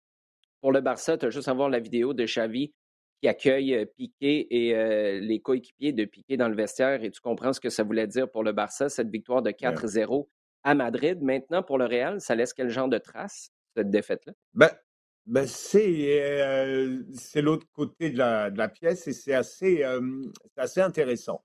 pour 0.61 0.73
le 0.73 0.81
Barça, 0.81 1.17
tu 1.17 1.27
as 1.27 1.31
juste 1.31 1.47
à 1.47 1.55
voir 1.55 1.69
la 1.69 1.79
vidéo 1.79 2.13
de 2.13 2.25
Xavi 2.25 2.73
qui 3.21 3.29
accueille 3.29 3.87
Piqué 3.97 4.47
et 4.51 5.21
les 5.21 5.41
coéquipiers 5.41 5.93
de 5.93 6.05
Piqué 6.05 6.37
dans 6.37 6.49
le 6.49 6.55
vestiaire 6.55 7.03
et 7.03 7.11
tu 7.11 7.21
comprends 7.21 7.53
ce 7.53 7.61
que 7.61 7.71
ça 7.71 7.83
voulait 7.83 8.07
dire 8.07 8.31
pour 8.31 8.43
le 8.43 8.53
Barça, 8.53 8.89
cette 8.89 9.11
victoire 9.11 9.43
de 9.43 9.51
4-0 9.51 10.29
à 10.65 10.75
Madrid. 10.75 11.23
Maintenant, 11.23 11.63
pour 11.63 11.79
le 11.79 11.87
Real, 11.87 12.21
ça 12.21 12.35
laisse 12.35 12.53
quel 12.53 12.69
genre 12.69 12.89
de 12.89 12.99
trace, 12.99 13.51
cette 13.75 13.91
défaite-là? 13.91 14.33
Ben, 14.53 14.71
ben 15.25 15.47
c'est 15.47 17.43
l'autre 17.43 17.67
côté 17.73 18.11
de 18.11 18.19
la, 18.19 18.51
de 18.51 18.59
la, 18.59 18.69
pièce 18.69 19.07
et 19.09 19.13
c'est 19.13 19.35
assez, 19.35 19.83
assez 20.57 20.81
intéressant. 20.81 21.43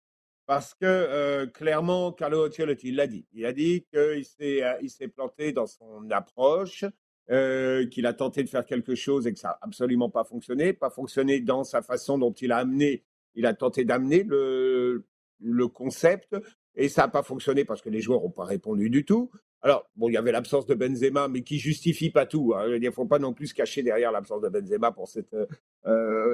Parce 0.51 0.73
que 0.73 0.86
euh, 0.86 1.47
clairement, 1.47 2.12
Carlo 2.12 2.47
Ancelotti 2.47 2.91
l'a 2.91 3.07
dit. 3.07 3.25
Il 3.31 3.45
a 3.45 3.53
dit 3.53 3.86
qu'il 3.89 4.25
s'est, 4.25 4.62
euh, 4.62 4.73
il 4.81 4.89
s'est 4.89 5.07
planté 5.07 5.53
dans 5.53 5.65
son 5.65 6.10
approche, 6.12 6.84
euh, 7.31 7.85
qu'il 7.87 8.05
a 8.05 8.13
tenté 8.13 8.43
de 8.43 8.49
faire 8.49 8.65
quelque 8.65 8.95
chose 8.95 9.27
et 9.27 9.33
que 9.33 9.39
ça 9.39 9.49
n'a 9.49 9.59
absolument 9.61 10.09
pas 10.09 10.23
fonctionné. 10.23 10.73
Pas 10.73 10.89
fonctionné 10.89 11.39
dans 11.39 11.63
sa 11.63 11.81
façon 11.81 12.17
dont 12.17 12.33
il 12.33 12.51
a 12.51 12.57
amené, 12.57 13.03
il 13.35 13.45
a 13.45 13.53
tenté 13.53 13.85
d'amener 13.85 14.23
le, 14.23 15.05
le 15.39 15.67
concept 15.67 16.35
et 16.75 16.89
ça 16.89 17.03
n'a 17.03 17.07
pas 17.07 17.23
fonctionné 17.23 17.65
parce 17.65 17.81
que 17.81 17.89
les 17.89 18.01
joueurs 18.01 18.21
n'ont 18.21 18.29
pas 18.29 18.45
répondu 18.45 18.89
du 18.89 19.05
tout. 19.05 19.31
Alors, 19.61 19.89
bon, 19.95 20.09
il 20.09 20.13
y 20.13 20.17
avait 20.17 20.31
l'absence 20.31 20.65
de 20.65 20.73
Benzema, 20.73 21.27
mais 21.27 21.43
qui 21.43 21.59
justifie 21.59 22.09
pas 22.09 22.25
tout. 22.25 22.53
Hein. 22.55 22.75
Il 22.75 22.81
ne 22.81 22.89
faut 22.89 23.05
pas 23.05 23.19
non 23.19 23.33
plus 23.33 23.47
se 23.47 23.53
cacher 23.53 23.83
derrière 23.83 24.11
l'absence 24.11 24.41
de 24.41 24.49
Benzema 24.49 24.91
pour 24.91 25.07
cette, 25.07 25.35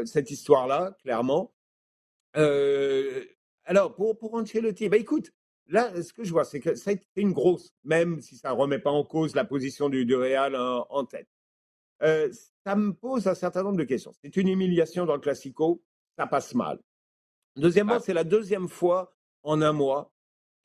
cette 0.06 0.32
histoire-là, 0.32 0.96
clairement. 1.02 1.52
Euh, 2.38 3.24
alors, 3.66 3.96
pour, 3.96 4.18
pour 4.18 4.34
Ancelotti, 4.36 4.90
bah, 4.90 4.98
écoute, 4.98 5.32
là, 5.68 6.02
ce 6.02 6.14
que 6.14 6.24
je 6.24 6.32
vois, 6.32 6.46
c'est 6.46 6.60
que 6.60 6.76
ça 6.76 6.92
a 6.92 6.94
été 6.94 7.06
une 7.16 7.34
grosse, 7.34 7.74
même 7.84 8.22
si 8.22 8.38
ça 8.38 8.50
ne 8.50 8.56
remet 8.56 8.80
pas 8.80 8.92
en 8.92 9.04
cause 9.04 9.36
la 9.36 9.46
position 9.46 9.90
du, 9.90 10.16
Real 10.16 10.56
en, 10.56 11.06
tête. 11.06 11.30
Euh, 12.04 12.32
ça 12.64 12.76
me 12.76 12.94
pose 12.94 13.28
un 13.28 13.36
certain 13.36 13.64
nombre 13.64 13.78
de 13.78 13.84
questions. 13.84 14.14
C'est 14.22 14.38
une 14.38 14.48
humiliation 14.48 15.06
dans 15.06 15.16
le 15.16 15.22
Classico, 15.22 15.84
ça 16.18 16.28
passe 16.28 16.54
mal. 16.54 16.80
Deuxièmement, 17.56 17.96
ah. 17.96 18.00
c'est 18.00 18.14
la 18.14 18.24
deuxième 18.24 18.68
fois 18.68 19.16
en 19.44 19.62
un 19.62 19.74
mois 19.74 20.12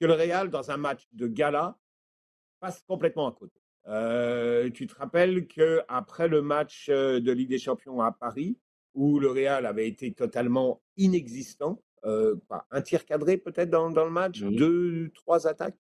que 0.00 0.06
le 0.06 0.12
Real, 0.14 0.50
dans 0.50 0.70
un 0.70 0.76
match 0.76 1.06
de 1.12 1.26
gala, 1.26 1.78
passe 2.60 2.82
complètement 2.82 3.28
à 3.28 3.32
côté. 3.32 3.60
Euh, 3.88 4.70
tu 4.70 4.86
te 4.86 4.94
rappelles 4.94 5.46
qu'après 5.46 6.28
le 6.28 6.42
match 6.42 6.88
euh, 6.88 7.20
de 7.20 7.32
Ligue 7.32 7.48
des 7.48 7.58
Champions 7.58 8.00
à 8.00 8.12
Paris, 8.12 8.58
où 8.94 9.18
le 9.18 9.30
Real 9.30 9.66
avait 9.66 9.88
été 9.88 10.12
totalement 10.12 10.82
inexistant, 10.96 11.82
euh, 12.04 12.36
un 12.70 12.82
tir 12.82 13.04
cadré 13.04 13.36
peut-être 13.36 13.70
dans, 13.70 13.88
le 13.88 14.10
match, 14.10 14.40
deux, 14.40 15.10
trois 15.14 15.46
attaques, 15.46 15.78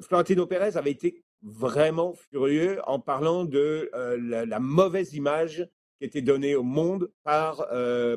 Florentino 0.00 0.46
Pérez 0.46 0.76
avait 0.76 0.90
été 0.90 1.24
vraiment 1.42 2.14
furieux 2.14 2.80
en 2.86 3.00
parlant 3.00 3.44
de 3.44 3.90
la, 3.92 4.60
mauvaise 4.60 5.14
image 5.14 5.68
qui 5.98 6.04
était 6.04 6.22
donnée 6.22 6.54
au 6.54 6.62
monde 6.62 7.10
par, 7.22 7.66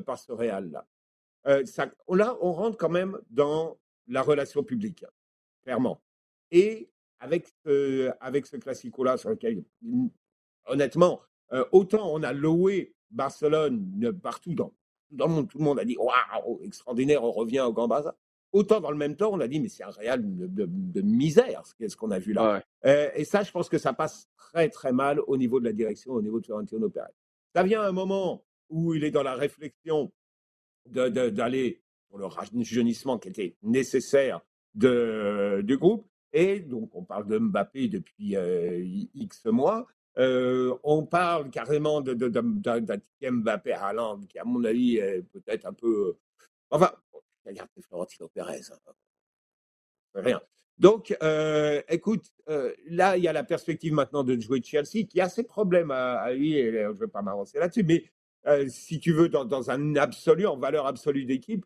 par 0.05 0.19
ce 0.19 0.31
Real-là. 0.31 0.85
là, 1.45 2.37
on 2.41 2.51
rentre 2.51 2.77
quand 2.77 2.89
même 2.89 3.19
dans 3.29 3.77
la 4.07 4.21
relation 4.21 4.63
publique, 4.63 5.05
clairement. 5.63 6.01
Et 6.51 6.89
avec 7.19 7.47
ce, 7.65 8.11
avec 8.19 8.45
ce 8.45 8.57
classico-là, 8.57 9.17
sur 9.17 9.29
lequel, 9.29 9.63
honnêtement, 10.67 11.21
euh, 11.53 11.65
autant 11.71 12.11
on 12.13 12.23
a 12.23 12.33
loué 12.33 12.93
Barcelone 13.11 14.19
partout 14.21 14.53
dans, 14.53 14.73
dans 15.11 15.27
le 15.27 15.33
monde, 15.33 15.49
tout 15.49 15.57
le 15.57 15.63
monde 15.63 15.79
a 15.79 15.85
dit 15.85 15.97
waouh, 15.97 16.59
extraordinaire, 16.63 17.23
on 17.23 17.31
revient 17.31 17.61
au 17.61 17.73
Gambasa. 17.73 18.15
Autant 18.51 18.79
dans 18.79 18.91
le 18.91 18.97
même 18.97 19.15
temps, 19.15 19.31
on 19.33 19.39
a 19.39 19.47
dit 19.47 19.59
mais 19.59 19.67
c'est 19.67 19.83
un 19.83 19.89
réel 19.89 20.21
de, 20.23 21.01
misère, 21.01 21.63
ce 21.65 21.95
qu'on 21.95 22.11
a 22.11 22.19
vu 22.19 22.33
là. 22.33 22.63
Euh, 22.85 23.09
et 23.15 23.25
ça, 23.25 23.43
je 23.43 23.51
pense 23.51 23.67
que 23.67 23.77
ça 23.77 23.93
passe 23.93 24.29
très 24.37 24.69
très 24.69 24.93
mal 24.93 25.19
au 25.27 25.37
niveau 25.37 25.59
de 25.59 25.65
la 25.65 25.73
direction, 25.73 26.13
au 26.13 26.21
niveau 26.21 26.39
de 26.39 26.45
Florentino 26.45 26.89
Pérez. 26.89 27.07
Ça 27.53 27.63
vient 27.63 27.81
à 27.81 27.87
un 27.87 27.91
moment 27.91 28.45
où 28.69 28.93
il 28.93 29.03
est 29.03 29.11
dans 29.11 29.23
la 29.23 29.35
réflexion 29.35 30.11
d'aller 30.85 31.81
pour 32.09 32.19
le 32.19 32.25
rajeunissement 32.25 33.17
qui 33.17 33.29
était 33.29 33.55
nécessaire 33.63 34.41
de, 34.73 35.61
du 35.63 35.77
groupe. 35.77 36.07
Et 36.33 36.59
donc, 36.59 36.93
on 36.95 37.03
parle 37.03 37.27
de 37.27 37.37
Mbappé 37.37 37.87
depuis 37.87 38.35
euh, 38.35 38.83
X 39.13 39.45
mois. 39.45 39.87
Euh, 40.17 40.75
on 40.83 41.05
parle 41.05 41.49
carrément 41.49 42.01
d'un 42.01 42.15
de, 42.15 42.27
de, 42.27 43.29
Mbappé 43.29 43.73
à 43.73 43.87
Haaland, 43.87 44.21
qui, 44.21 44.39
à 44.39 44.43
mon 44.45 44.63
avis, 44.63 44.97
est 44.97 45.23
peut-être 45.23 45.65
un 45.65 45.73
peu. 45.73 46.09
Euh, 46.09 46.17
enfin, 46.69 46.91
regarde 47.45 47.69
Florentino 47.81 48.29
Pérez. 48.29 48.61
Hein. 48.71 48.91
Rien. 50.15 50.41
Donc, 50.77 51.17
écoute, 51.89 52.33
là, 52.47 53.17
il 53.17 53.23
y 53.23 53.27
a 53.27 53.33
la 53.33 53.43
perspective 53.43 53.93
maintenant 53.93 54.23
de 54.23 54.39
jouer 54.39 54.61
Chelsea, 54.61 55.05
qui 55.09 55.21
a 55.21 55.29
ses 55.29 55.43
problèmes 55.43 55.91
à, 55.91 56.31
lui, 56.33 56.57
et 56.57 56.71
je 56.71 56.87
ne 56.87 56.93
vais 56.93 57.07
pas 57.07 57.21
m'avancer 57.21 57.59
là-dessus, 57.59 57.83
mais 57.83 58.05
si 58.69 58.99
tu 58.99 59.13
veux, 59.13 59.29
dans, 59.29 59.45
dans, 59.45 59.71
un 59.71 59.95
absolu, 59.95 60.45
en 60.47 60.57
valeur 60.57 60.85
absolue 60.85 61.25
d'équipe, 61.25 61.65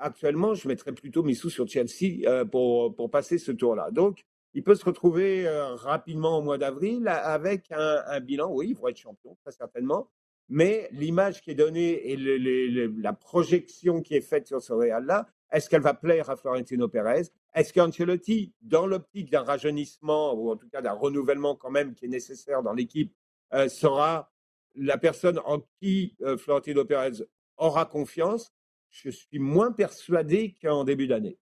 actuellement, 0.00 0.54
je 0.54 0.66
mettrais 0.66 0.92
plutôt 0.92 1.22
mes 1.22 1.34
sous 1.34 1.50
sur 1.50 1.68
Chelsea 1.68 2.26
euh, 2.26 2.44
pour, 2.44 2.94
pour 2.94 3.10
passer 3.10 3.38
ce 3.38 3.52
tour-là. 3.52 3.90
Donc, 3.90 4.24
il 4.54 4.64
peut 4.64 4.74
se 4.74 4.84
retrouver 4.84 5.46
euh, 5.46 5.74
rapidement 5.74 6.38
au 6.38 6.42
mois 6.42 6.58
d'avril 6.58 7.06
avec 7.08 7.70
un, 7.70 8.20
bilan, 8.20 8.50
oui, 8.52 8.70
il 8.70 8.76
va 8.76 8.90
être 8.90 8.96
champion, 8.96 9.36
très 9.42 9.52
certainement, 9.52 10.10
mais 10.48 10.88
l'image 10.92 11.40
qui 11.42 11.52
est 11.52 11.54
donnée 11.54 12.10
et 12.10 12.16
la 12.16 13.12
projection 13.12 14.02
qui 14.02 14.16
est 14.16 14.20
faite 14.20 14.48
sur 14.48 14.60
ce 14.60 14.72
Real-là, 14.72 15.28
est-ce 15.52 15.68
qu'elle 15.70 15.82
va 15.82 15.94
plaire 15.94 16.30
à 16.30 16.36
Florentino 16.36 16.88
Pérez? 16.88 17.28
Est-ce 17.54 17.72
qu'Ancelotti, 17.72 18.52
dans 18.60 18.86
l'optique 18.86 19.30
d'un 19.30 19.42
rajeunissement, 19.42 20.34
ou 20.34 20.50
en 20.50 20.56
tout 20.56 20.68
cas 20.68 20.80
d'un 20.80 20.92
renouvellement 20.92 21.54
quand 21.54 21.70
même 21.70 21.94
qui 21.94 22.06
est 22.06 22.08
nécessaire 22.08 22.62
dans 22.62 22.72
l'équipe, 22.72 23.14
euh, 23.52 23.68
sera 23.68 24.32
la 24.76 24.98
personne 24.98 25.40
en 25.44 25.60
qui 25.80 26.16
Florentino 26.38 26.84
Pérez 26.84 27.24
aura 27.56 27.84
confiance? 27.84 28.52
Je 28.90 29.10
suis 29.10 29.38
moins 29.38 29.72
persuadé 29.72 30.54
qu'en 30.60 30.84
début 30.84 31.08
d'année. 31.08 31.38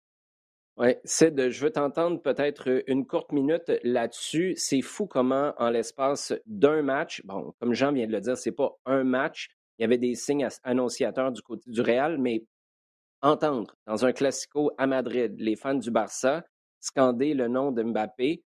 Oui, 0.80 0.94
Sid, 1.04 1.50
je 1.50 1.64
veux 1.64 1.72
t'entendre 1.72 2.22
peut-être 2.22 2.84
une 2.86 3.04
courte 3.04 3.32
minute 3.32 3.72
là-dessus. 3.82 4.54
C'est 4.56 4.80
fou 4.80 5.06
comment, 5.06 5.52
en 5.58 5.70
l'espace 5.70 6.32
d'un 6.46 6.82
match, 6.82 7.20
bon, 7.24 7.52
comme 7.58 7.74
Jean 7.74 7.92
vient 7.92 8.06
de 8.06 8.12
le 8.12 8.20
dire, 8.20 8.36
c'est 8.36 8.52
pas 8.52 8.70
un 8.86 9.02
match. 9.02 9.48
Il 9.78 9.82
y 9.82 9.84
avait 9.84 9.98
des 9.98 10.14
signes 10.14 10.46
annonciateurs 10.62 11.32
du 11.32 11.42
côté 11.42 11.68
du 11.68 11.80
Real, 11.80 12.18
mais 12.18 12.44
entendre 13.22 13.74
dans 13.88 14.04
un 14.06 14.12
classico 14.12 14.70
à 14.78 14.86
Madrid 14.86 15.34
les 15.38 15.56
fans 15.56 15.74
du 15.74 15.90
Barça 15.90 16.44
scander 16.78 17.34
le 17.34 17.48
nom 17.48 17.72
de 17.72 17.82
Mbappé 17.82 18.44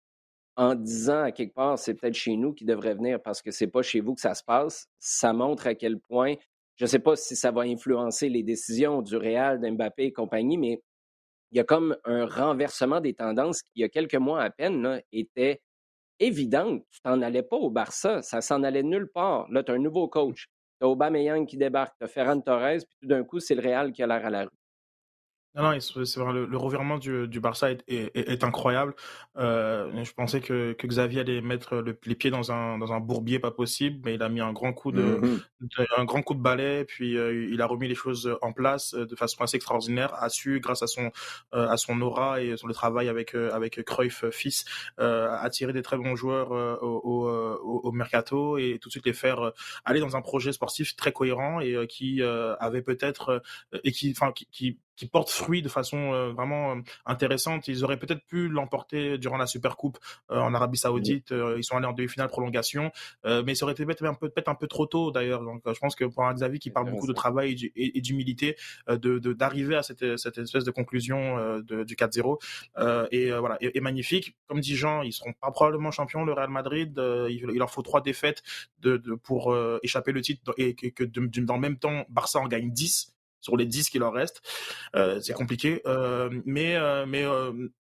en 0.55 0.75
disant 0.75 1.23
à 1.23 1.31
quelque 1.33 1.53
part 1.53 1.77
c'est 1.77 1.95
peut-être 1.95 2.13
chez 2.13 2.37
nous 2.37 2.53
qui 2.53 2.63
devrait 2.63 2.93
venir 2.93 3.21
parce 3.21 3.41
que 3.41 3.51
c'est 3.51 3.67
pas 3.67 3.81
chez 3.81 3.99
vous 3.99 4.15
que 4.15 4.21
ça 4.21 4.35
se 4.35 4.43
passe, 4.43 4.87
ça 4.99 5.33
montre 5.33 5.67
à 5.67 5.75
quel 5.75 5.99
point 5.99 6.35
je 6.77 6.85
ne 6.85 6.87
sais 6.87 6.99
pas 6.99 7.17
si 7.17 7.35
ça 7.35 7.51
va 7.51 7.61
influencer 7.63 8.29
les 8.29 8.43
décisions 8.43 9.01
du 9.01 9.17
Real, 9.17 9.59
d'Mbappé 9.59 10.05
et 10.05 10.13
compagnie, 10.13 10.57
mais 10.57 10.81
il 11.51 11.57
y 11.57 11.59
a 11.59 11.63
comme 11.63 11.97
un 12.05 12.25
renversement 12.25 13.01
des 13.01 13.13
tendances 13.13 13.61
qui, 13.61 13.71
il 13.75 13.81
y 13.81 13.83
a 13.83 13.89
quelques 13.89 14.15
mois 14.15 14.41
à 14.41 14.49
peine, 14.49 15.01
était 15.11 15.61
évidente. 16.19 16.83
Tu 16.91 17.01
t'en 17.01 17.21
allais 17.21 17.43
pas 17.43 17.57
au 17.57 17.69
Barça, 17.69 18.21
ça 18.21 18.41
s'en 18.41 18.63
allait 18.63 18.83
nulle 18.83 19.09
part. 19.13 19.51
Là, 19.51 19.63
tu 19.63 19.71
as 19.71 19.75
un 19.75 19.79
nouveau 19.79 20.07
coach, 20.07 20.47
tu 20.79 20.85
as 20.85 20.89
Aubameyang 20.89 21.45
qui 21.45 21.57
débarque, 21.57 21.95
tu 21.97 22.05
as 22.05 22.07
Ferran 22.07 22.39
Torres, 22.39 22.85
puis 22.87 22.97
tout 23.01 23.07
d'un 23.07 23.23
coup, 23.23 23.39
c'est 23.39 23.55
le 23.55 23.61
Real 23.61 23.91
qui 23.91 24.03
a 24.03 24.07
l'air 24.07 24.25
à 24.25 24.29
la 24.29 24.43
rue. 24.43 24.60
Non, 25.53 25.63
non, 25.63 25.79
c'est 25.81 26.17
vrai, 26.17 26.31
le, 26.31 26.57
revirement 26.57 26.97
du, 26.97 27.27
du 27.27 27.41
Barça 27.41 27.71
est, 27.71 27.83
est, 27.89 28.15
est 28.15 28.43
incroyable. 28.45 28.95
Euh, 29.37 30.03
je 30.03 30.13
pensais 30.13 30.39
que, 30.39 30.71
que 30.71 30.87
Xavier 30.87 31.19
allait 31.21 31.41
mettre 31.41 31.75
le, 31.75 31.97
les 32.05 32.15
pieds 32.15 32.31
dans 32.31 32.53
un, 32.53 32.77
dans 32.77 32.93
un 32.93 33.01
bourbier 33.01 33.37
pas 33.37 33.51
possible, 33.51 33.99
mais 34.05 34.15
il 34.15 34.23
a 34.23 34.29
mis 34.29 34.39
un 34.39 34.53
grand 34.53 34.71
coup 34.71 34.93
de, 34.93 35.01
mmh 35.01 35.41
un 35.97 36.05
grand 36.05 36.21
coup 36.21 36.33
de 36.33 36.39
balai, 36.39 36.85
puis 36.85 37.17
euh, 37.17 37.47
il 37.51 37.61
a 37.61 37.65
remis 37.65 37.87
les 37.87 37.95
choses 37.95 38.35
en 38.41 38.51
place 38.51 38.93
euh, 38.93 39.05
de 39.05 39.15
façon 39.15 39.43
assez 39.43 39.57
extraordinaire, 39.57 40.13
a 40.15 40.29
su, 40.29 40.59
grâce 40.59 40.81
à 40.81 40.87
son, 40.87 41.11
euh, 41.53 41.67
à 41.67 41.77
son 41.77 42.01
aura 42.01 42.41
et 42.41 42.57
son 42.57 42.67
le 42.67 42.73
travail 42.73 43.09
avec, 43.09 43.35
avec 43.35 43.83
Cruyff 43.83 44.25
fils, 44.31 44.65
attirer 44.97 45.73
des 45.73 45.81
très 45.81 45.97
bons 45.97 46.15
joueurs 46.15 46.51
au, 46.51 47.01
au, 47.03 47.29
au, 47.83 47.91
mercato 47.91 48.57
et 48.57 48.79
tout 48.81 48.87
de 48.89 48.91
suite 48.91 49.05
les 49.05 49.13
faire 49.13 49.51
aller 49.83 49.99
dans 49.99 50.15
un 50.15 50.21
projet 50.21 50.53
sportif 50.53 50.95
très 50.95 51.11
cohérent 51.11 51.59
et 51.59 51.85
qui 51.87 52.21
avait 52.23 52.81
peut-être 52.81 53.41
et 53.83 53.91
qui, 53.91 54.11
enfin, 54.15 54.31
qui, 54.31 54.47
qui 54.51 54.79
qui 54.95 55.07
porte 55.07 55.29
fruit 55.29 55.61
de 55.61 55.69
façon 55.69 56.13
euh, 56.13 56.31
vraiment 56.31 56.75
euh, 56.75 56.81
intéressante. 57.05 57.67
Ils 57.67 57.83
auraient 57.83 57.97
peut-être 57.97 58.23
pu 58.25 58.47
l'emporter 58.47 59.17
durant 59.17 59.37
la 59.37 59.47
Super 59.47 59.75
Coupe 59.75 59.97
euh, 60.29 60.39
en 60.39 60.53
Arabie 60.53 60.77
Saoudite. 60.77 61.33
ils 61.57 61.63
sont 61.63 61.77
allés 61.77 61.87
en 61.87 61.93
demi-finale 61.93 62.27
prolongation, 62.27 62.91
mais 63.25 63.55
ça 63.55 63.65
aurait 63.65 63.73
été 63.73 63.85
peut-être 63.85 64.03
un 64.03 64.13
peu, 64.13 64.29
peut 64.29 64.43
un 64.45 64.55
peu 64.55 64.67
trop 64.67 64.85
tôt 64.85 65.11
d'ailleurs. 65.11 65.43
Donc, 65.43 65.61
je 65.65 65.79
pense 65.79 65.95
que 65.95 66.05
pour 66.05 66.25
un 66.25 66.33
Xavier 66.33 66.59
qui 66.59 66.69
parle 66.69 66.89
beaucoup 66.89 67.07
de 67.07 67.13
travail 67.13 67.71
et, 67.75 68.01
d'humilité, 68.01 68.55
de 68.87 69.19
d'arriver 69.33 69.75
à 69.75 69.83
cette, 69.83 70.17
cette 70.17 70.37
espèce 70.37 70.63
de 70.63 70.71
conclusion 70.71 71.59
de, 71.59 71.83
du 71.83 71.95
4-0 71.95 73.07
et 73.11 73.31
voilà, 73.31 73.57
est, 73.61 73.79
magnifique. 73.79 74.35
Comme 74.47 74.59
dit 74.59 74.75
Jean, 74.75 75.01
ils 75.01 75.13
seront 75.13 75.33
pas 75.33 75.51
probablement 75.51 75.91
champions 75.91 76.23
le 76.25 76.33
Real 76.33 76.49
Madrid. 76.49 76.93
il, 77.29 77.57
leur 77.57 77.71
faut 77.71 77.81
trois 77.81 78.01
défaites 78.01 78.43
de, 78.79 78.97
de 78.97 79.15
pour 79.15 79.55
échapper 79.83 80.11
le 80.11 80.21
titre 80.21 80.53
et 80.57 80.75
que, 80.75 80.87
que 80.87 81.03
dans 81.41 81.55
le 81.55 81.61
même 81.61 81.77
temps 81.77 82.05
Barça 82.09 82.39
en 82.39 82.47
gagne 82.47 82.71
10 82.71 83.13
sur 83.41 83.57
les 83.57 83.65
10 83.65 83.89
qui 83.89 83.99
leur 83.99 84.13
restent. 84.13 84.41
Euh, 84.95 85.19
c'est 85.19 85.33
compliqué. 85.33 85.81
Euh, 85.85 86.29
mais 86.45 86.75
euh, 86.75 87.05
mais 87.05 87.25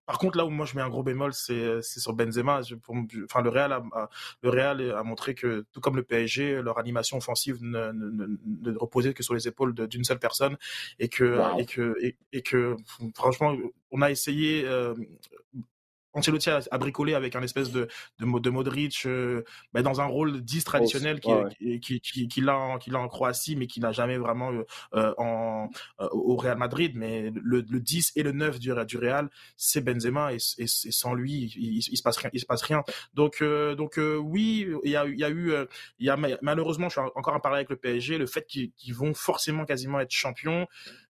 par 0.06 0.20
contre, 0.20 0.38
là 0.38 0.46
où 0.46 0.50
moi 0.50 0.65
je 0.65 0.76
mets 0.76 0.82
un 0.82 0.89
gros 0.89 1.04
bémol, 1.04 1.34
c'est 1.34 1.82
sur 1.82 2.13
Benzema. 2.13 2.62
enfin, 2.62 3.41
le 3.41 3.50
Real, 3.50 3.74
a, 3.74 4.10
le 4.41 4.50
Real 4.50 4.91
a 4.91 5.04
montré 5.04 5.36
que, 5.36 5.65
tout 5.74 5.82
comme 5.82 5.98
le 5.98 6.04
PSG, 6.04 6.62
leur 6.62 6.78
animation 6.80 7.18
offensive 7.18 7.58
ne, 7.62 7.91
ne, 7.91 8.78
reposait 8.78 9.14
que 9.14 9.24
sur 9.24 9.34
les 9.34 9.47
épaules 9.47 9.74
d'une 9.74 10.05
seule 10.05 10.20
personne, 10.20 10.58
et 10.99 11.10
que 11.10 11.41
et 11.60 11.66
que 11.66 11.95
et, 12.32 12.41
que 12.41 12.78
franchement, 13.16 13.55
on 13.91 14.01
a 14.01 14.10
essayé 14.10 14.66
Ancelotti 16.18 16.49
a, 16.49 16.61
a, 16.72 16.78
bricolé 16.78 17.13
avec 17.13 17.36
un 17.36 17.43
espèce 17.43 17.72
de, 17.72 17.88
de, 18.20 18.39
de 18.39 18.49
Modric 18.49 19.03
euh, 19.05 19.43
bah, 19.74 19.84
dans 19.84 20.01
un 20.01 20.05
rôle 20.05 20.41
10 20.41 20.63
traditionnel 20.63 21.20
qui, 21.20 21.80
qui, 21.80 22.01
qui, 22.01 22.28
qui 22.28 22.41
l'a 22.41 22.57
en, 22.57 22.78
en, 22.78 23.07
Croatie, 23.07 23.55
mais 23.55 23.68
qui 23.68 23.80
n'a 23.80 23.91
jamais 23.91 24.18
vraiment 24.18 24.51
euh, 24.51 24.63
euh 24.95 25.13
en, 25.18 25.70
euh, 26.01 26.07
au 26.11 26.36
Real 26.36 26.57
Madrid. 26.57 26.93
Mais 26.95 27.32
le, 27.34 27.63
le, 27.70 27.80
10 27.80 28.13
et 28.15 28.24
le 28.24 28.32
9 28.32 28.59
du, 28.59 28.74
du 28.88 28.97
Real, 28.97 29.30
c'est 29.55 29.82
Benzema 29.82 30.34
et, 30.34 30.38
et, 30.57 30.68
sans 30.68 31.13
lui, 31.13 31.53
il, 31.55 31.78
il, 31.78 31.97
se 31.97 32.01
passe 32.01 32.18
rien. 32.18 32.30
Il 32.34 32.39
se 32.39 32.45
passe 32.45 32.63
rien. 32.63 32.84
Donc, 33.13 33.43
donc 33.78 33.99
oui, 33.99 34.68
il 34.84 34.91
y 34.91 34.95
a, 34.95 35.05
il 35.05 35.20
y 35.20 35.24
a 35.24 35.30
eu, 35.30 35.53
il 35.99 36.05
y 36.05 36.09
a, 36.09 36.18
malheureusement, 36.41 36.89
je 36.89 36.99
suis 36.99 37.11
encore 37.15 37.36
en 37.36 37.39
parler 37.39 37.57
avec 37.57 37.70
le 37.70 37.76
PSG, 37.76 38.18
le 38.18 38.26
fait 38.26 38.45
qu'ils 38.47 38.93
vont 38.93 39.13
forcément 39.13 39.65
quasiment 39.65 39.99
être 39.99 40.11
champions 40.11 40.68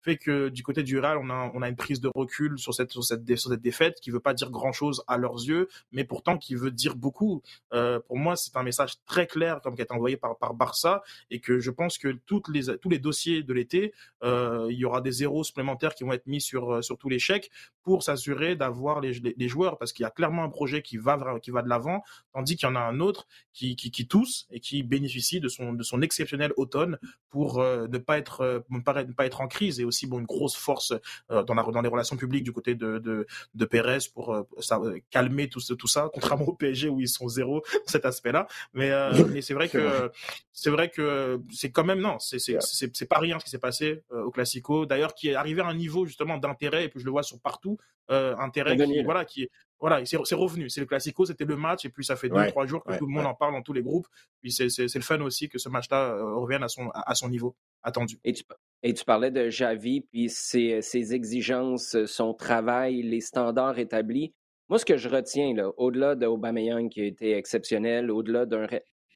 fait 0.04 0.18
que 0.18 0.48
du 0.50 0.62
côté 0.62 0.82
du 0.82 0.98
Real, 0.98 1.18
on 1.18 1.30
a, 1.30 1.50
on 1.54 1.62
a 1.62 1.68
une 1.68 1.76
prise 1.76 2.00
de 2.00 2.10
recul 2.14 2.58
sur 2.58 2.74
cette, 2.74 2.92
sur 2.92 3.02
cette, 3.02 3.26
sur 3.36 3.50
cette 3.50 3.62
défaite 3.62 4.00
qui 4.00 4.10
veut 4.10 4.20
pas 4.20 4.34
dire 4.34 4.50
grand 4.50 4.72
chose 4.72 5.02
à 5.06 5.16
leurs 5.16 5.36
yeux, 5.36 5.68
mais 5.92 6.04
pourtant 6.04 6.36
qui 6.36 6.54
veut 6.54 6.70
dire 6.70 6.94
beaucoup. 6.94 7.42
Euh, 7.72 8.00
pour 8.00 8.18
moi, 8.18 8.36
c'est 8.36 8.54
un 8.56 8.62
message 8.62 9.02
très 9.06 9.26
clair 9.26 9.60
comme 9.62 9.74
qui 9.74 9.80
a 9.80 9.84
été 9.84 9.94
envoyé 9.94 10.16
par, 10.16 10.36
par 10.36 10.52
Barça 10.54 11.02
et 11.30 11.40
que 11.40 11.58
je 11.58 11.70
pense 11.70 11.96
que 11.96 12.08
toutes 12.26 12.48
les, 12.48 12.76
tous 12.78 12.90
les 12.90 12.98
dossiers 12.98 13.42
de 13.42 13.52
l'été, 13.54 13.94
euh, 14.22 14.68
il 14.70 14.76
y 14.76 14.84
aura 14.84 15.00
des 15.00 15.12
zéros 15.12 15.42
supplémentaires 15.42 15.94
qui 15.94 16.04
vont 16.04 16.12
être 16.12 16.26
mis 16.26 16.40
sur, 16.40 16.84
sur 16.84 16.98
tous 16.98 17.08
les 17.08 17.18
chèques 17.18 17.50
pour 17.84 18.02
s'assurer 18.02 18.56
d'avoir 18.56 19.00
les, 19.00 19.12
les, 19.12 19.48
joueurs 19.48 19.78
parce 19.78 19.92
qu'il 19.92 20.04
y 20.04 20.06
a 20.06 20.10
clairement 20.10 20.42
un 20.42 20.48
projet 20.48 20.82
qui 20.82 20.96
va, 20.96 21.38
qui 21.40 21.50
va 21.50 21.62
de 21.62 21.68
l'avant, 21.68 22.02
tandis 22.32 22.56
qu'il 22.56 22.66
y 22.66 22.72
en 22.72 22.76
a 22.76 22.80
un 22.80 22.98
autre 22.98 23.26
qui, 23.52 23.76
qui, 23.76 24.08
tousse 24.08 24.46
et 24.50 24.58
qui 24.58 24.82
bénéficie 24.82 25.38
de 25.38 25.48
son, 25.48 25.74
de 25.74 25.82
son 25.82 26.00
exceptionnel 26.00 26.52
automne 26.56 26.98
pour 27.28 27.60
euh, 27.60 27.86
ne 27.88 27.98
pas 27.98 28.18
être 28.18 28.40
euh, 28.40 28.60
ne 28.70 28.78
ne 28.78 29.12
pas 29.12 29.26
être 29.26 29.40
en 29.40 29.48
crise 29.48 29.80
et 29.80 29.84
aussi 29.84 29.93
bon 30.06 30.18
une 30.18 30.26
grosse 30.26 30.56
force 30.56 30.92
euh, 31.30 31.42
dans 31.42 31.54
la 31.54 31.62
dans 31.62 31.80
les 31.80 31.88
relations 31.88 32.16
publiques 32.16 32.44
du 32.44 32.52
côté 32.52 32.74
de 32.74 32.98
de, 32.98 33.26
de 33.54 33.64
Pérez 33.64 33.98
pour 34.12 34.46
ça, 34.60 34.80
calmer 35.10 35.48
tout 35.48 35.60
tout 35.60 35.88
ça 35.88 36.10
contrairement 36.12 36.46
au 36.48 36.54
PSG 36.54 36.88
où 36.88 37.00
ils 37.00 37.08
sont 37.08 37.28
zéro 37.28 37.62
cet 37.86 38.04
aspect-là. 38.04 38.46
Mais 38.72 38.90
mais 39.32 39.42
c'est 39.42 39.54
vrai 39.54 39.68
que 39.68 40.10
c'est 40.52 40.70
vrai 40.70 40.88
que 40.88 41.40
c'est 41.50 41.70
quand 41.70 41.84
même 41.84 42.00
non 42.00 42.18
c'est 42.18 42.38
c'est 42.38 42.58
c'est 42.60 43.08
pas 43.08 43.18
rien 43.18 43.38
ce 43.38 43.44
qui 43.44 43.50
s'est 43.50 43.58
passé 43.58 44.02
au 44.10 44.30
Classico. 44.30 44.86
D'ailleurs 44.86 45.14
qui 45.14 45.28
est 45.28 45.34
arrivé 45.34 45.62
à 45.62 45.66
un 45.66 45.74
niveau 45.74 46.06
justement 46.06 46.38
d'intérêt 46.38 46.84
et 46.84 46.88
puis 46.88 47.00
je 47.00 47.04
le 47.04 47.10
vois 47.10 47.22
sur 47.22 47.40
partout 47.40 47.78
intérêt 48.08 48.76
qui, 48.76 49.02
voilà 49.02 49.24
qui 49.24 49.48
voilà, 49.84 50.02
c'est 50.06 50.34
revenu. 50.34 50.70
C'est 50.70 50.80
le 50.80 50.86
classico, 50.86 51.26
c'était 51.26 51.44
le 51.44 51.56
match, 51.56 51.84
et 51.84 51.90
puis 51.90 52.06
ça 52.06 52.16
fait 52.16 52.30
deux, 52.30 52.46
trois 52.46 52.64
jours 52.64 52.82
que 52.82 52.96
tout 52.96 53.04
le 53.04 53.12
monde 53.12 53.26
en 53.26 53.34
parle 53.34 53.52
dans 53.52 53.60
tous 53.60 53.74
les 53.74 53.82
groupes. 53.82 54.06
Puis 54.40 54.50
c'est 54.50 54.94
le 54.94 55.02
fun 55.02 55.20
aussi 55.20 55.50
que 55.50 55.58
ce 55.58 55.68
match-là 55.68 56.14
euh, 56.14 56.36
revienne 56.36 56.62
à 56.62 56.68
son, 56.68 56.88
à 56.94 57.14
son 57.14 57.28
niveau 57.28 57.54
attendu. 57.82 58.18
Et 58.24 58.32
tu, 58.32 58.44
et 58.82 58.94
tu 58.94 59.04
parlais 59.04 59.30
de 59.30 59.50
Javi, 59.50 60.00
puis 60.00 60.30
ses, 60.30 60.80
ses, 60.80 61.12
exigences, 61.12 62.02
son 62.06 62.32
travail, 62.32 63.02
les 63.02 63.20
standards 63.20 63.78
établis. 63.78 64.32
Moi, 64.70 64.78
ce 64.78 64.86
que 64.86 64.96
je 64.96 65.10
retiens, 65.10 65.54
au-delà 65.76 66.14
de 66.14 66.24
Aubameyang 66.24 66.88
qui 66.88 67.02
a 67.02 67.04
été 67.04 67.36
exceptionnel, 67.36 68.10
au-delà 68.10 68.46
d'un... 68.46 68.66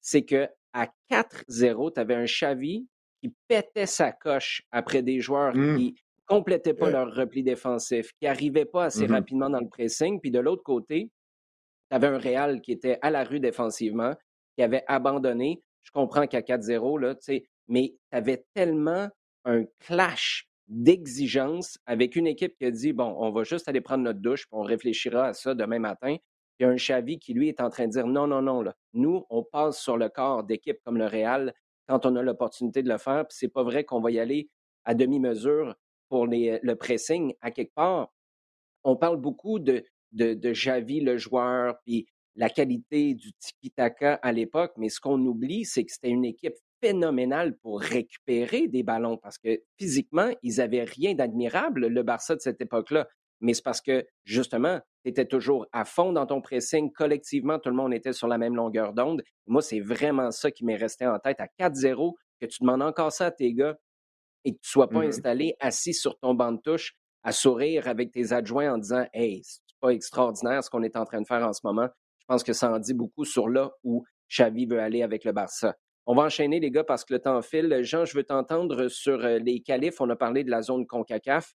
C'est 0.03 0.27
que 0.27 0.49
à 0.75 0.89
4-0, 1.11 1.95
tu 1.95 1.99
avais 2.01 2.15
un 2.15 2.27
Xavi 2.27 2.87
qui 3.23 3.35
pétait 3.49 3.87
sa 3.87 4.13
coche 4.13 4.65
après 4.71 5.01
des 5.01 5.21
joueurs 5.21 5.57
mmh. 5.57 5.79
qui 5.79 5.95
complétaient 6.29 6.75
pas 6.75 6.91
leur 6.91 7.15
repli 7.15 7.43
défensif, 7.43 8.13
qui 8.21 8.27
n'arrivaient 8.27 8.67
pas 8.67 8.85
assez 8.85 9.07
mmh 9.07 9.13
rapidement 9.13 9.51
dans 9.51 9.61
le 9.61 9.69
pressing. 9.69 10.21
Puis 10.21 10.31
de 10.31 10.39
l'autre 10.39 10.63
côté, 10.63 11.11
tu 11.91 11.97
avais 11.97 12.07
un 12.07 12.19
Real 12.19 12.61
qui 12.61 12.73
était 12.73 12.99
à 13.03 13.11
la 13.11 13.25
rue 13.25 13.41
défensivement, 13.41 14.15
qui 14.57 14.63
avait 14.63 14.85
abandonné. 14.87 15.63
Je 15.83 15.91
comprends 15.91 16.27
qu'à 16.27 16.43
4-0, 16.43 17.01
là, 17.01 17.15
mais 17.69 17.95
tu 18.11 18.17
avais 18.17 18.45
tellement 18.55 19.09
un 19.45 19.65
clash 19.81 20.47
d'exigence 20.69 21.79
avec 21.87 22.15
une 22.15 22.27
équipe 22.27 22.55
qui 22.59 22.67
a 22.67 22.71
dit 22.71 22.93
bon, 22.93 23.17
on 23.19 23.31
va 23.31 23.43
juste 23.43 23.69
aller 23.69 23.81
prendre 23.81 24.05
notre 24.05 24.21
douche, 24.21 24.43
puis 24.43 24.59
on 24.59 24.63
réfléchira 24.63 25.29
à 25.29 25.33
ça 25.33 25.55
demain 25.55 25.79
matin. 25.79 26.17
Il 26.61 26.65
y 26.65 26.67
a 26.67 26.71
un 26.71 26.75
Xavi 26.75 27.19
qui, 27.19 27.33
lui, 27.33 27.49
est 27.49 27.61
en 27.61 27.71
train 27.71 27.87
de 27.87 27.93
dire 27.93 28.07
non, 28.07 28.27
non, 28.27 28.43
non, 28.43 28.63
là. 28.63 28.75
nous, 28.93 29.25
on 29.31 29.43
passe 29.43 29.81
sur 29.81 29.97
le 29.97 30.09
corps 30.09 30.45
d'équipes 30.45 30.81
comme 30.85 30.99
le 30.99 31.07
Real 31.07 31.55
quand 31.89 32.05
on 32.05 32.17
a 32.17 32.23
l'opportunité 32.23 32.83
de 32.83 32.89
le 32.89 32.99
faire, 32.99 33.27
puis 33.27 33.37
c'est 33.39 33.49
pas 33.49 33.63
vrai 33.63 33.85
qu'on 33.85 34.01
va 34.01 34.11
y 34.11 34.19
aller 34.19 34.51
à 34.85 34.95
demi-mesure 34.95 35.75
pour 36.09 36.27
les, 36.27 36.59
le 36.63 36.77
pressing, 36.77 37.35
à 37.41 37.51
quelque 37.51 37.75
part, 37.75 38.13
on 38.85 38.97
parle 38.97 39.19
beaucoup 39.19 39.59
de, 39.59 39.85
Javi, 40.53 41.01
le 41.01 41.17
joueur, 41.17 41.79
puis 41.85 42.07
la 42.37 42.49
qualité 42.49 43.15
du 43.15 43.33
tiki-taka 43.33 44.15
à 44.15 44.33
l'époque, 44.33 44.73
mais 44.77 44.89
ce 44.89 45.01
qu'on 45.01 45.19
oublie, 45.27 45.65
c'est 45.65 45.85
que 45.85 45.93
c'était 45.93 46.09
une 46.09 46.25
équipe 46.25 46.55
phénoménale 46.81 47.57
pour 47.59 47.81
récupérer 47.81 48.69
des 48.69 48.85
ballons 48.85 49.17
parce 49.17 49.39
que 49.39 49.61
physiquement, 49.77 50.31
ils 50.43 50.57
n'avaient 50.57 50.85
rien 50.85 51.15
d'admirable, 51.15 51.89
le 51.89 52.03
Barça 52.05 52.37
de 52.37 52.41
cette 52.41 52.61
époque-là. 52.61 53.09
Mais 53.41 53.55
c'est 53.55 53.63
parce 53.63 53.81
que, 53.81 54.07
justement, 54.25 54.81
tu 55.05 55.11
étais 55.11 55.25
toujours 55.25 55.67
à 55.73 55.85
fond 55.85 56.13
dans 56.13 56.27
ton 56.27 56.41
pressing. 56.41 56.93
Collectivement, 56.93 57.59
tout 57.59 57.71
le 57.71 57.77
monde 57.77 57.95
était 57.95 58.13
sur 58.13 58.29
la 58.29 58.39
même 58.39 58.55
longueur 58.55 58.93
d'onde. 58.93 59.23
Moi, 59.47 59.63
c'est 59.63 59.81
vraiment 59.81 60.31
ça 60.31 60.51
qui 60.51 60.65
m'est 60.65 60.77
resté 60.77 61.07
en 61.07 61.19
tête 61.19 61.41
à 61.41 61.47
4-0, 61.59 62.15
que 62.41 62.47
tu 62.47 62.59
demandes 62.63 62.83
encore 62.83 63.13
ça 63.13 63.27
à 63.27 63.31
tes 63.31 63.53
gars 63.53 63.77
et 64.49 64.53
que 64.53 64.61
tu 64.63 64.69
ne 64.69 64.71
sois 64.71 64.89
pas 64.89 65.01
mmh 65.01 65.09
installé 65.09 65.57
assis 65.61 65.95
sur 65.95 66.19
ton 66.19 66.35
banc 66.35 66.53
de 66.53 66.61
touche 66.61 66.95
à 67.23 67.33
sourire 67.33 67.87
avec 67.89 68.13
tes 68.13 68.33
adjoints 68.33 68.73
en 68.73 68.79
disant 68.79 69.07
Hey, 69.13 69.43
c'est 69.45 69.61
pas 69.81 69.91
extraordinaire 69.91 70.65
ce 70.65 70.71
qu'on 70.71 70.83
est 70.83 70.97
en 70.97 71.05
train 71.05 71.21
de 71.21 71.27
faire 71.27 71.47
en 71.47 71.53
ce 71.53 71.61
moment. 71.65 71.89
Je 72.21 72.25
pense 72.27 72.43
que 72.43 72.53
ça 72.53 72.73
en 72.73 72.79
dit 72.79 72.95
beaucoup 72.95 73.25
sur 73.25 73.49
là 73.49 73.71
où 73.85 74.05
Xavi 74.31 74.67
veut 74.67 74.81
aller 74.81 75.03
avec 75.03 75.25
le 75.25 75.33
Barça. 75.33 75.75
On 76.07 76.15
va 76.15 76.23
enchaîner, 76.23 76.59
les 76.59 76.71
gars, 76.71 76.85
parce 76.85 77.05
que 77.05 77.13
le 77.13 77.21
temps 77.21 77.43
file. 77.43 77.81
Jean, 77.83 78.07
je 78.07 78.17
veux 78.17 78.25
t'entendre 78.25 78.89
sur 78.89 79.23
euh, 79.25 79.39
les 79.39 79.61
qualifs. 79.61 80.01
On 80.01 80.09
a 80.09 80.17
parlé 80.17 80.43
de 80.43 80.51
la 80.51 80.63
zone 80.63 80.87
CONCACAF. 80.87 81.55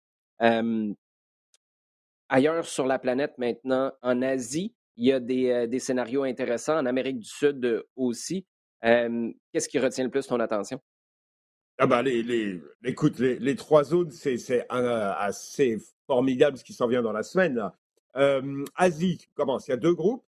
ailleurs 2.30 2.66
sur 2.66 2.86
la 2.86 3.00
planète 3.00 3.34
maintenant, 3.40 3.92
en 4.04 4.22
Asie, 4.22 4.76
il 4.96 5.08
y 5.08 5.12
a 5.12 5.20
des, 5.20 5.50
euh, 5.50 5.68
des 5.68 5.80
scénarios 5.80 6.24
intéressants. 6.24 6.78
En 6.78 6.86
Amérique 6.86 7.18
du 7.18 7.28
Sud 7.28 7.66
euh, 7.66 7.82
aussi. 7.96 8.46
Qu'est-ce 8.84 9.70
qui 9.70 9.80
retient 9.80 10.04
le 10.04 10.12
plus 10.12 10.28
ton 10.28 10.40
attention? 10.40 10.80
Ah 11.84 11.86
bah 11.86 12.02
les, 12.02 12.24
les, 12.24 12.62
écoute, 12.86 13.20
les, 13.20 13.38
les 13.40 13.58
trois 13.58 13.84
zones, 13.84 14.10
c'est 14.10 14.66
assez 14.70 15.78
formidable 16.08 16.58
ce 16.58 16.64
qui 16.64 16.72
s'en 16.72 16.88
vient 16.88 17.02
dans 17.02 17.12
la 17.12 17.24
semaine. 17.24 17.62
Euh, 18.16 18.64
Asie 18.76 19.28
commence, 19.34 19.68
il 19.68 19.72
y 19.72 19.74
a 19.74 19.78
deux 19.78 19.94
groupes. 19.94 20.24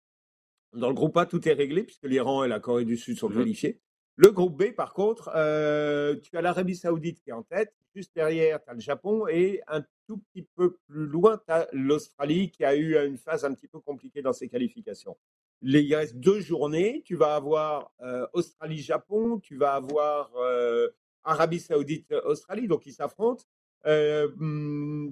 Dans 0.72 0.88
le 0.88 0.94
groupe 0.94 1.18
A, 1.18 1.26
tout 1.26 1.46
est 1.50 1.52
réglé 1.52 1.84
puisque 1.84 2.06
l'Iran 2.06 2.46
et 2.46 2.48
la 2.48 2.62
Corée 2.62 2.86
du 2.86 2.96
Sud 2.96 3.20
sont 3.20 3.30
mmh 3.30 3.34
qualifiés. 3.34 3.82
Le 4.16 4.32
groupe 4.32 4.64
B, 4.64 4.72
par 4.72 4.94
contre, 4.94 5.30
euh, 5.36 6.16
tu 6.24 6.38
as 6.38 6.42
l'Arabie 6.42 6.78
Saoudite 6.78 7.20
qui 7.20 7.32
est 7.32 7.34
en 7.34 7.44
tête. 7.44 7.74
Juste 7.94 8.16
derrière, 8.16 8.64
tu 8.64 8.70
as 8.70 8.74
le 8.74 8.80
Japon. 8.80 9.28
Et 9.28 9.62
un 9.68 9.84
tout 10.08 10.20
petit 10.32 10.48
peu 10.56 10.78
plus 10.88 11.06
loin, 11.06 11.38
tu 11.38 11.52
as 11.52 11.68
l'Australie 11.74 12.50
qui 12.50 12.64
a 12.64 12.78
eu 12.78 12.96
une 12.96 13.18
phase 13.18 13.44
un 13.44 13.54
petit 13.54 13.68
peu 13.68 13.82
compliquée 13.82 14.22
dans 14.22 14.32
ses 14.32 14.48
qualifications. 14.48 15.18
Il 15.64 15.94
reste 15.94 16.16
deux 16.16 16.40
journées. 16.40 17.02
Tu 17.04 17.18
vas 17.18 17.36
avoir 17.36 17.92
euh, 18.00 18.26
Australie-Japon, 18.32 19.40
tu 19.40 19.58
vas 19.58 19.74
avoir 19.74 20.32
euh, 20.38 20.88
Arabie 21.24 21.60
Saoudite, 21.60 22.12
Australie, 22.26 22.68
donc 22.68 22.86
ils 22.86 22.94
s'affrontent. 22.94 23.44
Hmm, 23.86 25.10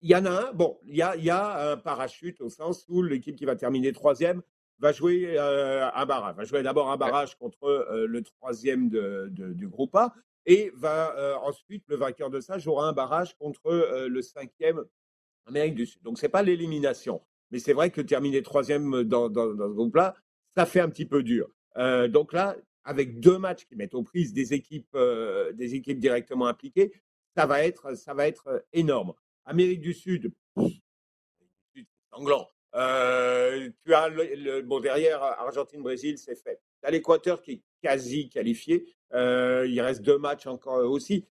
il 0.00 0.10
y 0.10 0.14
en 0.14 0.24
a 0.26 0.30
un, 0.30 0.52
bon, 0.52 0.78
il 0.86 0.96
y 0.96 1.02
a, 1.02 1.16
y 1.16 1.30
a, 1.30 1.72
un 1.72 1.76
parachute 1.76 2.40
au 2.40 2.48
sens 2.48 2.84
où 2.88 3.02
l'équipe 3.02 3.36
qui 3.36 3.44
va 3.44 3.56
terminer 3.56 3.92
troisième 3.92 4.42
va 4.78 4.92
jouer 4.92 5.36
un 5.36 6.06
barrage, 6.06 6.36
va 6.36 6.44
jouer 6.44 6.62
d'abord 6.62 6.90
un 6.90 6.96
barrage 6.96 7.36
contre 7.36 7.88
le 8.06 8.22
troisième 8.22 8.88
de, 8.88 9.28
du 9.28 9.66
groupe 9.66 9.96
A 9.96 10.14
et 10.46 10.70
va 10.76 11.40
ensuite, 11.42 11.82
le 11.88 11.96
vainqueur 11.96 12.30
de 12.30 12.38
ça 12.38 12.58
jouera 12.58 12.88
un 12.88 12.92
barrage 12.92 13.36
contre 13.38 14.06
le 14.06 14.22
cinquième 14.22 14.84
Amérique 15.46 15.74
du 15.74 15.86
Sud. 15.86 16.02
Donc, 16.02 16.18
ce 16.18 16.26
n'est 16.26 16.30
pas 16.30 16.42
l'élimination. 16.42 17.20
Mais 17.50 17.58
c'est 17.58 17.72
vrai 17.72 17.90
que 17.90 18.00
terminer 18.00 18.42
troisième 18.42 19.02
dans, 19.04 19.28
dans, 19.28 19.54
dans 19.54 19.68
ce 19.68 19.74
groupe-là, 19.74 20.14
ça 20.56 20.66
fait 20.66 20.80
un 20.80 20.88
petit 20.88 21.06
peu 21.06 21.22
dur. 21.22 21.48
donc 22.08 22.32
là, 22.32 22.56
avec 22.88 23.20
deux 23.20 23.36
matchs 23.36 23.66
qui 23.66 23.76
mettent 23.76 23.94
aux 23.94 24.02
prises 24.02 24.32
des 24.32 24.54
équipes, 24.54 24.94
euh, 24.94 25.52
des 25.52 25.74
équipes 25.74 25.98
directement 25.98 26.46
impliquées, 26.46 26.90
ça 27.36 27.44
va 27.44 27.62
être, 27.62 27.94
ça 27.94 28.14
va 28.14 28.26
être 28.26 28.48
euh, 28.48 28.60
énorme. 28.72 29.12
Amérique 29.44 29.82
du 29.82 29.92
Sud, 29.92 30.32
sanglant. 32.10 32.48
Euh, 32.74 33.68
tu 33.84 33.92
as 33.92 34.08
bon 34.62 34.80
derrière 34.80 35.22
Argentine-Brésil, 35.22 36.16
c'est 36.16 36.34
fait. 36.34 36.62
Tu 36.82 36.88
as 36.88 36.90
l'Équateur 36.90 37.42
qui 37.42 37.52
est 37.52 37.62
quasi 37.82 38.30
qualifié. 38.30 38.86
il 39.12 39.80
reste 39.82 40.00
deux 40.00 40.18
matchs 40.18 40.46
encore 40.46 40.90
aussi. 40.90 41.26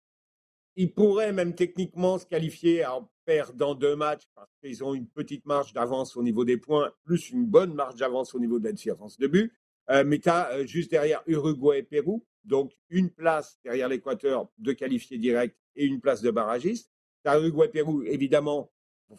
Ils 0.76 0.92
pourraient 0.92 1.34
même 1.34 1.54
techniquement 1.54 2.18
se 2.18 2.26
qualifier 2.26 2.84
en 2.84 3.12
perdant 3.26 3.76
deux 3.76 3.96
matchs 3.96 4.24
parce 4.34 4.52
qu'ils 4.60 4.84
ont 4.84 4.96
une 4.96 5.08
petite 5.08 5.46
marge 5.46 5.72
d'avance 5.74 6.18
au 6.18 6.24
niveau 6.24 6.46
des 6.46 6.58
points, 6.58 6.92
plus 7.04 7.30
une 7.30 7.46
bonne 7.46 7.76
marge 7.76 7.96
d'avance 7.96 8.34
au 8.34 8.40
niveau 8.40 8.58
de 8.58 8.66
la 8.66 8.72
différence 8.72 9.20
de 9.20 9.28
but. 9.28 9.54
Euh, 9.90 10.04
mais 10.06 10.20
tu 10.20 10.30
as 10.30 10.52
euh, 10.52 10.66
juste 10.66 10.92
derrière 10.92 11.22
Uruguay 11.28 11.80
et 11.80 11.84
Pérou, 11.84 12.26
donc 12.46 12.72
une 12.90 13.10
place 13.10 13.60
derrière 13.64 13.90
l'Équateur 13.90 14.50
de 14.58 14.72
qualifiés 14.72 15.18
direct 15.18 15.58
et 15.76 15.86
une 15.86 16.00
place 16.00 16.22
de 16.22 16.32
barragiste. 16.32 16.90
Tu 17.24 17.30
as 17.30 17.38
Uruguay 17.38 17.66
et 17.66 17.70
Pérou, 17.70 18.04
évidemment, 18.04 18.72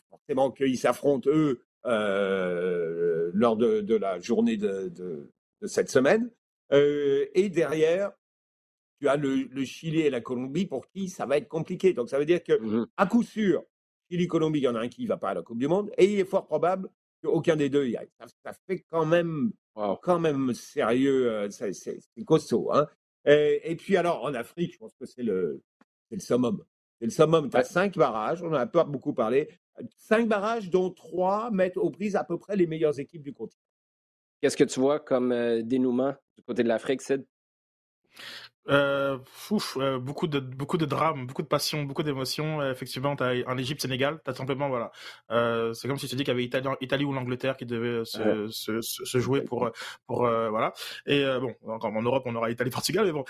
forcément 0.08 0.50
qu'ils 0.50 0.78
s'affrontent, 0.78 1.28
eux, 1.30 1.62
euh, 1.86 3.30
lors 3.34 3.56
de, 3.56 3.94
la 3.94 4.18
journée 4.20 4.56
de, 4.56 5.30
cette 5.66 5.90
semaine. 5.90 6.30
et 6.70 7.50
derrière, 7.50 8.12
tu 9.00 9.08
as 9.08 9.16
le, 9.16 9.64
Chili 9.64 10.00
et 10.00 10.10
la 10.10 10.20
Colombie 10.20 10.66
pour 10.66 10.88
qui 10.88 11.08
ça 11.08 11.26
va 11.26 11.36
être 11.36 11.48
compliqué. 11.48 11.92
Donc 11.92 12.08
ça 12.08 12.18
veut 12.18 12.26
dire 12.26 12.42
que, 12.42 12.58
mmh 12.58 12.86
à 12.96 13.06
coup 13.06 13.22
sûr, 13.22 13.64
Chili-Colombie, 14.10 14.60
il 14.60 14.64
y 14.64 14.68
en 14.68 14.74
a 14.74 14.80
un 14.80 14.88
qui 14.88 15.02
ne 15.02 15.08
va 15.08 15.16
pas 15.16 15.30
à 15.30 15.34
la 15.34 15.42
Coupe 15.42 15.58
du 15.58 15.68
Monde, 15.68 15.90
et 15.98 16.04
il 16.04 16.18
est 16.18 16.24
fort 16.24 16.46
probable 16.46 16.88
qu'aucun 17.22 17.56
des 17.56 17.68
deux 17.68 17.86
y 17.86 17.96
aille. 17.96 18.10
ça 18.18 18.52
fait 18.66 18.84
quand 18.90 19.06
même 19.06 19.52
quand 19.74 20.18
même 20.18 20.54
sérieux, 20.54 21.30
euh, 21.30 21.50
c'est 21.50 22.24
costaud. 22.24 22.72
Hein. 22.72 22.86
Et, 23.26 23.74
puis 23.76 23.96
alors, 23.96 24.22
en 24.22 24.34
Afrique, 24.34 24.74
je 24.74 24.78
pense 24.78 24.94
que 24.98 25.06
c'est 25.06 25.22
le, 25.22 25.62
le 26.10 26.18
summum. 26.18 26.62
C'est 26.98 27.06
le 27.06 27.10
summum. 27.10 27.50
Tu 27.50 27.56
as 27.56 27.64
cinq 27.64 27.96
barrages, 27.96 28.42
on 28.42 28.48
en 28.48 28.54
a 28.54 28.66
pas 28.66 28.84
beaucoup 28.84 29.14
parlé. 29.14 29.48
Cinq 29.96 30.28
barrages, 30.28 30.70
dont 30.70 30.90
trois 30.90 31.50
mettent 31.50 31.76
aux 31.76 31.90
prises 31.90 32.16
à 32.16 32.24
peu 32.24 32.38
près 32.38 32.56
les 32.56 32.66
meilleures 32.66 32.98
équipes 33.00 33.22
du 33.22 33.32
continent. 33.32 33.62
Qu'est-ce 34.40 34.56
que 34.56 34.64
tu 34.64 34.78
vois 34.78 35.00
comme 35.00 35.32
euh, 35.32 35.62
dénouement 35.62 36.14
du 36.36 36.44
côté 36.44 36.62
de 36.62 36.68
l'Afrique, 36.68 37.00
Sid? 37.00 37.24
Euh, 38.68 39.18
euh, 39.76 39.98
beaucoup 39.98 40.26
de 40.26 40.40
beaucoup 40.40 40.78
de 40.78 40.86
drames, 40.86 41.26
beaucoup 41.26 41.42
de 41.42 41.46
passion, 41.46 41.82
beaucoup 41.84 42.02
d'émotions. 42.02 42.60
Euh, 42.60 42.72
effectivement, 42.72 43.14
t'as 43.16 43.34
un 43.46 43.58
Égypte-Sénégal, 43.58 44.20
t'as 44.24 44.34
simplement 44.34 44.68
voilà. 44.68 44.90
Euh, 45.30 45.72
c'est 45.74 45.88
comme 45.88 45.98
si 45.98 46.08
tu 46.08 46.16
dis 46.16 46.24
qu'il 46.24 46.32
y 46.32 46.36
avait 46.36 46.44
Italie, 46.44 46.68
Italie 46.80 47.04
ou 47.04 47.12
l'Angleterre 47.12 47.56
qui 47.56 47.66
devaient 47.66 48.04
se, 48.04 48.48
se, 48.48 48.80
se, 48.80 49.18
jouer 49.18 49.42
pour 49.42 49.70
pour 50.06 50.20
voilà. 50.20 50.72
Et 51.06 51.24
bon, 51.40 51.54
encore 51.68 51.94
en 51.94 52.02
Europe, 52.02 52.22
on 52.26 52.34
aura 52.34 52.50
Italie-Portugal, 52.50 53.04
mais 53.06 53.12
bon, 53.12 53.24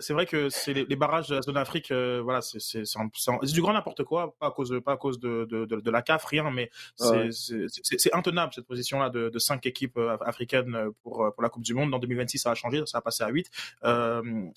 c'est 0.00 0.12
vrai 0.12 0.26
que 0.26 0.48
c'est 0.48 0.72
les, 0.72 0.84
les, 0.86 0.96
barrages 0.96 1.28
de 1.28 1.34
la 1.36 1.42
zone 1.42 1.54
d'Afrique, 1.54 1.92
voilà, 1.92 2.40
c'est 2.40 2.60
c'est 2.60 2.84
c'est 2.84 3.52
du 3.52 3.60
grand 3.60 3.72
n'importe 3.72 4.04
quoi, 4.04 4.34
pas 4.38 4.48
à 4.48 4.50
cause 4.50 4.70
de, 4.70 4.78
pas 4.78 4.92
à 4.92 4.96
cause 4.96 5.18
de 5.20 5.46
de, 5.50 5.64
de, 5.66 5.80
de 5.80 5.90
la 5.90 6.02
CAF, 6.02 6.24
rien, 6.24 6.50
mais 6.50 6.70
c'est 6.96 7.66
c'est 7.70 8.14
intenable 8.14 8.52
cette 8.54 8.66
position-là 8.66 9.10
de, 9.10 9.28
de 9.28 9.38
cinq 9.38 9.66
équipes 9.66 9.98
africaines 10.20 10.90
pour 11.02 11.32
pour 11.34 11.42
la 11.42 11.48
Coupe 11.50 11.64
du 11.64 11.74
Monde. 11.74 11.92
En 11.92 11.98
2026, 11.98 12.38
ça 12.38 12.50
a 12.52 12.54
changé, 12.54 12.82
ça 12.86 12.98
a 12.98 13.00
passé 13.00 13.22
à 13.22 13.28
8 13.28 13.50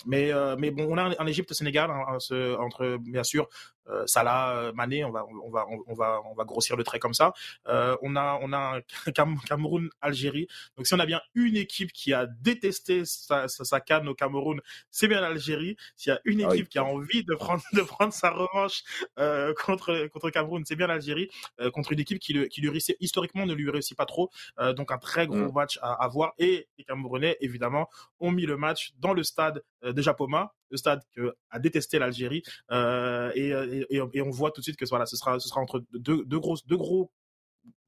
mais 0.06 0.21
mais, 0.22 0.32
euh, 0.32 0.56
mais 0.58 0.70
bon, 0.70 0.86
on 0.88 0.98
a 0.98 1.20
en 1.20 1.26
Égypte-Sénégal, 1.26 1.90
hein, 1.90 2.18
entre 2.58 2.98
bien 2.98 3.24
sûr 3.24 3.48
euh, 3.88 4.06
Salah, 4.06 4.56
euh, 4.56 4.72
Mané, 4.72 5.04
on 5.04 5.10
va, 5.10 5.26
on 5.44 5.50
va, 5.50 5.66
on 5.86 5.94
va, 5.94 6.20
on 6.24 6.34
va 6.34 6.44
grossir 6.44 6.76
le 6.76 6.84
trait 6.84 6.98
comme 6.98 7.14
ça. 7.14 7.32
Euh, 7.68 7.96
on 8.02 8.16
a, 8.16 8.38
on 8.42 8.52
a 8.52 8.80
Cameroun, 9.48 9.90
Algérie. 10.00 10.48
Donc 10.76 10.86
si 10.86 10.94
on 10.94 10.98
a 10.98 11.06
bien 11.06 11.20
une 11.34 11.56
équipe 11.56 11.92
qui 11.92 12.12
a 12.12 12.26
détesté 12.26 13.04
sa, 13.04 13.48
sa, 13.48 13.80
canne 13.80 14.08
au 14.08 14.14
Cameroun, 14.14 14.60
c'est 14.90 15.08
bien 15.08 15.20
l'Algérie. 15.20 15.76
S'il 15.96 16.12
y 16.12 16.16
a 16.16 16.20
une 16.24 16.44
ah 16.44 16.54
équipe 16.54 16.68
qui 16.68 16.78
a 16.78 16.84
envie 16.84 17.24
de 17.24 17.34
prendre, 17.34 17.62
de 17.72 17.80
prendre 17.82 18.12
sa 18.12 18.30
revanche 18.30 18.82
euh, 19.18 19.52
contre 19.64 20.06
contre 20.08 20.30
Cameroun, 20.30 20.62
c'est 20.66 20.76
bien 20.76 20.86
l'Algérie 20.86 21.28
contre 21.72 21.92
une 21.92 22.00
équipe 22.00 22.18
qui, 22.18 22.32
le, 22.32 22.46
qui 22.46 22.60
lui 22.60 22.70
réussit 22.70 22.96
historiquement 23.00 23.46
ne 23.46 23.54
lui 23.54 23.70
réussit 23.70 23.96
pas 23.96 24.06
trop. 24.06 24.30
donc 24.76 24.92
un 24.92 24.98
très 24.98 25.26
gros 25.26 25.50
mm. 25.50 25.54
match 25.54 25.78
à, 25.82 25.92
à, 26.04 26.08
voir. 26.08 26.32
Et 26.38 26.68
les 26.78 26.84
Camerounais 26.84 27.36
évidemment 27.40 27.88
ont 28.20 28.30
mis 28.30 28.46
le 28.46 28.56
match 28.56 28.92
dans 28.98 29.12
le 29.12 29.22
stade 29.22 29.62
de 29.82 30.02
Japoma 30.12 30.54
le 30.70 30.76
stade 30.76 31.02
que 31.14 31.34
a 31.50 31.58
détesté 31.58 31.98
l'Algérie 31.98 32.42
euh, 32.70 33.30
et, 33.34 33.50
et, 33.90 34.00
et, 34.12 34.22
on 34.22 34.30
voit 34.30 34.50
tout 34.50 34.60
de 34.60 34.64
suite 34.64 34.76
que 34.76 34.86
voilà 34.88 35.06
ce 35.06 35.16
sera 35.16 35.38
ce 35.38 35.48
sera 35.48 35.60
entre 35.60 35.84
deux, 35.92 36.24
deux 36.24 36.40
deux 36.66 36.76
gros 36.76 37.10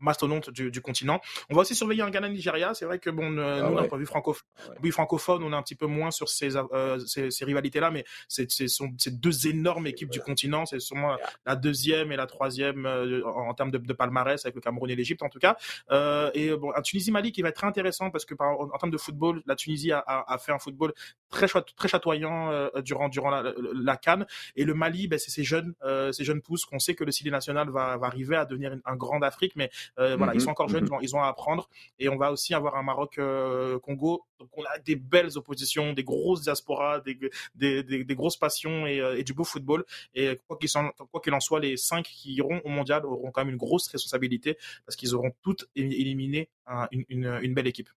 mastodonte 0.04 0.50
du, 0.50 0.70
du, 0.70 0.80
continent. 0.80 1.20
On 1.50 1.54
va 1.54 1.62
aussi 1.62 1.74
surveiller 1.74 2.02
un 2.02 2.10
Ghana-Nigeria. 2.10 2.74
C'est 2.74 2.84
vrai 2.84 2.98
que 2.98 3.10
bon, 3.10 3.36
euh, 3.38 3.62
ah 3.62 3.70
nous, 3.70 3.76
d'un 3.76 3.84
point 3.84 3.98
de 3.98 4.02
vue 4.02 4.06
francophone, 4.06 4.46
oui, 4.82 4.90
francophone, 4.90 5.42
on 5.42 5.52
est 5.52 5.56
un 5.56 5.62
petit 5.62 5.74
peu 5.74 5.86
moins 5.86 6.10
sur 6.10 6.28
ces, 6.28 6.56
euh, 6.56 6.98
ces, 7.00 7.30
ces 7.30 7.44
rivalités-là, 7.44 7.90
mais 7.90 8.04
c'est 8.28 9.20
deux 9.20 9.48
énormes 9.48 9.86
équipes 9.86 10.10
du 10.10 10.20
continent. 10.20 10.66
C'est 10.66 10.80
sûrement 10.80 11.16
la 11.46 11.56
deuxième 11.56 12.12
et 12.12 12.16
la 12.16 12.26
troisième 12.26 12.86
euh, 12.86 13.22
en, 13.26 13.48
en, 13.48 13.54
termes 13.54 13.70
de, 13.70 13.78
de, 13.78 13.92
palmarès 13.92 14.44
avec 14.44 14.54
le 14.54 14.60
Cameroun 14.60 14.90
et 14.90 14.96
l'Égypte 14.96 15.22
en 15.22 15.28
tout 15.28 15.38
cas. 15.38 15.56
Euh, 15.90 16.30
et 16.34 16.50
bon, 16.56 16.72
un 16.74 16.82
Tunisie-Mali 16.82 17.32
qui 17.32 17.42
va 17.42 17.48
être 17.48 17.56
très 17.56 17.66
intéressant 17.66 18.10
parce 18.10 18.24
que 18.24 18.34
par, 18.34 18.60
en, 18.60 18.70
en, 18.72 18.78
termes 18.78 18.90
de 18.90 18.98
football, 18.98 19.42
la 19.46 19.56
Tunisie 19.56 19.92
a, 19.92 19.98
a, 19.98 20.34
a 20.34 20.38
fait 20.38 20.52
un 20.52 20.58
football 20.58 20.92
très, 21.30 21.46
très 21.46 21.88
chatoyant 21.88 22.50
euh, 22.50 22.68
durant 22.82 23.08
durant 23.08 23.30
la, 23.30 23.52
la, 23.72 23.96
Cannes. 23.96 24.26
Et 24.56 24.64
le 24.64 24.74
Mali, 24.74 25.08
ben, 25.08 25.18
c'est 25.18 25.30
ces 25.30 25.44
jeunes 25.44 25.74
ces 26.12 26.24
jeunes 26.24 26.42
pousses 26.42 26.64
qu'on 26.64 26.78
sait 26.78 26.94
que 26.94 27.04
le 27.04 27.12
Sili 27.12 27.30
national 27.30 27.70
va, 27.70 27.96
va 27.96 28.06
arriver 28.06 28.36
à 28.36 28.44
devenir 28.44 28.76
un 28.84 28.96
grand 28.96 29.22
Afrique, 29.22 29.54
mais 29.56 29.70
euh, 29.98 30.16
voilà, 30.16 30.34
ils 30.34 30.40
sont 30.40 30.50
encore 30.50 30.68
jeunes, 30.68 30.88
ils 31.02 31.14
ont 31.14 31.22
à 31.22 31.28
apprendre. 31.28 31.68
Et 31.98 32.08
on 32.08 32.16
va 32.16 32.32
aussi 32.32 32.54
avoir 32.54 32.76
un 32.76 32.82
Maroc-Congo. 32.82 33.22
Euh, 33.22 34.38
Donc 34.38 34.48
on 34.56 34.64
a 34.64 34.78
des 34.78 34.96
belles 34.96 35.36
oppositions, 35.36 35.92
des 35.92 36.04
grosses 36.04 36.42
diasporas, 36.42 37.00
des, 37.00 37.18
des, 37.54 37.82
des, 37.82 38.04
des 38.04 38.14
grosses 38.14 38.36
passions 38.36 38.86
et, 38.86 39.00
euh, 39.00 39.18
et, 39.18 39.24
du 39.24 39.32
beau 39.32 39.44
football. 39.44 39.84
Et 40.14 40.40
quoi 40.46 40.58
qu'il 40.58 40.70
qu 40.70 41.30
en 41.32 41.40
soit, 41.40 41.60
les 41.60 41.76
cinq 41.76 42.06
qui 42.06 42.34
iront 42.34 42.60
au 42.64 42.68
mondial 42.68 43.06
auront 43.06 43.30
quand 43.30 43.42
même 43.44 43.52
une 43.52 43.58
grosse 43.58 43.88
responsabilité 43.88 44.58
parce 44.86 44.96
qu'ils 44.96 45.14
auront 45.14 45.32
toutes 45.42 45.68
éliminé 45.76 46.48
un, 46.66 46.88
une, 46.90 47.04
une, 47.08 47.38
une 47.42 47.54
belle 47.54 47.66
équipe. 47.66 47.88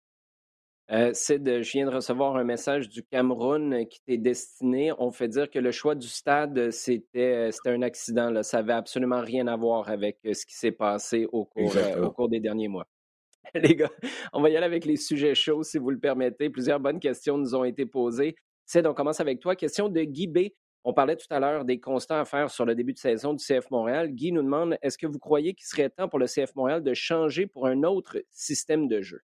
Euh, 0.92 1.10
Sid, 1.12 1.62
je 1.62 1.72
viens 1.72 1.86
de 1.86 1.94
recevoir 1.94 2.36
un 2.36 2.44
message 2.44 2.88
du 2.88 3.02
Cameroun 3.02 3.86
qui 3.88 4.00
t'est 4.02 4.18
destiné. 4.18 4.92
On 4.98 5.10
fait 5.10 5.26
dire 5.26 5.50
que 5.50 5.58
le 5.58 5.72
choix 5.72 5.96
du 5.96 6.06
stade, 6.06 6.70
c'était 6.70 7.50
un 7.66 7.82
accident. 7.82 8.30
Là. 8.30 8.44
Ça 8.44 8.58
n'avait 8.58 8.74
absolument 8.74 9.20
rien 9.20 9.48
à 9.48 9.56
voir 9.56 9.88
avec 9.88 10.18
euh, 10.24 10.32
ce 10.32 10.46
qui 10.46 10.54
s'est 10.54 10.70
passé 10.70 11.26
au 11.32 11.44
cours, 11.44 11.76
euh, 11.76 12.04
au 12.04 12.12
cours 12.12 12.28
des 12.28 12.38
derniers 12.38 12.68
mois. 12.68 12.86
les 13.54 13.74
gars, 13.74 13.90
on 14.32 14.40
va 14.40 14.50
y 14.50 14.56
aller 14.56 14.66
avec 14.66 14.84
les 14.84 14.96
sujets 14.96 15.34
chauds, 15.34 15.64
si 15.64 15.78
vous 15.78 15.90
le 15.90 15.98
permettez. 15.98 16.50
Plusieurs 16.50 16.78
bonnes 16.78 17.00
questions 17.00 17.36
nous 17.36 17.54
ont 17.56 17.64
été 17.64 17.84
posées. 17.84 18.36
Sid, 18.64 18.86
on 18.86 18.94
commence 18.94 19.20
avec 19.20 19.40
toi. 19.40 19.56
Question 19.56 19.88
de 19.88 20.02
Guy 20.02 20.28
B. 20.28 20.38
On 20.84 20.92
parlait 20.92 21.16
tout 21.16 21.26
à 21.30 21.40
l'heure 21.40 21.64
des 21.64 21.80
constats 21.80 22.20
à 22.20 22.24
faire 22.24 22.48
sur 22.48 22.64
le 22.64 22.76
début 22.76 22.92
de 22.92 22.98
saison 22.98 23.34
du 23.34 23.44
CF 23.44 23.72
Montréal. 23.72 24.12
Guy 24.12 24.30
nous 24.30 24.42
demande 24.42 24.78
est-ce 24.82 24.96
que 24.98 25.08
vous 25.08 25.18
croyez 25.18 25.52
qu'il 25.54 25.66
serait 25.66 25.90
temps 25.90 26.08
pour 26.08 26.20
le 26.20 26.26
CF 26.26 26.54
Montréal 26.54 26.84
de 26.84 26.94
changer 26.94 27.48
pour 27.48 27.66
un 27.66 27.82
autre 27.82 28.22
système 28.30 28.86
de 28.86 29.02
jeu? 29.02 29.20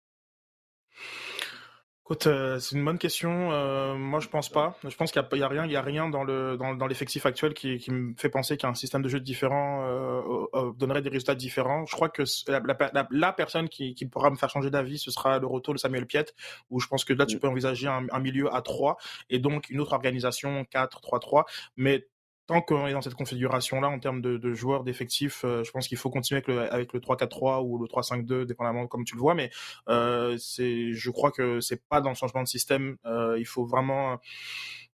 Écoute, 2.09 2.25
euh, 2.25 2.57
c'est 2.57 2.75
une 2.75 2.83
bonne 2.83 2.97
question. 2.97 3.51
Euh, 3.51 3.93
moi, 3.93 4.19
je 4.19 4.27
pense 4.29 4.49
pas. 4.49 4.75
Je 4.83 4.95
pense 4.95 5.11
qu'il 5.11 5.21
y, 5.21 5.43
a 5.43 5.47
rien, 5.47 5.67
il 5.67 5.71
y 5.71 5.75
a 5.75 5.81
rien 5.83 6.09
dans 6.09 6.23
le 6.23 6.57
dans, 6.57 6.73
dans 6.73 6.87
l'effectif 6.87 7.27
actuel 7.27 7.53
qui, 7.53 7.77
qui, 7.77 7.91
me 7.91 8.15
fait 8.17 8.29
penser 8.29 8.57
qu'un 8.57 8.73
système 8.73 9.03
de 9.03 9.09
jeu 9.09 9.19
différent 9.19 9.83
euh, 9.85 10.21
euh, 10.55 10.71
donnerait 10.75 11.03
des 11.03 11.09
résultats 11.09 11.35
différents. 11.35 11.85
Je 11.85 11.91
crois 11.91 12.09
que 12.09 12.23
la, 12.47 12.61
la, 12.93 13.07
la 13.11 13.31
personne 13.31 13.69
qui, 13.69 13.93
qui, 13.93 14.07
pourra 14.07 14.31
me 14.31 14.37
faire 14.37 14.49
changer 14.49 14.71
d'avis, 14.71 14.97
ce 14.97 15.11
sera 15.11 15.37
le 15.37 15.45
retour 15.45 15.75
de 15.75 15.79
Samuel 15.79 16.07
Piet, 16.07 16.25
où 16.71 16.79
je 16.79 16.87
pense 16.87 17.05
que 17.05 17.13
là, 17.13 17.27
tu 17.27 17.35
mm. 17.35 17.39
peux 17.41 17.47
envisager 17.47 17.87
un, 17.87 18.07
un 18.11 18.19
milieu 18.19 18.51
à 18.55 18.63
3 18.63 18.97
et 19.29 19.37
donc 19.37 19.69
une 19.69 19.79
autre 19.79 19.93
organisation 19.93 20.63
4-3-3. 20.73 21.43
Mais 21.77 22.07
tant 22.49 22.61
qu'on 22.61 22.87
est 22.87 22.93
dans 22.93 23.01
cette 23.03 23.13
configuration-là 23.13 23.89
en 23.89 23.99
termes 23.99 24.21
de, 24.21 24.37
de 24.37 24.53
joueurs, 24.55 24.83
d'effectifs, 24.83 25.45
euh, 25.45 25.63
je 25.63 25.69
pense 25.69 25.87
qu'il 25.87 25.99
faut 25.99 26.09
continuer 26.09 26.37
avec 26.37 26.47
le, 26.47 26.73
avec 26.73 26.93
le 26.93 26.99
3-4-3 26.99 27.63
ou 27.63 27.77
le 27.77 27.85
3-5-2, 27.85 28.45
dépendamment 28.45 28.87
comme 28.87 29.05
tu 29.05 29.13
le 29.13 29.21
vois. 29.21 29.35
Mais 29.35 29.51
euh, 29.87 30.35
je 30.35 31.09
crois 31.11 31.29
que 31.29 31.59
c'est 31.59 31.87
pas 31.87 32.01
dans 32.01 32.09
le 32.09 32.15
changement 32.15 32.41
de 32.41 32.47
système. 32.47 32.97
Euh, 33.05 33.37
il 33.37 33.45
faut 33.45 33.65
vraiment 33.65 34.17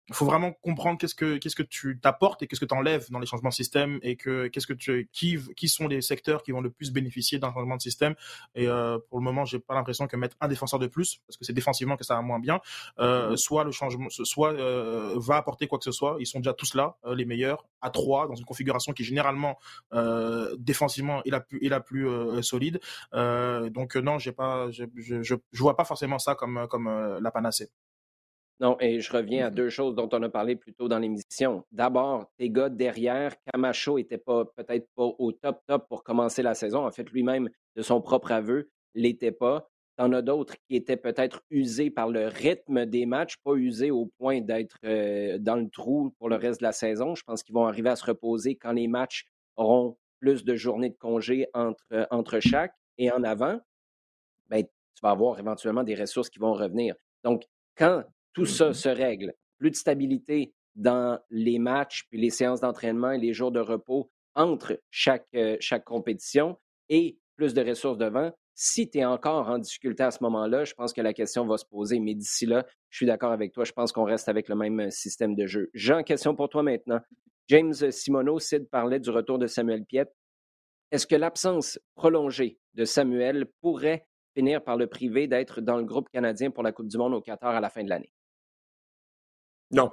il 0.08 0.14
faut 0.16 0.26
vraiment 0.26 0.52
comprendre 0.52 1.00
qu'est-ce 1.00 1.16
que 1.16 1.38
qu'est-ce 1.38 1.56
que 1.56 1.64
tu 1.64 2.00
t'apportes 2.00 2.44
et 2.44 2.48
qu'est-ce 2.48 2.60
que 2.60 2.66
tu 2.66 2.76
enlèves 2.76 3.10
dans 3.10 3.18
les 3.20 3.26
changements 3.26 3.50
de 3.50 3.56
système 3.56 4.00
et 4.04 4.16
que 4.16 4.48
qu'est-ce 4.48 4.68
que 4.68 4.74
tu 4.74 5.10
qui 5.12 5.40
qui 5.56 5.68
sont 5.68 5.88
les 5.88 6.02
secteurs 6.02 6.44
qui 6.44 6.52
vont 6.52 6.62
le 6.62 6.70
plus 6.70 6.92
bénéficier 6.92 7.40
d'un 7.40 7.52
changement 7.52 7.76
de 7.76 7.82
système. 7.82 8.14
Et 8.54 8.68
euh, 8.68 9.00
pour 9.10 9.18
le 9.18 9.24
moment 9.24 9.46
j'ai 9.46 9.60
pas 9.60 9.74
l'impression 9.74 10.06
que 10.08 10.16
mettre 10.16 10.38
un 10.42 10.48
défenseur 10.48 10.80
de 10.80 10.88
plus 10.88 11.22
parce 11.28 11.38
que 11.38 11.46
c'est 11.46 11.54
défensivement 11.54 11.98
que 11.98 12.04
ça 12.04 12.16
va 12.16 12.22
moins 12.22 12.40
bien 12.40 12.60
euh, 13.00 13.36
soit 13.36 13.64
le 13.64 13.72
changement 13.72 14.08
soit 14.10 14.54
euh, 14.54 15.16
va 15.18 15.38
apporter 15.38 15.68
quoi 15.68 15.80
que 15.80 15.86
ce 15.86 15.92
soit. 15.92 16.18
Ils 16.20 16.28
sont 16.28 16.40
déjà 16.40 16.54
tous 16.54 16.76
là 16.76 16.98
euh, 17.06 17.16
les 17.16 17.26
meilleurs 17.26 17.66
à 17.82 17.90
trois 17.90 18.28
dans 18.28 18.36
une 18.36 18.46
configuration 18.46 18.94
qui 18.94 19.04
généralement 19.04 19.58
euh, 19.94 20.56
défensivement 20.60 21.24
est 21.24 21.32
la 21.32 21.40
plus 21.40 21.66
est 21.66 21.70
la 21.70 21.80
plus 21.80 22.08
euh, 22.08 22.42
solide. 22.44 22.80
Donc 23.12 23.96
non 23.96 24.20
j'ai 24.20 24.32
pas 24.34 24.70
je, 24.72 24.84
je, 24.96 25.24
je 25.24 25.60
vois 25.62 25.76
pas 25.76 25.86
forcément 25.86 26.20
ça 26.20 26.36
comme 26.36 26.68
comme 26.70 27.18
la 27.20 27.32
panacée 27.32 27.70
non, 28.62 28.78
et 28.80 29.02
je 29.02 29.12
reviens 29.12 29.48
à 29.48 29.50
deux 29.50 29.70
choses 29.70 29.96
dont 29.96 30.08
on 30.14 30.24
a 30.24 30.30
parlé 30.30 30.56
plus 30.56 30.74
tôt 30.74 30.88
dans 30.88 31.00
l'émission. 31.00 31.66
D'abord, 31.72 32.32
tes 32.38 32.50
gars 32.50 32.70
derrière, 32.70 33.34
Camacho 33.52 33.98
n'était 33.98 34.18
pas 34.18 34.46
peut-être 34.46 34.88
pas 34.96 35.04
au 35.04 35.34
top 35.34 35.60
top 35.68 35.88
pour 35.90 36.04
commencer 36.06 36.42
la 36.42 36.54
saison. 36.54 36.86
En 36.86 36.92
fait, 36.92 37.10
lui-même, 37.12 37.50
de 37.76 37.82
son 37.82 38.02
propre 38.02 38.32
aveu, 38.32 38.70
l'était 38.94 39.34
pas. 39.34 39.70
T'en 39.98 40.12
as 40.14 40.22
d'autres 40.22 40.56
qui 40.68 40.76
étaient 40.76 40.98
peut-être 40.98 41.42
usés 41.50 41.90
par 41.90 42.10
le 42.10 42.28
rythme 42.28 42.86
des 42.86 43.06
matchs, 43.06 43.38
pas 43.44 43.56
usés 43.56 43.92
au 43.92 44.06
point 44.18 44.42
d'être 44.42 44.78
euh, 44.86 45.38
dans 45.38 45.56
le 45.56 45.70
trou 45.70 46.14
pour 46.18 46.30
le 46.30 46.36
reste 46.36 46.62
de 46.62 46.66
la 46.66 46.74
saison. 46.74 47.16
Je 47.16 47.24
pense 47.24 47.44
qu'ils 47.44 47.56
vont 47.56 47.66
arriver 47.66 47.90
à 47.90 47.96
se 47.96 48.06
reposer 48.06 48.56
quand 48.56 48.74
les 48.74 48.88
matchs 48.88 49.26
auront 49.58 49.98
plus 50.20 50.46
de 50.46 50.56
journées 50.56 50.90
de 50.90 50.98
congé 50.98 51.48
entre, 51.54 51.86
euh, 51.92 52.06
entre 52.10 52.40
chaque. 52.40 52.74
Et 52.98 53.12
en 53.12 53.24
avant, 53.24 53.60
ben, 54.50 54.64
tu 54.64 55.02
vas 55.02 55.12
avoir 55.12 55.40
éventuellement 55.40 55.84
des 55.84 55.96
ressources 55.96 56.30
qui 56.30 56.40
vont 56.40 56.54
revenir. 56.54 56.96
Donc, 57.24 57.44
quand 57.78 58.04
tout 58.36 58.46
ça 58.46 58.70
mmh 58.70 58.74
se 58.74 58.90
règle. 58.90 59.34
Plus 59.58 59.72
de 59.72 59.76
stabilité 59.76 60.54
dans 60.76 61.20
les 61.32 61.58
matchs, 61.58 62.06
puis 62.10 62.20
les 62.20 62.30
séances 62.30 62.62
d'entraînement 62.62 63.12
et 63.12 63.18
les 63.18 63.34
jours 63.34 63.52
de 63.52 63.62
repos 63.62 64.12
entre 64.36 64.80
chaque, 64.92 65.26
euh, 65.34 65.58
chaque 65.62 65.86
compétition 65.86 66.60
et 66.90 67.18
plus 67.38 67.54
de 67.54 67.62
ressources 67.62 67.98
devant. 67.98 68.32
Si 68.54 68.90
tu 68.90 69.00
es 69.00 69.06
encore 69.06 69.50
en 69.50 69.58
difficulté 69.58 70.04
à 70.04 70.12
ce 70.12 70.22
moment-là, 70.24 70.66
je 70.66 70.74
pense 70.74 70.94
que 70.94 71.02
la 71.02 71.14
question 71.14 71.46
va 71.48 71.58
se 71.58 71.66
poser. 71.66 72.00
Mais 72.00 72.14
d'ici 72.14 72.46
là, 72.46 72.66
je 72.90 72.98
suis 72.98 73.06
d'accord 73.06 73.32
avec 73.32 73.54
toi. 73.54 73.64
Je 73.64 73.72
pense 73.72 73.92
qu'on 73.92 74.04
reste 74.04 74.30
avec 74.30 74.50
le 74.50 74.56
même 74.56 74.80
euh, 74.82 74.90
système 74.92 75.36
de 75.36 75.48
jeu. 75.48 75.70
Jean, 75.74 76.04
question 76.04 76.36
pour 76.36 76.50
toi 76.50 76.62
maintenant. 76.62 77.00
James 77.48 77.74
Simoneau, 77.74 78.40
Sid 78.40 78.70
parlait 78.70 79.00
du 79.00 79.10
retour 79.10 79.40
de 79.40 79.48
Samuel 79.48 79.86
Piet. 79.86 80.08
Est-ce 80.92 81.08
que 81.08 81.16
l'absence 81.16 81.80
prolongée 81.96 82.60
de 82.74 82.86
Samuel 82.86 83.46
pourrait 83.62 84.08
finir 84.36 84.64
par 84.64 84.78
le 84.78 84.88
priver 84.88 85.28
d'être 85.28 85.62
dans 85.62 85.78
le 85.78 85.84
groupe 85.84 86.10
canadien 86.10 86.52
pour 86.52 86.64
la 86.64 86.72
Coupe 86.72 86.88
du 86.88 86.98
Monde 86.98 87.14
au 87.14 87.22
Qatar 87.22 87.56
à 87.56 87.62
la 87.62 87.70
fin 87.70 87.84
de 87.84 87.90
l'année? 87.90 88.12
Non. 89.76 89.92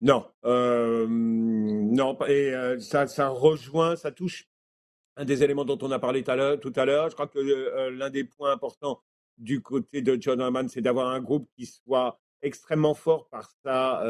Non. 0.00 0.26
Euh, 0.44 1.06
non. 1.08 2.18
Et 2.26 2.54
euh, 2.54 2.78
ça, 2.80 3.06
ça 3.06 3.28
rejoint, 3.28 3.94
ça 3.94 4.10
touche 4.10 4.48
un 5.16 5.24
des 5.24 5.42
éléments 5.44 5.64
dont 5.64 5.78
on 5.82 5.90
a 5.90 5.98
parlé 5.98 6.22
tout 6.24 6.30
à 6.76 6.84
l'heure. 6.84 7.08
Je 7.10 7.14
crois 7.14 7.26
que 7.26 7.38
euh, 7.38 7.90
l'un 7.90 8.10
des 8.10 8.24
points 8.24 8.52
importants 8.52 9.02
du 9.38 9.60
côté 9.60 10.00
de 10.00 10.16
John 10.20 10.40
Hammond, 10.40 10.68
c'est 10.68 10.80
d'avoir 10.80 11.08
un 11.08 11.20
groupe 11.20 11.48
qui 11.56 11.66
soit 11.66 12.18
extrêmement 12.42 12.94
fort 12.94 13.28
par 13.28 13.50
sa 13.62 14.02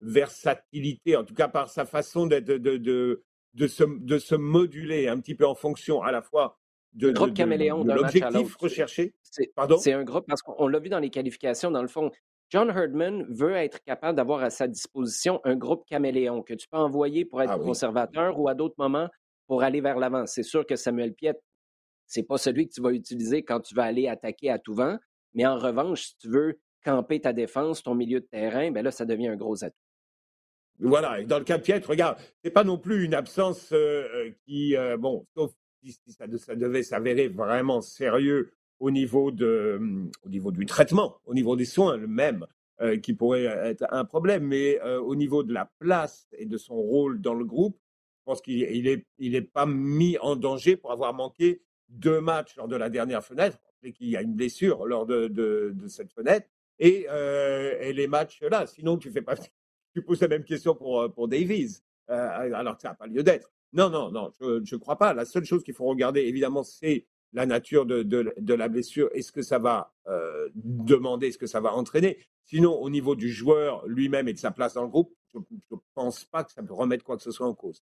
versatilité, 0.00 1.16
en 1.16 1.24
tout 1.24 1.34
cas 1.34 1.48
par 1.48 1.68
sa 1.68 1.84
façon 1.84 2.26
de, 2.26 2.40
de, 2.40 2.56
de, 2.56 3.22
de, 3.54 3.66
se, 3.66 3.84
de 3.84 4.18
se 4.18 4.34
moduler 4.34 5.08
un 5.08 5.20
petit 5.20 5.34
peu 5.34 5.46
en 5.46 5.54
fonction 5.54 6.02
à 6.02 6.10
la 6.10 6.22
fois 6.22 6.58
de, 6.94 7.12
groupe 7.12 7.34
de, 7.34 7.44
de, 7.44 7.84
de 7.84 7.92
l'objectif 7.92 8.56
recherché. 8.56 9.14
C'est 9.22 9.92
un 9.92 10.04
groupe 10.04 10.26
parce 10.26 10.42
qu'on 10.42 10.66
l'a 10.66 10.78
vu 10.78 10.88
dans 10.88 10.98
les 10.98 11.10
qualifications, 11.10 11.70
dans 11.70 11.82
le 11.82 11.88
fond, 11.88 12.10
John 12.50 12.68
Herdman 12.68 13.24
veut 13.28 13.54
être 13.54 13.80
capable 13.84 14.16
d'avoir 14.16 14.42
à 14.42 14.50
sa 14.50 14.66
disposition 14.66 15.40
un 15.44 15.54
groupe 15.54 15.86
caméléon 15.86 16.42
que 16.42 16.54
tu 16.54 16.66
peux 16.68 16.78
envoyer 16.78 17.24
pour 17.24 17.40
être 17.40 17.52
Ah 17.52 17.58
oui. 17.58 17.64
conservateur 17.64 18.38
ou 18.40 18.48
à 18.48 18.54
d'autres 18.54 18.74
moments 18.76 19.08
pour 19.46 19.62
aller 19.62 19.80
vers 19.80 19.98
l'avant. 19.98 20.26
C'est 20.26 20.42
sûr 20.42 20.66
que 20.66 20.74
Samuel 20.74 21.14
Piet, 21.14 21.34
c'est 22.06 22.24
pas 22.24 22.38
celui 22.38 22.66
que 22.68 22.72
tu 22.72 22.82
vas 22.82 22.90
utiliser 22.90 23.44
quand 23.44 23.60
tu 23.60 23.74
vas 23.74 23.84
aller 23.84 24.08
attaquer 24.08 24.50
à 24.50 24.58
tout 24.58 24.74
vent, 24.74 24.98
mais 25.32 25.46
en 25.46 25.58
revanche, 25.58 26.08
si 26.08 26.18
tu 26.18 26.28
veux 26.28 26.60
camper 26.84 27.20
ta 27.20 27.32
défense, 27.32 27.84
ton 27.84 27.94
milieu 27.94 28.20
de 28.20 28.26
terrain, 28.26 28.72
ben 28.72 28.82
là, 28.82 28.90
ça 28.90 29.04
devient 29.04 29.28
un 29.28 29.36
gros 29.36 29.62
atout. 29.62 29.76
Voilà, 30.80 31.20
et 31.20 31.26
dans 31.26 31.38
le 31.38 31.44
cas 31.44 31.58
de 31.58 31.62
Piet, 31.62 31.78
regarde, 31.86 32.18
c'est 32.42 32.50
pas 32.50 32.64
non 32.64 32.78
plus 32.78 33.04
une 33.04 33.14
absence 33.14 33.70
euh, 33.72 34.08
euh, 34.14 34.30
qui, 34.44 34.76
euh, 34.76 34.96
bon, 34.96 35.26
sauf 35.36 35.52
si 35.84 35.98
ça 36.08 36.26
devait 36.26 36.82
s'avérer 36.82 37.28
vraiment 37.28 37.80
sérieux 37.80 38.52
au 38.80 38.90
niveau, 38.90 39.30
de, 39.30 39.78
au 40.24 40.28
niveau 40.28 40.50
du 40.50 40.66
traitement, 40.66 41.20
au 41.26 41.34
niveau 41.34 41.54
des 41.54 41.66
soins, 41.66 41.96
le 41.96 42.08
même, 42.08 42.46
euh, 42.80 42.96
qui 42.96 43.12
pourrait 43.12 43.44
être 43.44 43.84
un 43.90 44.06
problème, 44.06 44.44
mais 44.44 44.80
euh, 44.80 44.98
au 45.00 45.14
niveau 45.14 45.42
de 45.42 45.52
la 45.52 45.70
place 45.78 46.26
et 46.32 46.46
de 46.46 46.56
son 46.56 46.76
rôle 46.76 47.20
dans 47.20 47.34
le 47.34 47.44
groupe, 47.44 47.78
je 48.20 48.24
pense 48.24 48.40
qu'il 48.40 48.58
il 48.58 48.88
est, 48.88 49.06
il 49.18 49.34
est 49.34 49.42
pas 49.42 49.66
mis 49.66 50.16
en 50.18 50.34
danger 50.34 50.76
pour 50.76 50.90
avoir 50.92 51.12
manqué 51.12 51.62
deux 51.88 52.20
matchs 52.20 52.56
lors 52.56 52.68
de 52.68 52.76
la 52.76 52.88
dernière 52.88 53.22
fenêtre, 53.22 53.58
et 53.82 53.92
qu'il 53.92 54.08
y 54.08 54.16
a 54.16 54.22
une 54.22 54.34
blessure 54.34 54.86
lors 54.86 55.04
de, 55.04 55.28
de, 55.28 55.88
cette 55.88 56.12
fenêtre, 56.12 56.48
et, 56.78 57.06
euh, 57.10 57.78
et 57.80 57.92
les 57.92 58.06
matchs 58.06 58.40
là. 58.42 58.66
Sinon, 58.66 58.96
tu 58.96 59.10
fais 59.10 59.22
pas 59.22 59.34
tu 59.94 60.02
poses 60.02 60.20
la 60.22 60.28
même 60.28 60.44
question 60.44 60.74
pour, 60.74 61.12
pour 61.12 61.28
Davies, 61.28 61.82
alors 62.08 62.76
que 62.76 62.82
ça 62.82 62.88
n'a 62.90 62.94
pas 62.94 63.06
lieu 63.06 63.22
d'être. 63.22 63.52
Non, 63.72 63.90
non, 63.90 64.10
non, 64.10 64.30
je 64.40 64.74
ne 64.74 64.80
crois 64.80 64.96
pas. 64.96 65.12
La 65.12 65.26
seule 65.26 65.44
chose 65.44 65.62
qu'il 65.62 65.74
faut 65.74 65.84
regarder, 65.84 66.20
évidemment, 66.22 66.62
c'est 66.62 67.06
la 67.32 67.46
nature 67.46 67.86
de, 67.86 68.02
de, 68.02 68.54
la 68.54 68.68
blessure. 68.68 69.08
Est-ce 69.14 69.32
que 69.32 69.42
ça 69.42 69.58
va 69.58 69.92
euh, 70.08 70.48
demander, 70.54 71.28
est-ce 71.28 71.38
que 71.38 71.46
ça 71.46 71.60
va 71.60 71.74
entraîner? 71.74 72.18
Sinon, 72.44 72.74
au 72.74 72.90
niveau 72.90 73.14
du 73.14 73.30
joueur 73.30 73.86
lui-même 73.86 74.28
et 74.28 74.32
de 74.32 74.38
sa 74.38 74.50
place 74.50 74.74
dans 74.74 74.82
le 74.82 74.88
groupe, 74.88 75.14
je 75.32 75.38
ne 75.38 75.76
pense 75.94 76.24
pas 76.24 76.42
que 76.42 76.52
ça 76.52 76.62
peut 76.62 76.74
remettre 76.74 77.04
quoi 77.04 77.16
que 77.16 77.22
ce 77.22 77.30
soit 77.30 77.46
en 77.46 77.54
cause. 77.54 77.82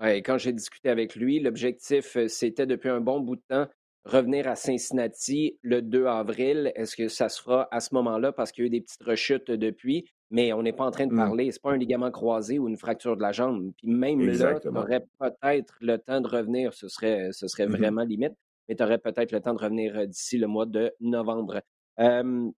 Quand 0.00 0.38
j'ai 0.38 0.52
discuté 0.52 0.88
avec 0.88 1.14
lui, 1.14 1.40
l'objectif, 1.40 2.16
euh, 2.16 2.28
c'était 2.28 2.66
depuis 2.66 2.88
un 2.88 3.00
bon 3.00 3.20
bout 3.20 3.36
de 3.36 3.42
temps 3.48 3.68
revenir 4.04 4.46
à 4.48 4.56
Cincinnati 4.56 5.58
le 5.62 5.80
2 5.82 6.06
avril. 6.06 6.72
Est-ce 6.74 6.96
que 6.96 7.08
ça 7.08 7.28
se 7.28 7.40
fera 7.42 7.68
à 7.70 7.80
ce 7.80 7.94
moment-là? 7.94 8.32
Parce 8.32 8.52
qu'il 8.52 8.62
y 8.62 8.66
a 8.66 8.68
eu 8.68 8.70
des 8.70 8.80
petites 8.80 9.02
rechutes 9.02 9.50
depuis? 9.50 10.04
Mais 10.30 10.52
on 10.52 10.62
n'est 10.62 10.72
pas 10.72 10.84
en 10.84 10.90
train 10.90 11.06
de 11.06 11.12
Mm. 11.12 11.16
parler, 11.16 11.50
c'est 11.52 11.62
pas 11.62 11.70
un 11.72 11.76
ligament 11.76 12.10
croisé 12.10 12.58
ou 12.58 12.68
une 12.68 12.76
fracture 12.76 13.16
de 13.16 13.22
la 13.22 13.32
jambe. 13.32 13.72
Puis 13.78 13.88
même 13.88 14.20
là, 14.20 14.58
tu 14.60 14.68
aurais 14.68 15.04
peut-être 15.18 15.74
le 15.80 15.98
temps 15.98 16.20
de 16.20 16.28
revenir, 16.28 16.74
ce 16.74 16.88
serait, 16.88 17.28
ce 17.32 17.46
serait 17.46 17.66
Mhm. 17.66 17.76
vraiment 17.76 18.02
limite, 18.04 18.32
mais 18.68 18.74
tu 18.74 18.82
aurais 18.82 18.98
peut-être 18.98 19.32
le 19.32 19.40
temps 19.40 19.54
de 19.54 19.60
revenir 19.62 19.96
euh, 19.96 20.06
d'ici 20.06 20.38
le 20.38 20.46
mois 20.48 20.66
de 20.66 20.92
novembre. 21.00 21.60
Euh, 22.00 22.50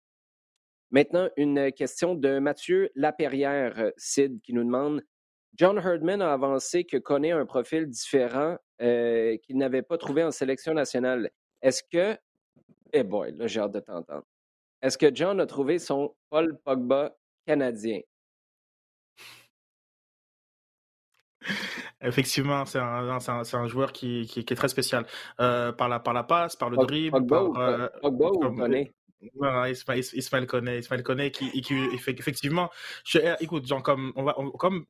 maintenant, 0.90 1.28
une 1.36 1.70
question 1.72 2.14
de 2.14 2.38
Mathieu 2.38 2.90
Laperrière, 2.94 3.78
euh, 3.78 3.90
Sid, 3.96 4.40
qui 4.42 4.52
nous 4.52 4.64
demande 4.64 5.02
John 5.54 5.78
Herdman 5.78 6.22
a 6.22 6.32
avancé 6.32 6.84
que 6.84 6.96
connaît 6.98 7.32
un 7.32 7.46
profil 7.46 7.86
différent 7.86 8.56
euh, 8.82 9.36
qu'il 9.38 9.56
n'avait 9.58 9.82
pas 9.82 9.98
trouvé 9.98 10.22
en 10.24 10.30
sélection 10.30 10.74
nationale. 10.74 11.30
Est-ce 11.62 11.82
que. 11.82 12.18
Eh 12.92 13.02
boy, 13.02 13.32
là, 13.36 13.46
j'ai 13.46 13.60
hâte 13.60 13.72
de 13.72 13.80
t'entendre. 13.80 14.24
Est-ce 14.82 14.96
que 14.98 15.14
John 15.14 15.40
a 15.40 15.46
trouvé 15.46 15.78
son 15.78 16.14
Paul 16.30 16.58
Pogba 16.64 17.16
canadien? 17.46 18.00
Effectivement, 22.00 22.64
c'est 22.66 22.78
un, 22.78 23.08
un, 23.08 23.18
un 23.52 23.66
joueur 23.66 23.92
qui, 23.92 24.26
qui, 24.26 24.44
qui 24.44 24.52
est 24.52 24.56
très 24.56 24.68
spécial. 24.68 25.06
Euh, 25.40 25.72
par, 25.72 25.88
la, 25.88 25.98
par 25.98 26.12
la 26.14 26.24
passe, 26.24 26.54
par 26.56 26.70
le 26.70 26.76
Pog- 26.76 26.86
dribble, 26.86 27.18
Pogba 27.18 27.42
ou, 27.44 27.52
par. 27.52 27.68
euh, 27.68 27.88
Pogba 28.02 28.26
ou 28.28 28.38
comme- 28.38 28.58
Koné? 28.58 28.92
Non, 29.40 29.64
Ismaël, 29.64 30.46
connaît, 30.46 30.78
Ismaël 30.80 31.02
connaît 31.02 31.30
qui, 31.30 31.50
qui, 31.62 31.74
effectivement. 31.94 32.70
Je, 33.04 33.18
eh, 33.18 33.34
écoute, 33.40 33.66
genre 33.66 33.82
comme 33.82 34.12
on 34.14 34.24
va, 34.24 34.38
on- 34.38 34.50
comme 34.50 34.84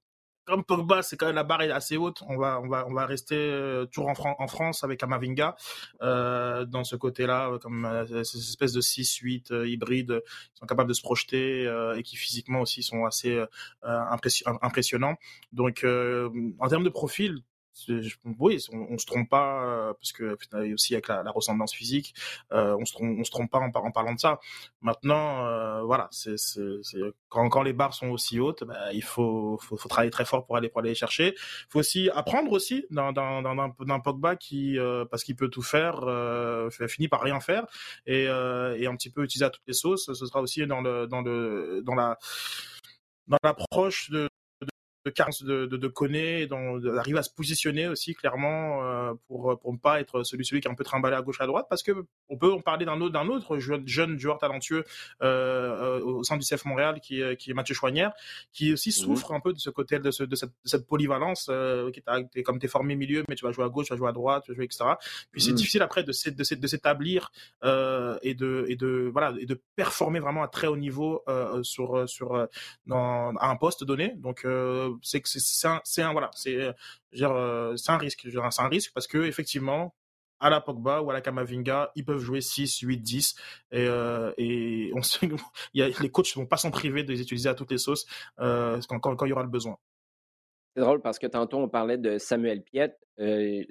comme 0.47 0.65
Pogba, 0.65 1.03
c'est 1.03 1.17
quand 1.17 1.27
même 1.27 1.35
la 1.35 1.45
barre 1.45 1.63
est 1.63 1.71
assez 1.71 1.97
haute. 1.97 2.23
On 2.29 2.37
va, 2.37 2.61
on 2.63 2.69
va, 2.69 2.87
on 2.89 2.95
va 2.95 3.05
rester 3.05 3.37
euh, 3.37 3.85
toujours 3.87 4.09
en, 4.09 4.15
Fran- 4.15 4.37
en 4.39 4.47
France 4.47 4.85
avec 4.85 5.03
Amavinga 5.03 5.57
euh, 6.03 6.65
dans 6.65 6.85
ce 6.85 6.97
côté-là, 6.97 7.51
euh, 7.51 7.59
comme 7.59 7.85
euh, 7.85 8.25
ces 8.25 8.39
espèces 8.39 8.73
de 8.73 8.81
6-8 8.81 9.53
euh, 9.53 9.69
hybrides 9.69 10.23
qui 10.55 10.59
sont 10.61 10.67
capables 10.67 10.89
de 10.89 10.95
se 10.95 11.03
projeter 11.03 11.65
et 11.97 12.03
qui 12.03 12.17
physiquement 12.17 12.61
aussi 12.61 12.83
sont 12.83 13.05
assez 13.05 13.39
impression- 13.83 14.59
impressionnants. 14.63 15.17
Donc, 15.53 15.85
en 15.85 16.69
termes 16.69 16.85
de 16.85 16.89
profil, 16.89 17.41
oui, 18.39 18.59
on, 18.73 18.87
on 18.91 18.99
se 18.99 19.07
trompe 19.07 19.29
pas 19.29 19.65
euh, 19.65 19.93
parce 19.95 20.13
que 20.13 20.37
aussi 20.73 20.95
avec 20.95 21.09
la, 21.09 21.23
la 21.23 21.31
ressemblance 21.31 21.75
physique, 21.75 22.15
euh, 22.53 22.77
on 22.79 22.85
se 22.85 22.93
trompe, 22.93 23.25
se 23.25 23.31
trompe 23.31 23.51
pas 23.51 23.59
en, 23.59 23.71
par- 23.71 23.85
en 23.85 23.91
parlant 23.91 24.15
de 24.15 24.21
ça. 24.21 24.41
Maintenant, 24.81 25.47
euh, 25.47 25.83
voilà, 25.83 26.09
quand, 27.29 27.63
les 27.63 27.73
barres 27.73 27.95
sont 27.95 28.09
aussi 28.09 28.41
hautes, 28.41 28.65
bah, 28.65 28.93
il 28.93 29.03
faut, 29.03 29.59
travailler 29.89 30.11
très 30.11 30.25
fort 30.25 30.47
pour 30.47 30.57
aller 30.57 30.71
les 30.83 30.95
chercher. 30.95 31.35
Il 31.37 31.67
faut 31.71 31.81
aussi 31.81 32.11
apprendre 32.11 32.53
aussi 32.53 32.87
d'un 32.91 33.13
d'un- 33.13 33.43
d'un- 33.43 33.75
d'un 33.81 34.01
Pogba 34.01 34.37
qui 34.37 34.79
parce 35.11 35.25
qu'il 35.25 35.37
peut 35.37 35.49
tout 35.49 35.63
faire, 35.63 36.01
finit 36.89 37.09
par 37.09 37.23
rien 37.23 37.41
faire 37.41 37.67
et, 38.07 38.27
un 38.29 38.97
petit 38.97 39.11
peu 39.11 39.25
utiliser 39.25 39.45
à 39.45 39.51
toutes 39.51 39.67
les 39.67 39.75
sauces. 39.75 40.07
Ce 40.13 40.27
sera 40.27 40.41
aussi 40.41 40.67
dans 40.67 40.83
dans 40.83 41.07
dans 41.07 41.95
la 41.95 42.19
dans 43.27 43.39
l'approche 43.43 44.11
de 44.11 44.29
de 45.07 45.11
carence 45.11 45.43
de, 45.45 45.67
de, 45.67 45.77
de 45.77 45.89
Koné, 45.89 46.47
dans- 46.47 46.79
d'arriver 46.79 47.19
à 47.19 47.23
se 47.23 47.31
positionner 47.31 47.87
aussi 47.89 48.15
clairement 48.15 48.83
euh, 48.85 49.15
pour 49.29 49.59
pour 49.61 49.73
ne 49.73 49.79
pas 49.79 50.01
être 50.01 50.23
celui 50.25 50.45
celui 50.45 50.61
qui 50.61 50.69
est 50.69 50.71
un 50.71 50.75
peu 50.75 50.85
trimballé 50.85 51.17
à 51.17 51.23
gauche 51.23 51.41
à 51.41 51.47
droite 51.47 51.67
parce 51.71 51.83
que 51.83 51.93
on 52.29 52.37
peut 52.37 52.53
en 52.53 52.61
parler 52.61 52.85
d'un 52.85 53.01
autre 53.01 53.13
d'un 53.13 53.29
autre 53.29 53.59
jeune, 53.59 53.87
jeune 53.87 54.19
joueur 54.19 54.39
talentueux 54.39 54.85
euh, 55.23 55.99
euh, 56.01 56.01
au 56.05 56.25
sein 56.25 56.37
du 56.37 56.45
CF 56.45 56.65
Montréal 56.65 57.01
qui 57.01 57.21
est 57.23 57.37
qui 57.37 57.51
est 57.51 57.55
Mathieu 57.55 57.75
Choignard 57.75 58.13
qui 58.53 58.73
aussi 58.73 58.91
souffre 58.93 59.33
un 59.33 59.41
peu 59.41 59.53
de 59.53 59.59
ce 59.59 59.71
côté 59.71 59.99
de, 59.99 60.11
ce, 60.11 60.25
de, 60.25 60.35
cette, 60.35 60.51
de 60.51 60.69
cette 60.69 60.87
polyvalence 60.87 61.47
euh, 61.51 61.91
qui 61.93 62.03
est 62.35 62.43
comme 62.43 62.59
t'es 62.59 62.69
formé 62.69 62.97
milieu 62.97 63.23
mais 63.29 63.37
tu 63.37 63.45
vas 63.45 63.53
jouer 63.53 63.65
à 63.65 63.69
gauche 63.69 63.87
tu 63.87 63.93
vas 63.93 63.97
jouer 63.97 64.09
à 64.09 64.13
droite 64.13 64.43
tu 64.45 64.51
vas 64.51 64.57
jouer 64.57 64.65
etc 64.65 64.85
puis 65.31 65.41
c'est 65.41 65.53
Mm. 65.53 65.55
difficile 65.55 65.83
après 65.83 66.03
de 66.03 66.09
de 66.09 66.45
s'é- 66.45 66.57
de 66.57 66.67
s'établir 66.67 67.31
euh, 67.65 68.19
et 68.23 68.35
de 68.35 68.67
et 68.69 68.77
de 68.77 69.09
voilà 69.13 69.33
et 69.41 69.47
de 69.47 69.61
performer 69.77 70.19
vraiment 70.21 70.43
à 70.43 70.49
très 70.49 70.67
haut 70.67 70.77
niveau 70.77 71.23
euh, 71.29 71.63
sur 71.63 72.09
sur 72.09 72.35
euh, 72.35 72.47
dans 72.87 73.33
à 73.37 73.49
un 73.49 73.57
poste 73.57 73.85
donné. 73.85 74.15
Donc 74.17 74.45
euh, 74.45 74.91
c'est 75.03 75.21
que 75.21 75.29
c'est- 75.29 75.67
un 75.67 75.81
un 75.99 76.13
voilà 76.13 76.31
c'est 76.35 76.55
euh, 76.57 76.73
dire, 77.13 77.33
euh, 77.33 77.75
un 77.89 77.99
risque 77.99 78.27
c'est 78.51 78.63
un 78.63 78.69
risque 78.69 78.93
parce 78.95 79.07
que 79.07 79.19
effectivement 79.25 79.95
à 80.41 80.51
la 80.51 80.61
Pogba 80.61 81.01
ou 81.01 81.11
à 81.11 81.15
la 81.15 81.21
Kamavinga, 81.21 81.93
ils 81.95 82.05
peuvent 82.05 82.19
jouer 82.19 82.41
6, 82.41 82.81
8, 82.81 82.99
10 82.99 83.35
et, 83.71 83.87
euh, 83.87 84.33
et 84.37 84.93
on 84.95 85.01
y 85.75 85.83
a, 85.83 85.89
les 85.89 86.11
coachs 86.11 86.37
ne 86.37 86.43
vont 86.43 86.47
pas 86.47 86.57
s'en 86.57 86.71
priver 86.71 87.05
de 87.05 87.13
les 87.13 87.21
utiliser 87.21 87.49
à 87.49 87.55
toutes 87.55 87.71
les 87.71 87.79
sauces 87.79 88.07
euh, 88.41 88.81
quand, 88.89 89.01
quand, 89.01 89.25
il 89.25 89.31
y 89.31 89.33
aura 89.33 89.43
le 89.43 89.49
besoin. 89.49 89.77
C'est 90.75 90.83
drôle 90.83 91.01
parce 91.01 91.19
que 91.19 91.27
tantôt, 91.27 91.57
on 91.59 91.69
parlait 91.71 91.97
de 91.97 92.19
Samuel 92.19 92.63
Piet. 92.63 92.95
Euh, 93.19 93.65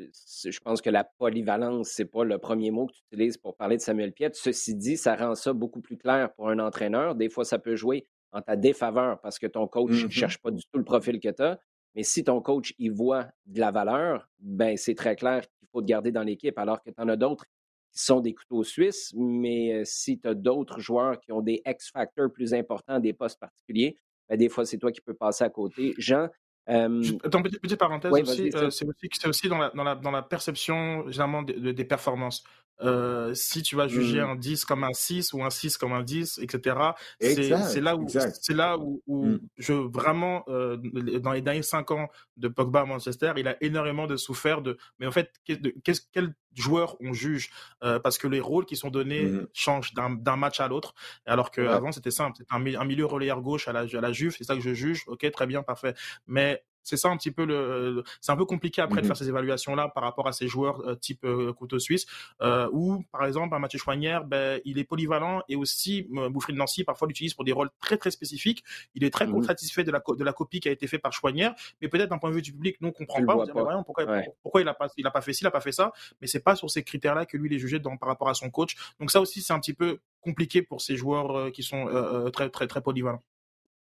je 0.44 0.60
pense 0.62 0.82
que 0.82 0.90
la 0.90 1.04
polyvalence, 1.04 1.90
c'est 1.90 2.06
pas 2.06 2.24
le 2.24 2.40
premier 2.40 2.72
mot 2.72 2.88
que 2.88 2.94
tu 2.94 3.04
utilises 3.12 3.38
pour 3.38 3.56
parler 3.56 3.78
de 3.78 3.82
Samuel 3.82 4.12
Piet. 4.12 4.32
Ceci 4.34 4.74
dit, 4.74 4.98
ça 4.98 5.16
rend 5.16 5.36
ça 5.36 5.54
beaucoup 5.54 5.82
plus 5.82 5.98
clair 5.98 6.34
pour 6.34 6.50
un 6.50 6.58
entraîneur. 6.58 7.14
Des 7.14 7.30
fois, 7.30 7.46
ça 7.46 7.60
peut 7.60 7.76
jouer 7.76 8.08
en 8.36 8.42
ta 8.42 8.56
défaveur 8.56 9.20
parce 9.22 9.40
que 9.40 9.48
ton 9.48 9.68
coach 9.68 9.92
ne 9.92 10.04
Mhm. 10.06 10.10
cherche 10.12 10.38
pas 10.40 10.52
du 10.52 10.62
tout 10.64 10.78
le 10.78 10.84
profil 10.84 11.20
que 11.20 11.30
tu 11.30 11.42
as. 11.42 11.58
Mais 11.96 12.04
si 12.04 12.24
ton 12.24 12.42
coach 12.42 12.74
y 12.78 12.90
voit 12.90 13.28
de 13.46 13.60
la 13.60 13.72
valeur, 13.72 14.28
ben 14.40 14.76
c'est 14.78 14.96
très 14.96 15.16
clair 15.16 15.42
qu'il 15.58 15.68
faut 15.72 15.82
te 15.82 15.88
garder 15.88 16.12
dans 16.12 16.24
l'équipe. 16.24 16.58
Alors 16.60 16.84
que 16.84 16.90
tu 16.90 16.96
en 17.02 17.08
as 17.08 17.16
d'autres 17.16 17.46
qui 17.92 18.00
sont 18.04 18.20
des 18.20 18.34
couteaux 18.34 18.64
suisses, 18.66 19.14
mais 19.16 19.84
si 19.86 20.20
tu 20.20 20.28
as 20.28 20.34
d'autres 20.34 20.80
joueurs 20.82 21.20
qui 21.22 21.32
ont 21.32 21.42
des 21.42 21.62
X-factors 21.66 22.30
plus 22.32 22.54
importants, 22.54 23.00
des 23.00 23.14
postes 23.14 23.40
particuliers, 23.40 23.98
ben, 24.28 24.38
des 24.38 24.50
fois, 24.50 24.66
c'est 24.66 24.78
toi 24.78 24.92
qui 24.92 25.00
peux 25.02 25.14
passer 25.14 25.46
à 25.46 25.50
côté. 25.50 25.94
Jean, 25.98 26.28
euh, 26.68 27.02
Attends, 27.24 27.42
petite, 27.44 27.62
petite 27.62 27.80
parenthèse 27.80 28.12
Ouais, 28.12 28.24
aussi, 28.24 28.50
vas-y, 28.50 28.64
euh, 28.66 28.70
c'est 28.72 28.86
aussi, 28.86 29.08
c'est 29.14 29.28
aussi 29.30 29.48
dans, 29.48 29.60
la, 29.60 29.70
dans, 29.70 29.84
la, 29.84 29.96
dans 29.96 30.12
la 30.12 30.24
perception 30.24 31.10
généralement 31.10 31.44
de- 31.44 31.54
de- 31.54 31.72
des 31.72 31.86
performances. 31.86 32.44
Euh, 32.82 33.34
si 33.34 33.62
tu 33.62 33.76
vas 33.76 33.88
juger 33.88 34.20
Mhm. 34.22 34.30
un 34.30 34.36
10 34.36 34.66
comme 34.66 34.84
un 34.84 34.94
6 34.94 35.34
ou 35.34 35.44
un 35.44 35.50
6 35.50 35.78
comme 35.78 35.94
un 35.94 36.04
10, 36.04 36.40
etc., 36.40 36.76
c'est 37.20 37.80
là 37.80 37.96
où, 37.96 38.08
c'est 38.10 38.54
là 38.54 38.78
où, 38.78 39.02
où 39.08 39.26
Mhm. 39.26 39.40
je 39.58 39.74
vraiment, 39.74 40.44
euh, 40.50 40.78
dans 41.20 41.32
les 41.32 41.42
derniers 41.42 41.62
5 41.64 41.92
ans 41.92 42.10
de 42.38 42.48
Pogba 42.48 42.82
à 42.82 42.86
Manchester, 42.86 43.34
il 43.38 43.48
a 43.48 43.56
énormément 43.64 44.08
de 44.08 44.18
souffert 44.18 44.62
de. 44.62 44.78
Mais 45.00 45.08
en 45.08 45.12
fait, 45.12 45.32
qu'est-ce, 45.46 46.02
quel 46.12 46.36
joueur 46.54 46.98
on 47.00 47.14
juge? 47.14 47.50
Euh, 47.84 48.00
Parce 48.00 48.18
que 48.18 48.28
les 48.28 48.40
rôles 48.42 48.66
qui 48.66 48.76
sont 48.76 48.90
donnés 48.90 49.26
Mhm. 49.28 49.48
changent 49.54 49.94
d'un, 49.94 50.36
match 50.36 50.60
à 50.60 50.68
l'autre. 50.68 50.94
Alors 51.26 51.52
Ouais. 51.58 51.66
qu'avant, 51.66 51.92
c'était 51.92 52.12
simple. 52.12 52.38
C'était 52.38 52.54
un, 52.54 52.82
un 52.82 52.86
milieu 52.86 53.06
relayeur 53.06 53.42
gauche 53.42 53.68
à 53.68 53.74
la, 53.74 53.82
à 53.82 54.02
la 54.02 54.12
Juve, 54.12 54.36
c'est 54.38 54.44
ça 54.44 54.56
que 54.56 54.62
je 54.62 54.74
juge. 54.74 55.04
Ok, 55.08 55.30
très 55.32 55.48
bien, 55.48 55.64
parfait. 55.64 55.94
Mais 56.28 56.64
c'est 56.86 56.96
ça 56.96 57.10
un 57.10 57.18
petit 57.18 57.32
peu 57.32 57.44
le. 57.46 58.04
C'est 58.22 58.32
un 58.32 58.38
peu 58.38 58.46
compliqué 58.46 58.82
après 58.82 59.02
de 59.02 59.06
Mhm. 59.06 59.08
faire 59.08 59.18
ces 59.18 59.28
évaluations-là 59.28 59.90
par 59.90 60.04
rapport 60.04 60.28
à 60.28 60.32
ces 60.32 60.48
joueurs 60.48 60.80
euh, 60.88 60.96
type 60.96 61.26
euh, 61.26 61.52
couteau 61.52 61.80
suisse, 61.80 62.06
euh, 62.42 62.70
où 62.72 63.04
par 63.12 63.26
exemple 63.26 63.54
un 63.54 63.60
Mathieu 63.60 63.80
Choignard, 63.80 64.24
ben, 64.24 64.62
il 64.64 64.80
est 64.80 64.86
polyvalent 64.86 65.42
et 65.50 65.58
aussi 65.58 66.08
euh, 66.16 66.30
Bouffry 66.30 66.54
de 66.54 66.58
Nancy 66.58 66.86
parfois 66.86 67.08
l'utilise 67.10 67.34
pour 67.34 67.44
des 67.44 67.52
rôles 67.52 67.70
très 67.82 67.98
très 67.98 68.12
spécifiques. 68.12 68.64
Il 68.94 69.04
est 69.04 69.10
très 69.10 69.28
Mhm. 69.28 69.44
satisfait 69.44 69.84
de 69.84 69.92
la 69.92 70.02
de 70.08 70.24
la 70.24 70.32
copie 70.32 70.60
qui 70.62 70.70
a 70.70 70.72
été 70.72 70.88
faite 70.88 71.02
par 71.02 71.12
Choignard, 71.12 71.56
mais 71.82 71.88
peut-être 71.90 72.10
d'un 72.10 72.18
point 72.20 72.30
de 72.30 72.36
vue 72.36 72.42
du 72.42 72.54
public, 72.54 72.78
nous 72.80 72.90
on 72.90 72.92
comprend 72.94 73.20
Tu 73.20 73.26
pas. 73.26 73.36
On 73.36 73.44
dit, 73.44 73.52
pas. 73.52 73.64
voyons, 73.64 73.84
pourquoi, 73.84 74.06
Ouais. 74.06 74.30
pourquoi 74.44 74.62
il 74.62 74.68
a 74.68 74.74
pas 74.76 74.88
il 74.96 75.06
a 75.08 75.12
pas 75.12 75.22
fait 75.22 75.34
ci, 75.34 75.44
il 75.44 75.48
a 75.48 75.52
pas 75.52 75.62
fait 75.62 75.72
ça, 75.72 75.92
mais 76.22 76.28
c'est 76.28 76.40
pas 76.44 76.56
sur 76.56 76.70
ces 76.70 76.84
critères-là 76.84 77.26
que 77.26 77.36
lui 77.38 77.50
il 77.50 77.56
est 77.56 77.60
jugé 77.60 77.80
dans, 77.80 77.98
par 77.98 78.08
rapport 78.10 78.30
à 78.30 78.36
son 78.36 78.50
coach. 78.52 78.76
Donc 79.00 79.10
ça 79.10 79.20
aussi 79.20 79.42
c'est 79.42 79.54
un 79.54 79.60
petit 79.60 79.74
peu 79.74 80.00
compliqué 80.22 80.62
pour 80.62 80.82
ces 80.82 80.96
joueurs 80.96 81.52
qui 81.52 81.64
sont 81.64 81.86
très, 82.32 82.50
très, 82.50 82.68
très 82.68 82.82
polyvalents. 82.82 83.24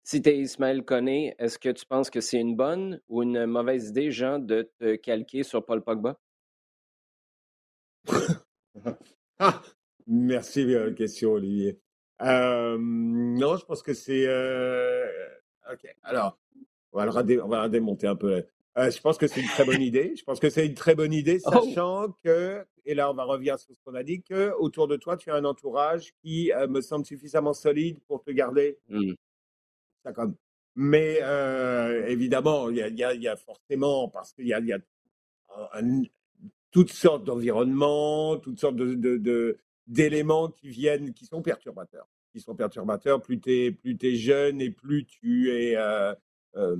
Si 0.09 0.23
tu 0.23 0.29
es 0.29 0.39
Ismaël 0.39 0.85
Koné, 0.85 1.35
est-ce 1.41 1.59
que 1.59 1.69
tu 1.69 1.85
penses 1.85 2.11
que 2.11 2.21
c'est 2.21 2.39
une 2.39 2.55
bonne 2.55 3.01
ou 3.09 3.25
une 3.25 3.45
mauvaise 3.45 3.89
idée, 3.89 4.13
Jean, 4.13 4.39
de 4.39 4.71
te 4.79 4.95
calquer 4.95 5.43
sur 5.43 5.65
Paul 5.65 5.83
Pogba? 5.83 6.17
ah, 9.41 9.61
merci 10.07 10.65
de 10.65 10.77
la 10.77 10.93
question, 10.93 11.33
Olivier. 11.33 11.81
Euh, 12.23 12.79
non, 12.81 13.57
je 13.57 13.65
pense 13.65 13.83
que 13.83 13.95
c'est. 13.95 14.29
Euh, 14.29 15.09
ok, 15.73 15.93
alors, 16.05 16.39
on 16.93 17.05
va, 17.05 17.25
on 17.43 17.49
va 17.49 17.69
démonter 17.69 18.07
un 18.07 18.15
peu. 18.15 18.45
Euh, 18.79 18.91
je 18.93 19.01
pense 19.01 19.19
que 19.19 19.27
c'est 19.27 19.41
une 19.41 19.49
très 19.49 19.65
bonne 19.65 19.83
idée. 19.83 20.15
Je 20.17 20.23
pense 20.23 20.39
que 20.39 20.51
c'est 20.51 20.67
une 20.67 20.75
très 20.75 20.95
bonne 20.95 21.15
idée, 21.15 21.41
oh! 21.47 21.51
sachant 21.51 22.15
que, 22.23 22.65
et 22.85 22.95
là 22.95 23.11
on 23.11 23.15
va 23.15 23.25
revenir 23.25 23.59
sur 23.59 23.75
ce 23.75 23.81
qu'on 23.85 23.97
a 23.97 24.05
dit, 24.05 24.23
que 24.23 24.53
autour 24.61 24.87
de 24.87 24.95
toi, 24.95 25.17
tu 25.17 25.33
as 25.33 25.35
un 25.35 25.45
entourage 25.45 26.15
qui 26.23 26.53
me 26.69 26.81
semble 26.81 27.05
suffisamment 27.05 27.55
solide 27.55 27.99
pour 28.07 28.23
te 28.23 28.31
garder 28.31 28.79
mmh. 30.11 30.35
Mais 30.77 31.21
euh, 31.23 32.07
évidemment, 32.07 32.69
il 32.69 32.77
y, 32.77 33.29
a, 33.29 33.37
forcément, 33.37 34.09
parce 34.09 34.35
qu'il 34.35 34.47
y 34.47 34.53
a, 34.53 34.79
toutes 36.71 36.93
sortes 36.93 37.25
d'environnements, 37.25 38.37
toutes 38.37 38.61
sortes 38.61 38.77
d'éléments 39.87 40.49
qui 40.49 40.69
viennent, 40.69 41.15
qui 41.15 41.25
sont 41.25 41.41
perturbateurs. 41.41 42.07
Qui 42.31 42.41
sont 42.41 42.55
perturbateurs, 42.55 43.23
plus 43.23 43.41
tu 43.41 43.51
es, 43.51 43.73
plus 43.73 43.97
es 44.03 44.17
jeune 44.17 44.61
et 44.61 44.71
plus 44.71 45.07
tu 45.07 45.51
es, 45.51 45.77
euh, 45.77 46.15
euh, 46.57 46.77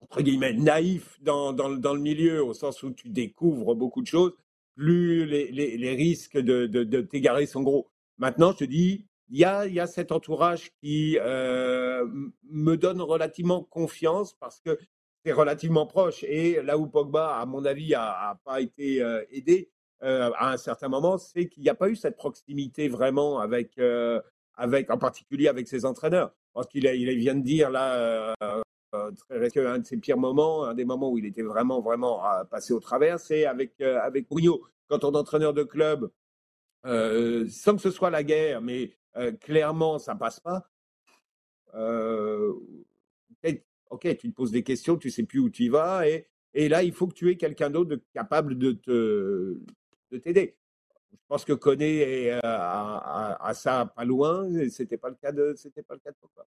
entre 0.00 0.22
guillemets, 0.22 0.52
naïf 0.52 1.18
dans, 1.20 1.52
dans, 1.52 1.94
le 1.94 2.00
milieu, 2.00 2.44
au 2.44 2.54
sens 2.54 2.84
où 2.84 2.92
tu 2.92 3.08
découvres 3.08 3.74
beaucoup 3.74 4.02
de 4.02 4.06
choses, 4.06 4.32
plus 4.76 5.26
les, 5.26 5.94
risques 5.96 6.38
de 6.38 7.00
t'égarer 7.00 7.46
sont 7.46 7.62
gros. 7.62 7.90
Maintenant, 8.18 8.52
je 8.52 8.58
te 8.58 8.64
dis, 8.64 9.06
il 9.30 9.38
y 9.38 9.44
a, 9.44 9.66
y 9.66 9.80
a, 9.80 9.86
cet 9.86 10.12
entourage 10.12 10.70
qui 10.80 11.18
euh, 11.20 12.06
me 12.44 12.76
donne 12.76 13.00
relativement 13.00 13.62
confiance 13.62 14.34
parce 14.34 14.60
que 14.60 14.78
c'est 15.24 15.32
relativement 15.32 15.86
proche. 15.86 16.22
Et 16.24 16.60
là 16.62 16.76
où 16.76 16.86
Pogba, 16.86 17.36
à 17.36 17.46
mon 17.46 17.64
avis, 17.64 17.90
n'a 17.90 18.38
pas 18.44 18.60
été 18.60 19.02
euh, 19.02 19.24
aidé 19.30 19.70
euh, 20.02 20.30
à 20.36 20.52
un 20.52 20.56
certain 20.58 20.88
moment, 20.88 21.16
c'est 21.16 21.48
qu'il 21.48 21.62
n'y 21.62 21.70
a 21.70 21.74
pas 21.74 21.88
eu 21.88 21.96
cette 21.96 22.16
proximité 22.16 22.88
vraiment 22.88 23.38
avec, 23.38 23.78
avec 24.56 24.90
en 24.90 24.98
particulier 24.98 25.48
avec 25.48 25.68
ses 25.68 25.84
entraîneurs. 25.86 26.34
Parce 26.52 26.68
qu'il 26.68 26.84
il 26.84 27.18
vient 27.18 27.34
de 27.34 27.42
dire 27.42 27.70
là, 27.70 28.34
très 29.28 29.66
un 29.66 29.78
de 29.78 29.86
ses 29.86 29.96
pires 29.96 30.18
moments, 30.18 30.64
un 30.64 30.74
des 30.74 30.84
moments 30.84 31.10
où 31.10 31.18
il 31.18 31.24
était 31.24 31.42
vraiment, 31.42 31.80
vraiment 31.80 32.22
passé 32.50 32.74
au 32.74 32.80
travers, 32.80 33.18
c'est 33.18 33.46
avec, 33.46 33.80
avec 33.80 34.28
Bruno. 34.28 34.62
Quand 34.88 34.98
ton 34.98 35.14
entraîneur 35.14 35.54
de 35.54 35.62
club 35.62 36.10
sans 36.84 37.76
que 37.76 37.80
ce 37.80 37.90
soit 37.90 38.10
la 38.10 38.22
guerre, 38.22 38.60
mais 38.60 38.90
euh, 39.16 39.32
clairement, 39.32 39.98
ça 39.98 40.14
passe 40.14 40.40
pas. 40.40 40.68
Euh, 41.74 42.52
ok, 43.90 44.16
tu 44.16 44.30
te 44.30 44.34
poses 44.34 44.50
des 44.50 44.62
questions, 44.62 44.96
tu 44.96 45.10
sais 45.10 45.24
plus 45.24 45.38
où 45.38 45.50
tu 45.50 45.68
vas, 45.68 46.06
et, 46.06 46.68
là, 46.68 46.82
il 46.82 46.92
faut 46.92 47.06
que 47.06 47.14
tu 47.14 47.30
aies 47.30 47.36
quelqu'un 47.36 47.70
d'autre 47.70 47.96
capable 48.12 48.56
de 48.58 48.72
te 48.72 49.58
de 50.10 50.18
t'aider. 50.18 50.56
Je 51.12 51.18
pense 51.28 51.44
que 51.44 51.52
Koné 51.52 52.26
est 52.26 52.32
euh, 52.32 52.40
à, 52.42 53.52
ça 53.54 53.86
pas 53.86 54.04
loin, 54.04 54.48
c'était 54.68 54.96
pas 54.96 55.08
le 55.08 55.14
pas 55.16 55.30
le 55.30 56.00
cas 56.00 56.10
de 56.10 56.16
Pogba. 56.20 56.46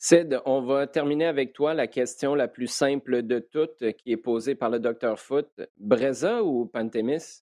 Sid, 0.00 0.40
on 0.46 0.62
va 0.62 0.86
terminer 0.86 1.26
avec 1.26 1.52
toi 1.52 1.74
la 1.74 1.88
question 1.88 2.34
la 2.34 2.46
plus 2.46 2.68
simple 2.68 3.22
de 3.22 3.40
toutes 3.40 3.92
qui 3.96 4.12
est 4.12 4.16
posée 4.16 4.54
par 4.54 4.70
le 4.70 4.78
docteur 4.78 5.18
Foot. 5.18 5.60
Breza 5.76 6.42
ou 6.44 6.66
Pantémis? 6.66 7.42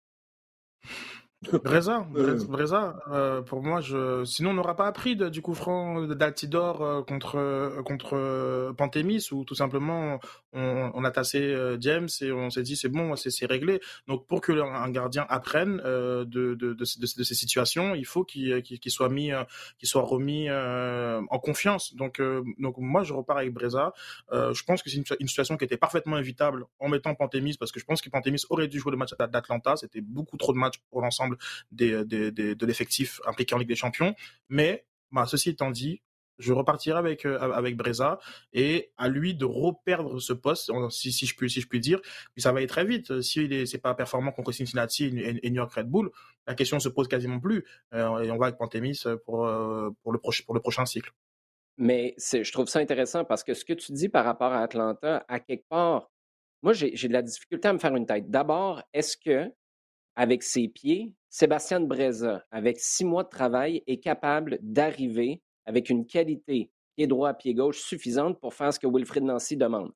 Breza, 1.63 2.05
Breza, 2.49 2.95
euh, 3.11 3.41
pour 3.41 3.61
moi, 3.61 3.81
je... 3.81 4.23
sinon 4.25 4.51
on 4.51 4.53
n'aura 4.53 4.75
pas 4.75 4.87
appris 4.87 5.15
du 5.15 5.41
coup 5.41 5.53
franc 5.53 6.01
d'Altidor 6.03 6.81
euh, 6.81 7.01
contre 7.01 7.37
euh, 7.37 7.83
contre 7.83 8.73
Pantémis 8.77 9.29
ou 9.31 9.43
tout 9.43 9.55
simplement 9.55 10.19
on, 10.53 11.03
a 11.03 11.11
tassé 11.11 11.53
James 11.81 12.07
et 12.21 12.31
on 12.31 12.49
s'est 12.49 12.63
dit 12.63 12.77
c'est 12.77 12.87
bon, 12.87 13.15
c'est 13.17 13.45
réglé. 13.45 13.81
Donc 14.07 14.25
pour 14.25 14.39
que 14.39 14.53
un 14.53 14.89
gardien 14.89 15.25
apprenne 15.27 15.77
de, 15.77 16.23
de, 16.25 16.55
de, 16.55 16.73
de, 16.73 16.85
ces 16.85 17.35
situations, 17.35 17.93
il 17.93 18.05
faut 18.05 18.23
qu'il 18.23 18.63
soit 18.87 19.09
mis, 19.09 19.31
qu'il 19.77 19.89
soit 19.89 20.03
remis 20.03 20.49
en 20.49 21.39
confiance. 21.39 21.93
Donc 21.95 22.21
donc 22.57 22.77
moi 22.77 23.03
je 23.03 23.11
repars 23.11 23.37
avec 23.37 23.53
Breza. 23.53 23.93
je 24.31 24.63
pense 24.63 24.81
que 24.81 24.89
c'est 24.89 24.97
une, 24.97 25.27
situation 25.27 25.57
qui 25.57 25.65
était 25.65 25.77
parfaitement 25.77 26.17
évitable 26.17 26.65
en 26.79 26.87
mettant 26.87 27.15
Pantémis 27.15 27.57
parce 27.57 27.73
que 27.73 27.81
je 27.81 27.85
pense 27.85 28.01
que 28.01 28.09
Pantémis 28.09 28.43
aurait 28.49 28.69
dû 28.69 28.79
jouer 28.79 28.91
le 28.91 28.97
match 28.97 29.13
d'Atlanta. 29.17 29.75
C'était 29.75 30.01
beaucoup 30.01 30.37
trop 30.37 30.53
de 30.53 30.57
matchs 30.57 30.79
pour 30.89 31.01
l'ensemble 31.01 31.34
de 31.71 32.65
l'effectif 32.65 33.21
impliqué 33.25 33.55
en 33.55 33.57
Ligue 33.57 33.67
des 33.67 33.75
Champions. 33.75 34.15
Mais 34.49 34.85
bah, 35.11 35.25
ceci 35.27 35.49
étant 35.49 35.71
dit, 35.71 36.01
je 36.39 36.53
repartirai 36.53 36.97
avec 36.97 37.25
euh, 37.25 37.39
avec 37.39 37.77
et 38.53 38.91
à 38.97 39.07
lui 39.07 39.35
de 39.35 39.45
reperdre 39.45 40.19
ce 40.19 40.33
poste 40.33 40.71
si, 40.89 41.11
si 41.11 41.25
je 41.25 41.35
puis 41.35 41.49
si 41.49 41.61
je 41.61 41.67
puis 41.67 41.79
dire. 41.79 41.99
Ça 42.37 42.51
va 42.51 42.59
aller 42.59 42.67
très 42.67 42.85
vite 42.85 43.21
si 43.21 43.45
il 43.45 43.53
est 43.53 43.65
c'est 43.65 43.77
pas 43.77 43.93
performant 43.93 44.31
contre 44.31 44.51
Cincinnati 44.51 45.05
et, 45.05 45.49
New 45.49 45.55
York 45.55 45.73
Red 45.73 45.87
Bull 45.87 46.11
la 46.47 46.55
question 46.55 46.79
se 46.79 46.89
pose 46.89 47.07
quasiment 47.07 47.39
plus 47.39 47.65
euh, 47.93 48.19
et 48.19 48.31
on 48.31 48.37
va 48.37 48.47
avec 48.47 48.57
Pantémis 48.57 49.01
pour 49.25 49.47
euh, 49.47 49.89
pour 50.03 50.11
le 50.11 50.19
pour 50.19 50.53
le 50.53 50.59
prochain 50.59 50.85
cycle. 50.85 51.11
Mais 51.77 52.15
je 52.17 52.51
trouve 52.51 52.67
ça 52.67 52.79
intéressant 52.79 53.25
parce 53.25 53.43
que 53.43 53.53
ce 53.53 53.65
que 53.65 53.73
tu 53.73 53.91
dis 53.91 54.09
par 54.09 54.25
rapport 54.25 54.51
à 54.51 54.61
Atlanta 54.61 55.25
à 55.27 55.39
quelque 55.39 55.67
part 55.67 56.09
moi 56.61 56.73
j'ai 56.73 56.91
de 56.91 57.13
la 57.13 57.21
difficulté 57.21 57.67
à 57.67 57.73
me 57.73 57.79
faire 57.79 57.95
une 57.95 58.05
tête. 58.05 58.29
D'abord 58.29 58.83
est-ce 58.93 59.17
que 59.17 59.51
avec 60.15 60.43
ses 60.43 60.67
pieds, 60.67 61.13
Sébastien 61.29 61.81
Breza, 61.81 62.45
avec 62.51 62.79
six 62.79 63.03
mois 63.03 63.23
de 63.23 63.29
travail, 63.29 63.83
est 63.87 63.97
capable 63.97 64.57
d'arriver 64.61 65.41
avec 65.65 65.89
une 65.89 66.05
qualité 66.05 66.71
pied 66.95 67.07
droit, 67.07 67.33
pied 67.33 67.53
gauche 67.53 67.81
suffisante 67.81 68.39
pour 68.39 68.53
faire 68.53 68.73
ce 68.73 68.79
que 68.79 68.87
Wilfred 68.87 69.23
Nancy 69.23 69.57
demande. 69.57 69.91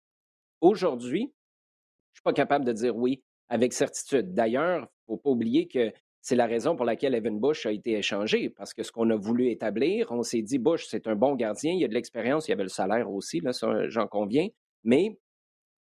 Aujourd'hui, 0.62 1.22
je 1.22 1.26
ne 1.26 2.16
suis 2.16 2.24
pas 2.24 2.34
capable 2.34 2.66
de 2.66 2.74
dire 2.74 2.96
oui 2.96 3.24
avec 3.48 3.72
certitude. 3.74 4.34
D'ailleurs, 4.34 4.80
il 4.80 5.14
ne 5.14 5.16
faut 5.16 5.18
pas 5.18 5.30
oublier 5.30 5.68
que 5.68 5.94
c'est 6.22 6.36
la 6.36 6.46
raison 6.46 6.76
pour 6.76 6.86
laquelle 6.86 7.16
Evan 7.16 7.40
Bush 7.40 7.66
a 7.66 7.72
été 7.72 7.94
échangé, 7.94 8.50
parce 8.50 8.74
que 8.74 8.84
ce 8.84 8.92
qu'on 8.92 9.10
a 9.10 9.16
voulu 9.16 9.50
établir, 9.50 10.12
on 10.12 10.22
s'est 10.22 10.42
dit, 10.42 10.60
Bush, 10.60 10.86
c'est 10.88 11.08
un 11.08 11.16
bon 11.16 11.36
gardien, 11.36 11.72
il 11.72 11.80
y 11.80 11.86
a 11.86 11.88
de 11.88 11.94
l'expérience, 11.94 12.48
il 12.48 12.52
y 12.52 12.54
avait 12.54 12.64
le 12.64 12.70
salaire 12.70 13.10
aussi, 13.10 13.42
j'en 13.88 14.08
conviens, 14.08 14.50
mais 14.84 15.18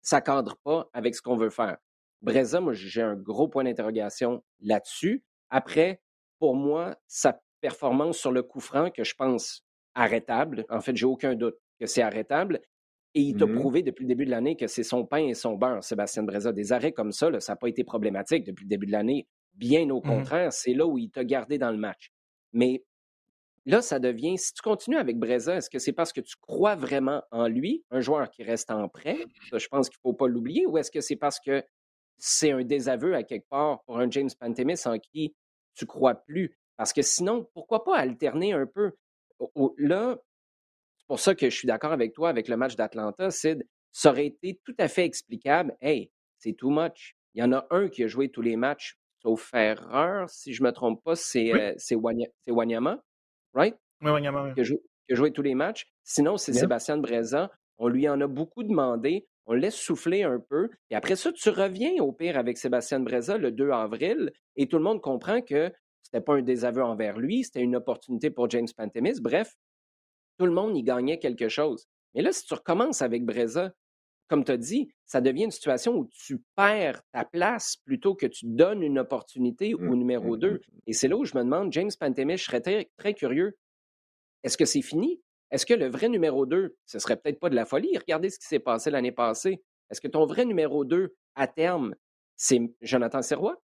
ça 0.02 0.18
ne 0.18 0.22
cadre 0.24 0.58
pas 0.64 0.90
avec 0.92 1.14
ce 1.16 1.22
qu'on 1.22 1.38
veut 1.38 1.52
faire. 1.52 1.78
Breza, 2.24 2.62
moi, 2.62 2.74
j'ai 2.74 3.02
un 3.02 3.16
gros 3.16 3.50
point 3.50 3.66
d'interrogation 3.66 4.44
là-dessus. 4.62 5.24
Après, 5.50 6.02
pour 6.40 6.56
moi, 6.56 6.96
sa 7.08 7.42
performance 7.60 8.18
sur 8.18 8.32
le 8.32 8.44
coup 8.44 8.62
franc, 8.62 8.90
que 8.92 9.04
je 9.04 9.14
pense 9.14 9.66
arrêtable, 9.94 10.66
en 10.70 10.80
fait, 10.80 10.96
j'ai 10.96 11.06
aucun 11.06 11.36
doute 11.36 11.58
que 11.80 11.86
c'est 11.86 12.02
arrêtable. 12.02 12.62
Et 13.14 13.22
il 13.22 13.36
t'a 13.36 13.46
mmh 13.46 13.60
prouvé 13.60 13.84
depuis 13.84 14.04
le 14.04 14.08
début 14.08 14.26
de 14.26 14.32
l'année 14.32 14.56
que 14.56 14.66
c'est 14.66 14.84
son 14.84 15.06
pain 15.06 15.28
et 15.28 15.36
son 15.36 15.54
beurre, 15.54 15.84
Sébastien 15.84 16.24
Breza. 16.24 16.52
Des 16.52 16.72
arrêts 16.72 16.94
comme 16.94 17.12
ça, 17.12 17.30
ça 17.40 17.52
n'a 17.52 17.58
pas 17.58 17.68
été 17.68 17.84
problématique 17.84 18.44
depuis 18.44 18.64
le 18.64 18.70
début 18.70 18.88
de 18.88 18.92
l'année. 18.92 19.28
Bien 19.54 19.88
au 19.92 20.00
mmh 20.00 20.02
contraire, 20.02 20.54
c'est 20.54 20.74
là 20.74 20.88
où 20.88 20.98
il 20.98 21.12
t'a 21.12 21.24
gardé 21.24 21.60
dans 21.60 21.70
le 21.72 21.78
match. 21.78 22.12
Mais 22.54 22.84
là, 23.66 23.82
ça 23.82 24.00
devient, 24.00 24.38
si 24.38 24.54
tu 24.54 24.62
continues 24.64 24.98
avec 24.98 25.20
Breza, 25.20 25.58
est-ce 25.58 25.70
que 25.70 25.78
c'est 25.78 25.94
parce 25.94 26.12
que 26.12 26.22
tu 26.22 26.36
crois 26.42 26.76
vraiment 26.76 27.22
en 27.32 27.48
lui, 27.48 27.84
un 27.92 28.00
joueur 28.00 28.32
qui 28.32 28.44
reste 28.44 28.72
en 28.72 28.88
prêt, 28.88 29.18
je 29.52 29.68
pense 29.68 29.90
qu'il 29.90 30.00
ne 30.04 30.10
faut 30.10 30.14
pas 30.14 30.28
l'oublier, 30.28 30.66
ou 30.66 30.78
est-ce 30.80 30.90
que 30.90 31.02
c'est 31.02 31.18
parce 31.18 31.40
que 31.40 31.64
c'est 32.18 32.51
un 32.51 32.64
désaveu 32.64 33.16
à 33.16 33.24
quelque 33.24 33.47
part 33.49 33.84
pour 33.84 33.99
un 33.99 34.09
James 34.09 34.30
Pantemis 34.39 34.86
en 34.86 34.97
qui 34.99 35.36
tu 35.76 35.86
crois 35.86 36.16
plus. 36.16 36.57
Parce 36.78 36.93
que 36.93 37.01
sinon, 37.01 37.47
pourquoi 37.53 37.84
pas 37.84 37.97
alterner 37.97 38.53
un 38.53 38.66
peu? 38.66 38.91
Là, 39.78 40.18
c'est 40.97 41.07
pour 41.07 41.20
ça 41.20 41.36
que 41.36 41.49
je 41.49 41.55
suis 41.55 41.68
d'accord 41.68 41.91
avec 41.91 42.14
toi 42.14 42.30
avec 42.30 42.47
le 42.47 42.57
match 42.57 42.76
d'Atlanta, 42.76 43.30
Sid. 43.30 43.68
Ça 43.91 44.09
aurait 44.09 44.28
été 44.28 44.59
tout 44.64 44.76
à 44.80 44.88
fait 44.88 45.05
explicable. 45.05 45.76
Hey, 45.82 46.11
c'est 46.39 46.53
too 46.53 46.70
much. 46.70 47.16
Il 47.36 47.41
y 47.41 47.43
en 47.43 47.51
a 47.51 47.68
un 47.70 47.89
qui 47.89 48.03
a 48.03 48.07
joué 48.07 48.30
tous 48.30 48.41
les 48.41 48.55
matchs, 48.55 48.97
sauf 49.22 49.53
erreur, 49.53 50.30
si 50.30 50.53
je 50.53 50.64
ne 50.64 50.68
me 50.68 50.74
trompe 50.74 51.03
pas, 51.03 51.16
c'est 51.16 51.51
Wanyama, 52.47 53.03
right? 53.53 53.76
Oui, 54.01 54.11
Wanyama, 54.11 54.53
Qui, 54.53 54.61
a 54.61 55.16
joué, 55.16 55.32
tous 55.32 55.41
les 55.41 55.55
matchs. 55.55 55.88
Sinon, 56.03 56.38
c'est 56.38 56.53
Sébastien 56.53 56.97
Breza. 56.97 57.51
On 57.78 57.88
lui 57.88 58.07
en 58.07 58.20
a 58.22 58.28
beaucoup 58.28 58.64
demandé 58.64 59.28
on 59.46 59.54
laisse 59.54 59.76
souffler 59.76 60.24
un 60.24 60.39
peu, 60.39 60.70
et 60.89 60.96
après 60.96 61.16
ça, 61.16 61.32
tu 61.32 61.50
reviens 61.50 62.02
au 62.02 62.12
pire 62.12 62.38
avec 62.38 62.58
Sébastien 62.58 63.00
Breza 63.00 63.38
le 63.38 63.52
2 63.52 63.72
avril, 63.72 64.32
et 64.56 64.68
tout 64.68 64.78
le 64.78 64.84
monde 64.84 65.02
comprend 65.02 65.41
que 65.41 65.72
ce 66.02 66.10
n'était 66.14 66.24
pas 66.24 66.36
un 66.36 66.41
désaveu 66.41 66.84
envers 66.84 67.18
lui, 67.18 67.44
c'était 67.44 67.62
une 67.62 67.76
opportunité 67.76 68.30
pour 68.30 68.50
James 68.50 68.68
Pantemis. 68.76 69.20
Bref, 69.22 69.56
tout 70.38 70.46
le 70.46 70.52
monde 70.52 70.78
y 70.78 70.84
gagnait 70.84 71.20
quelque 71.20 71.50
chose. 71.50 71.88
Mais 72.14 72.22
là, 72.22 72.32
si 72.32 72.46
tu 72.46 72.54
recommences 72.54 73.02
avec 73.02 73.26
Breza, 73.26 73.74
comme 74.28 74.44
tu 74.44 74.52
as 74.52 74.58
dit, 74.58 74.89
ça 75.06 75.22
devient 75.22 75.44
une 75.44 75.52
situation 75.52 75.96
où 75.96 76.10
tu 76.12 76.41
perds 76.56 77.02
ta 77.12 77.26
place 77.26 77.78
plutôt 77.86 78.16
que 78.16 78.26
tu 78.26 78.46
donnes 78.46 78.82
une 78.82 79.00
opportunité 79.00 79.74
au 79.74 79.80
mmh, 79.80 79.96
numéro 79.96 80.38
2. 80.38 80.50
Mmh, 80.50 80.54
mmh, 80.54 80.60
et 80.88 80.94
c'est 80.94 81.08
là 81.08 81.18
où 81.18 81.26
je 81.26 81.36
me 81.38 81.44
demande, 81.44 81.72
James 81.74 81.91
Pantemis, 82.00 82.38
je 82.38 82.46
serais 82.46 82.62
très, 82.62 82.89
très 82.98 83.14
curieux. 83.14 83.58
Est-ce 84.44 84.58
que 84.58 84.66
c'est 84.66 84.82
fini? 84.82 85.22
Est-ce 85.54 85.68
que 85.68 85.76
le 85.76 85.88
vrai 85.88 86.10
numéro 86.10 86.47
2, 86.47 86.76
ce 86.88 86.97
serait 86.97 87.16
peut-être 87.16 87.39
pas 87.39 87.51
de 87.51 87.56
la 87.56 87.66
folie? 87.66 87.95
Regardez 87.95 88.32
ce 88.32 88.39
qui 88.39 88.47
s'est 88.47 88.58
passé 88.58 88.89
l'année 88.89 89.12
passée. 89.12 89.62
Est-ce 89.91 90.01
que 90.01 90.08
ton 90.08 90.26
vrai 90.26 90.45
numéro 90.45 90.84
2, 90.84 91.16
à 91.36 91.47
terme, 91.47 91.93
c'est 92.36 92.60
Jonathan 92.82 93.22
Serrois? 93.22 93.62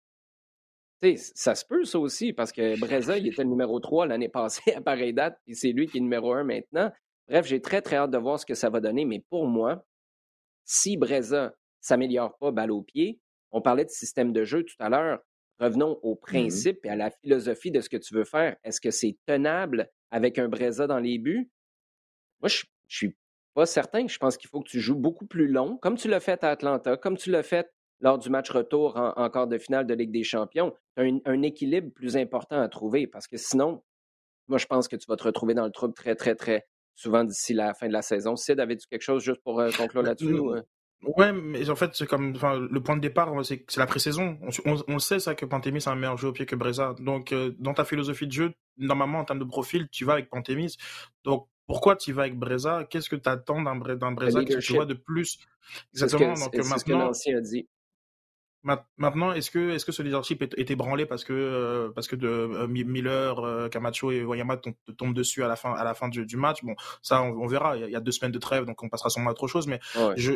ça 1.16 1.56
se 1.56 1.64
peut, 1.64 1.84
ça 1.84 1.98
aussi, 1.98 2.32
parce 2.32 2.52
que 2.52 2.78
Breza, 2.78 3.18
il 3.18 3.26
était 3.26 3.42
le 3.42 3.48
numéro 3.48 3.80
3 3.80 4.06
l'année 4.06 4.28
passée 4.28 4.72
à 4.76 4.80
pareille 4.80 5.12
date, 5.12 5.36
et 5.48 5.54
c'est 5.54 5.72
lui 5.72 5.88
qui 5.88 5.96
est 5.96 6.00
le 6.00 6.04
numéro 6.04 6.32
1 6.32 6.44
maintenant. 6.44 6.92
Bref, 7.26 7.46
j'ai 7.46 7.60
très, 7.60 7.82
très 7.82 7.96
hâte 7.96 8.12
de 8.12 8.18
voir 8.18 8.38
ce 8.38 8.46
que 8.46 8.54
ça 8.54 8.70
va 8.70 8.78
donner, 8.78 9.04
mais 9.04 9.18
pour 9.28 9.48
moi, 9.48 9.84
si 10.64 10.96
Breza 10.96 11.52
s'améliore 11.80 12.38
pas 12.38 12.52
balle 12.52 12.70
au 12.70 12.82
pied, 12.82 13.18
on 13.50 13.60
parlait 13.60 13.84
de 13.84 13.90
système 13.90 14.32
de 14.32 14.44
jeu 14.44 14.62
tout 14.62 14.76
à 14.78 14.88
l'heure, 14.88 15.18
revenons 15.58 15.98
au 16.04 16.14
mmh 16.14 16.18
principe 16.18 16.84
et 16.84 16.90
à 16.90 16.96
la 16.96 17.10
philosophie 17.10 17.72
de 17.72 17.80
ce 17.80 17.88
que 17.88 17.96
tu 17.96 18.14
veux 18.14 18.24
faire. 18.24 18.56
Est-ce 18.62 18.80
que 18.80 18.92
c'est 18.92 19.18
tenable 19.26 19.90
avec 20.12 20.38
un 20.38 20.48
Breza 20.48 20.86
dans 20.86 21.00
les 21.00 21.18
buts? 21.18 21.50
Moi, 22.42 22.48
je, 22.48 22.64
je 22.88 22.96
suis 22.96 23.16
pas 23.54 23.66
certain. 23.66 24.06
Je 24.06 24.18
pense 24.18 24.36
qu'il 24.36 24.50
faut 24.50 24.60
que 24.60 24.68
tu 24.68 24.80
joues 24.80 24.96
beaucoup 24.98 25.26
plus 25.26 25.48
long, 25.48 25.76
comme 25.78 25.96
tu 25.96 26.08
l'as 26.08 26.20
fait 26.20 26.42
à 26.44 26.50
Atlanta, 26.50 26.96
comme 26.96 27.16
tu 27.16 27.30
l'as 27.30 27.42
fait 27.42 27.72
lors 28.00 28.18
du 28.18 28.30
match 28.30 28.50
retour 28.50 28.96
en, 28.96 29.30
quart 29.30 29.46
de 29.46 29.58
finale 29.58 29.86
de 29.86 29.94
Ligue 29.94 30.10
des 30.10 30.24
Champions. 30.24 30.74
Tu 30.96 31.02
as 31.02 31.30
un, 31.30 31.42
équilibre 31.42 31.92
plus 31.92 32.16
important 32.16 32.60
à 32.60 32.68
trouver 32.68 33.06
parce 33.06 33.28
que 33.28 33.36
sinon, 33.36 33.82
moi, 34.48 34.58
je 34.58 34.66
pense 34.66 34.88
que 34.88 34.96
tu 34.96 35.06
vas 35.08 35.16
te 35.16 35.22
retrouver 35.22 35.54
dans 35.54 35.64
le 35.64 35.70
trouble 35.70 35.94
très, 35.94 36.16
très, 36.16 36.34
très 36.34 36.66
souvent 36.94 37.24
d'ici 37.24 37.54
la 37.54 37.74
fin 37.74 37.86
de 37.86 37.92
la 37.92 38.02
saison. 38.02 38.34
Sid, 38.36 38.58
avais-tu 38.58 38.88
quelque 38.88 39.02
chose 39.02 39.22
juste 39.22 39.40
pour 39.44 39.60
euh, 39.60 39.70
conclure 39.70 40.02
là-dessus? 40.02 40.34
Euh? 40.34 40.62
Ouais, 41.16 41.32
mais 41.32 41.68
en 41.68 41.74
fait, 41.76 41.90
c'est 41.94 42.06
comme, 42.06 42.32
enfin, 42.34 42.58
le 42.58 42.80
point 42.82 42.96
de 42.96 43.00
départ, 43.00 43.32
c'est 43.44 43.76
la 43.76 43.86
pré-saison. 43.86 44.38
On, 44.66 44.76
on, 44.86 44.98
sait 44.98 45.18
ça 45.18 45.34
que 45.34 45.44
Pantémis 45.44 45.82
a 45.86 45.90
un 45.90 45.96
meilleur 45.96 46.16
jeu 46.16 46.28
au 46.28 46.32
pied 46.32 46.46
que 46.46 46.54
Breza. 46.54 46.94
Donc, 47.00 47.32
euh, 47.32 47.54
dans 47.58 47.74
ta 47.74 47.84
philosophie 47.84 48.26
de 48.26 48.32
jeu, 48.32 48.52
normalement, 48.78 49.18
en 49.18 49.24
termes 49.24 49.40
de 49.40 49.44
profil, 49.44 49.88
tu 49.90 50.04
vas 50.04 50.14
avec 50.14 50.28
Pantémis. 50.28 50.76
Donc, 51.24 51.48
pourquoi 51.66 51.96
tu 51.96 52.12
vas 52.12 52.22
avec 52.22 52.38
Breza? 52.38 52.84
Qu'est-ce 52.90 53.08
que 53.08 53.16
tu 53.16 53.28
attends 53.28 53.62
d'un 53.62 53.76
Breza 53.76 54.44
Qu'est-ce 54.44 54.56
que 54.56 54.62
tu 54.62 54.74
vois 54.74 54.86
de 54.86 54.94
plus? 54.94 55.38
Exactement. 55.92 56.34
Donc 56.34 56.54
maintenant, 56.54 57.10
a 57.10 57.40
dit. 57.40 57.68
Maintenant, 58.96 59.32
est-ce 59.32 59.50
que, 59.50 59.70
est-ce 59.70 59.84
que 59.84 59.90
ce 59.90 60.02
leadership 60.02 60.40
est, 60.42 60.70
ébranlé 60.70 61.04
parce 61.04 61.24
que, 61.24 61.32
euh, 61.32 61.90
parce 61.90 62.06
que 62.06 62.14
de 62.14 62.28
euh, 62.28 62.68
Miller, 62.68 63.40
euh, 63.40 63.68
Camacho 63.68 64.12
et 64.12 64.22
Wayama 64.22 64.56
tombent 64.96 65.14
dessus 65.14 65.42
à 65.42 65.48
la 65.48 65.56
fin, 65.56 65.72
à 65.72 65.82
la 65.82 65.94
fin 65.94 66.08
du, 66.08 66.36
match? 66.36 66.62
Bon, 66.62 66.76
ça, 67.02 67.22
on, 67.22 67.46
verra. 67.48 67.76
Il 67.76 67.90
y, 67.90 67.96
a, 67.96 68.00
deux 68.00 68.12
semaines 68.12 68.30
de 68.30 68.38
trêve, 68.38 68.64
donc 68.64 68.80
on 68.82 68.88
passera 68.88 69.10
sûrement 69.10 69.30
à 69.30 69.32
autre 69.32 69.48
chose. 69.48 69.66
Mais 69.66 69.80
je, 70.16 70.32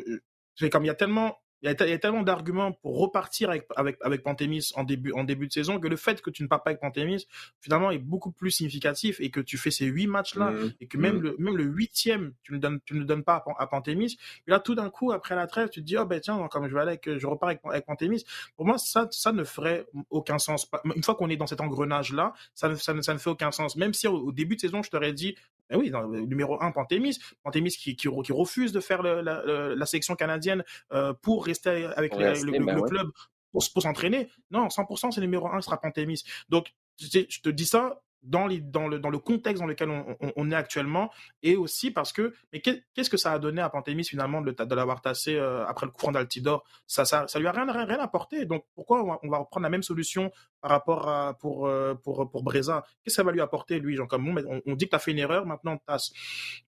c'est 0.57 0.71
comme 0.71 0.85
il 0.85 0.89
y 0.89 0.91
a 0.91 0.95
tellement 0.95 1.39
il 1.63 1.69
y, 1.69 1.93
a, 1.93 1.99
tellement 1.99 2.23
d'arguments 2.23 2.73
pour 2.73 2.99
repartir 2.99 3.51
avec, 3.51 3.67
avec, 3.77 3.97
avec 4.03 4.23
Pantémis 4.23 4.73
en 4.75 4.85
début, 4.85 5.13
en 5.13 5.25
début 5.25 5.47
de 5.47 5.53
saison 5.53 5.81
que 5.81 5.89
le 5.89 5.97
fait 5.97 6.21
que 6.21 6.31
tu 6.31 6.43
ne 6.43 6.49
pars 6.49 6.63
pas 6.63 6.71
avec 6.71 6.81
Pantémis, 6.81 7.27
finalement, 7.61 7.91
est 7.91 7.99
beaucoup 7.99 8.31
plus 8.31 8.51
significatif 8.51 9.21
et 9.21 9.31
que 9.31 9.41
tu 9.41 9.57
fais 9.57 9.71
ces 9.71 9.87
huit 9.87 10.07
matchs-là 10.07 10.51
mmh. 10.51 10.73
et 10.81 10.87
que 10.87 10.99
même, 10.99 11.17
mmh. 11.17 11.23
le, 11.23 11.37
même 11.39 11.57
le 11.57 11.65
huitième, 11.65 12.35
tu 12.43 12.53
ne 12.53 12.59
donnes, 12.59 12.81
tu 12.85 12.95
ne 12.95 13.05
donnes 13.05 13.25
pas 13.25 13.45
à, 13.59 13.67
Pantémis. 13.67 14.19
Et 14.47 14.51
là, 14.51 14.61
tout 14.61 14.75
d'un 14.75 14.91
coup, 14.91 15.13
après 15.13 15.35
la 15.35 15.47
trêve, 15.47 15.71
tu 15.71 15.81
te 15.81 15.87
dis, 15.87 15.97
oh 15.97 16.05
ben 16.05 16.21
tiens, 16.21 16.47
comme 16.51 16.69
je 16.69 16.75
vais 16.75 16.81
aller 16.81 16.91
avec, 16.91 17.19
je 17.19 17.27
repars 17.27 17.49
avec, 17.49 17.61
avec 17.65 17.87
Pantémis. 17.87 18.25
Pour 18.57 18.67
moi, 18.67 18.79
ça, 18.79 19.09
ça 19.11 19.33
ne 19.33 19.45
ferait 19.45 19.87
aucun 20.11 20.39
sens. 20.39 20.71
Une 20.95 21.03
fois 21.03 21.15
qu'on 21.15 21.31
est 21.31 21.37
dans 21.37 21.47
cet 21.47 21.61
engrenage-là, 21.61 22.35
ça 22.55 22.69
ne, 22.69 22.75
ça, 22.75 22.95
ne, 22.95 23.01
ça 23.01 23.15
ne 23.15 23.19
fait 23.19 23.31
aucun 23.31 23.51
sens. 23.51 23.77
Même 23.77 23.95
si 23.95 24.07
au, 24.07 24.33
début 24.33 24.57
de 24.57 24.61
saison, 24.61 24.83
je 24.83 24.91
t'aurais 24.91 25.13
dit, 25.13 25.37
ben 25.69 25.79
oui, 25.79 25.91
dans, 25.91 26.07
numéro 26.07 26.63
un, 26.63 26.71
Pantémis, 26.73 27.19
Pantémis 27.43 27.71
qui, 27.71 27.97
qui, 27.97 28.09
qui 28.09 28.33
refuse 28.33 28.73
de 28.73 28.81
faire 28.81 29.03
le, 29.03 29.21
la, 29.21 29.43
la, 29.75 29.87
sélection 29.87 30.15
canadienne 30.15 30.65
euh, 30.93 31.13
pour 31.15 31.45
rester 31.45 31.87
avec 31.97 32.15
le, 32.15 32.65
ben 32.65 32.83
club 32.83 33.11
pour, 33.53 33.63
pour 33.73 33.83
s'entraîner. 33.83 34.29
Non, 34.51 34.69
100%, 34.69 35.13
c'est 35.13 35.21
numéro 35.21 35.49
un, 35.49 35.61
sera 35.61 35.81
Pantémis. 35.81 36.23
Donc, 36.49 36.73
je 36.99 37.41
te 37.41 37.49
dis 37.49 37.67
ça 37.67 38.01
dans, 38.23 38.47
les, 38.47 38.61
dans, 38.61 38.89
le, 38.89 38.99
dans 38.99 39.11
le 39.11 39.19
contexte 39.19 39.61
dans 39.61 39.67
lequel 39.67 39.91
on, 39.91 40.17
on, 40.37 40.51
est 40.51 40.55
actuellement 40.55 41.13
et 41.43 41.57
aussi 41.57 41.91
parce 41.91 42.13
que 42.13 42.35
mais 42.53 42.61
qu'est-ce 42.61 43.11
que 43.11 43.17
ça 43.17 43.33
a 43.33 43.39
donné 43.39 43.61
à 43.63 43.71
Pantémis 43.71 44.05
finalement 44.05 44.41
de, 44.41 44.75
l'avoir 44.75 45.01
tassé 45.01 45.37
euh, 45.37 45.65
après 45.67 45.87
le 45.87 45.93
courant 45.93 46.13
d'Altidor? 46.13 46.65
Ça, 46.87 47.05
ça, 47.05 47.29
ça 47.29 47.39
lui 47.39 47.47
a 47.47 47.53
rien, 47.53 47.71
rien, 47.71 47.85
rien 47.85 48.01
apporté. 48.01 48.45
Donc 48.45 48.65
pourquoi 48.75 49.03
on 49.23 49.29
va, 49.29 49.39
reprendre 49.39 49.63
la 49.63 49.71
même 49.71 49.83
solution 49.83 50.31
par 50.61 50.71
rapport 50.71 51.09
à 51.09 51.35
pour, 51.39 51.67
euh, 51.67 51.95
pour, 51.95 52.31
pour 52.31 52.43
Breza? 52.43 52.85
Qu'est-ce 53.05 53.15
que 53.15 53.17
ça 53.17 53.23
va 53.23 53.33
lui 53.33 53.41
apporter 53.41 53.79
lui 53.79 53.97
Jean 53.97 54.07
comme 54.07 54.29
on, 54.29 54.63
on 54.67 54.75
dit 54.75 54.87
que 54.87 54.91
tu 54.91 54.97
as 54.97 55.01
fait 55.01 55.13
une 55.13 55.19
erreur 55.19 55.47
maintenant 55.47 55.75
on 55.75 55.79
tasse. 55.79 56.13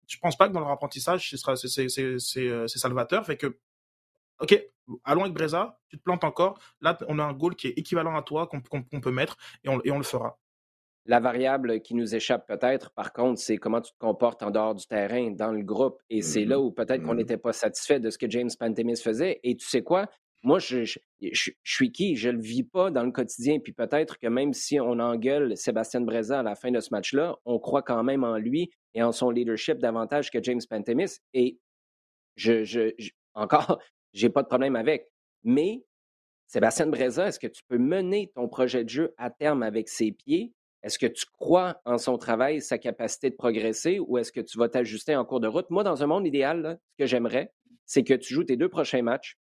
Je 0.07 0.17
pense 0.17 0.37
pas 0.37 0.47
que 0.47 0.53
dans 0.53 0.59
leur 0.61 0.71
apprentissage 0.71 1.35
c'est 1.35 2.39
euh, 2.39 2.67
salvateur. 2.67 3.25
Fait 3.25 3.37
que 3.37 3.57
ok, 4.39 4.61
allons 5.03 5.21
avec 5.21 5.33
Breza, 5.33 5.79
tu 5.89 5.97
te 5.97 6.03
plantes 6.03 6.23
encore. 6.23 6.59
Là, 6.81 6.97
on 7.07 7.19
a 7.19 7.23
un 7.23 7.33
goal 7.33 7.55
qui 7.55 7.67
est 7.67 7.77
équivalent 7.77 8.15
à 8.15 8.21
toi, 8.21 8.47
qu'on 8.47 8.61
peut 8.61 9.11
mettre, 9.11 9.37
et 9.63 9.69
on, 9.69 9.97
le 9.97 10.03
fera. 10.03 10.37
La 11.05 11.19
variable 11.19 11.81
qui 11.81 11.95
nous 11.95 12.15
échappe 12.15 12.47
peut-être, 12.47 12.91
par 12.91 13.13
contre, 13.13 13.39
c'est 13.39 13.57
comment 13.57 13.81
tu 13.81 13.91
te 13.91 13.97
comportes 13.97 14.43
en 14.43 14.51
dehors 14.51 14.75
du 14.75 14.85
terrain, 14.85 15.31
dans 15.31 15.51
le 15.51 15.63
groupe. 15.63 16.01
Et 16.09 16.21
c'est 16.21 16.45
là 16.45 16.59
où 16.59 16.71
peut-être 16.71 17.03
qu'on 17.03 17.13
mm-hmm. 17.13 17.17
n'était 17.17 17.37
pas 17.37 17.53
satisfait 17.53 17.99
de 17.99 18.09
ce 18.09 18.17
que 18.17 18.29
James 18.29 18.49
Pantemis 18.59 18.97
faisait. 18.97 19.39
Et 19.43 19.55
tu 19.55 19.67
sais 19.67 19.81
quoi? 19.81 20.07
Moi, 20.41 20.59
je, 20.59 20.97
suis 21.63 21.91
qui? 21.91 22.15
Je 22.15 22.29
ne 22.29 22.35
le 22.35 22.41
vis 22.41 22.63
pas 22.63 22.91
dans 22.91 23.03
le 23.03 23.11
quotidien. 23.11 23.59
Puis 23.59 23.73
peut-être 23.73 24.17
que 24.17 24.27
même 24.27 24.53
si 24.53 24.79
on 24.79 24.99
engueule 24.99 25.57
Sébastien 25.57 26.01
Breza 26.01 26.39
à 26.39 26.43
la 26.43 26.55
fin 26.55 26.71
de 26.71 26.79
ce 26.79 26.89
match-là, 26.91 27.37
on 27.45 27.59
croit 27.59 27.81
quand 27.81 28.03
même 28.03 28.23
en 28.23 28.37
lui 28.37 28.71
et 28.93 29.03
en 29.03 29.11
son 29.11 29.31
leadership 29.31 29.79
davantage 29.79 30.31
que 30.31 30.41
James 30.41 30.61
Pantemis. 30.69 31.17
Et 31.33 31.59
je, 32.35 32.63
je 32.63 32.93
encore, 33.33 33.79
j'ai 34.13 34.29
pas 34.29 34.43
de 34.43 34.47
problème 34.47 34.75
avec. 34.77 35.09
Mais 35.43 35.83
Sébastien 36.47 36.87
Breza, 36.87 37.27
est-ce 37.27 37.39
que 37.39 37.47
tu 37.47 37.61
peux 37.67 37.77
mener 37.77 38.31
ton 38.33 38.47
projet 38.47 38.83
de 38.83 38.89
jeu 38.89 39.13
à 39.17 39.29
terme 39.29 39.61
avec 39.61 39.89
ses 39.89 40.11
pieds? 40.11 40.53
Est-ce 40.83 40.97
que 40.97 41.07
tu 41.07 41.25
crois 41.25 41.81
en 41.85 41.97
son 41.97 42.17
travail, 42.17 42.61
sa 42.61 42.77
capacité 42.77 43.29
de 43.29 43.35
progresser, 43.35 43.99
ou 43.99 44.17
est-ce 44.17 44.31
que 44.31 44.39
tu 44.39 44.57
vas 44.57 44.69
t'ajuster 44.69 45.15
en 45.15 45.25
cours 45.25 45.39
de 45.39 45.47
route? 45.47 45.69
Moi, 45.69 45.83
dans 45.83 46.03
un 46.03 46.07
monde 46.07 46.25
idéal, 46.25 46.79
ce 46.91 47.03
que 47.03 47.05
j'aimerais, 47.05 47.51
c'est 47.85 48.03
que 48.03 48.13
tu 48.13 48.33
joues 48.33 48.45
tes 48.45 48.55
deux 48.55 48.69
prochains 48.69 49.01
matchs, 49.01 49.37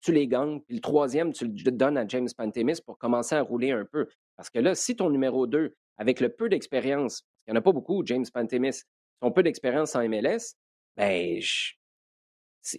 tu 0.00 0.12
les 0.12 0.26
gagnes, 0.26 0.60
puis 0.60 0.76
le 0.76 0.80
troisième, 0.80 1.32
tu 1.32 1.46
le 1.46 1.70
donnes 1.70 1.96
à 1.96 2.06
James 2.06 2.28
Pantemis 2.36 2.80
pour 2.84 2.98
commencer 2.98 3.34
à 3.34 3.42
rouler 3.42 3.70
un 3.70 3.84
peu. 3.84 4.08
Parce 4.36 4.50
que 4.50 4.58
là, 4.58 4.74
si 4.74 4.96
ton 4.96 5.10
numéro 5.10 5.46
2, 5.46 5.74
avec 5.96 6.20
le 6.20 6.28
peu 6.28 6.48
d'expérience, 6.48 7.22
qu'il 7.44 7.52
n'y 7.52 7.58
en 7.58 7.60
a 7.60 7.62
pas 7.62 7.72
beaucoup, 7.72 8.04
James 8.04 8.26
Pantemis, 8.32 8.82
son 9.22 9.30
peu 9.30 9.42
d'expérience 9.42 9.94
en 9.94 10.06
MLS, 10.08 10.56
ben, 10.96 11.40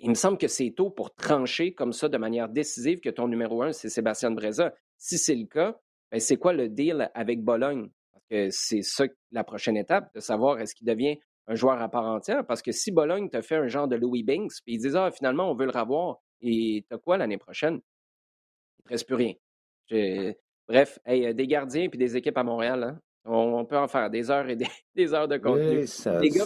il 0.02 0.10
me 0.10 0.16
semble 0.16 0.38
que 0.38 0.48
c'est 0.48 0.72
tôt 0.72 0.90
pour 0.90 1.14
trancher 1.16 1.74
comme 1.74 1.94
ça 1.94 2.10
de 2.10 2.18
manière 2.18 2.50
décisive 2.50 3.00
que 3.00 3.10
ton 3.10 3.28
numéro 3.28 3.62
un, 3.62 3.72
c'est 3.72 3.90
Sébastien 3.90 4.32
Breza. 4.32 4.74
Si 4.98 5.18
c'est 5.18 5.36
le 5.36 5.46
cas, 5.46 5.80
ben, 6.12 6.20
c'est 6.20 6.38
quoi 6.38 6.54
le 6.54 6.70
deal 6.70 7.10
avec 7.14 7.44
Bologne? 7.44 7.90
Parce 8.12 8.26
que 8.30 8.48
c'est 8.52 8.82
ça 8.82 9.06
la 9.32 9.44
prochaine 9.44 9.78
étape, 9.78 10.14
de 10.16 10.20
savoir 10.20 10.60
est-ce 10.60 10.76
qu'il 10.76 10.88
devient 10.88 11.18
un 11.48 11.56
joueur 11.56 11.82
à 11.82 11.90
part 11.90 12.06
entière. 12.06 12.46
Parce 12.46 12.62
que 12.62 12.72
si 12.72 12.92
Bologne 12.92 13.30
te 13.30 13.42
fait 13.42 13.56
un 13.56 13.68
genre 13.68 13.88
de 13.88 13.96
Louis 13.96 14.24
Binks, 14.24 14.54
puis 14.66 14.76
ils 14.76 14.80
disent 14.80 14.96
Ah, 14.96 15.12
finalement, 15.12 15.50
on 15.50 15.56
veut 15.56 15.66
le 15.66 15.78
revoir, 15.78 16.18
et 16.42 16.86
t'as 16.90 16.98
quoi 16.98 17.18
l'année 17.18 17.38
prochaine? 17.38 17.80
Il 18.80 18.84
ne 18.86 18.90
reste 18.90 19.08
plus 19.08 19.16
rien. 19.16 19.34
Bref, 20.68 21.00
euh, 21.08 21.34
des 21.34 21.48
gardiens 21.48 21.90
puis 21.90 22.00
des 22.00 22.18
équipes 22.18 22.38
à 22.38 22.44
Montréal, 22.44 22.84
hein? 22.84 23.00
on, 23.26 23.66
peut 23.66 23.78
en 23.78 23.88
faire 23.88 24.10
des 24.10 24.32
heures 24.32 24.50
et 24.50 24.56
des, 24.56 24.68
heures 25.14 25.28
de 25.28 25.38
contenu. 25.38 25.86
Les 26.22 26.30
gars, 26.30 26.46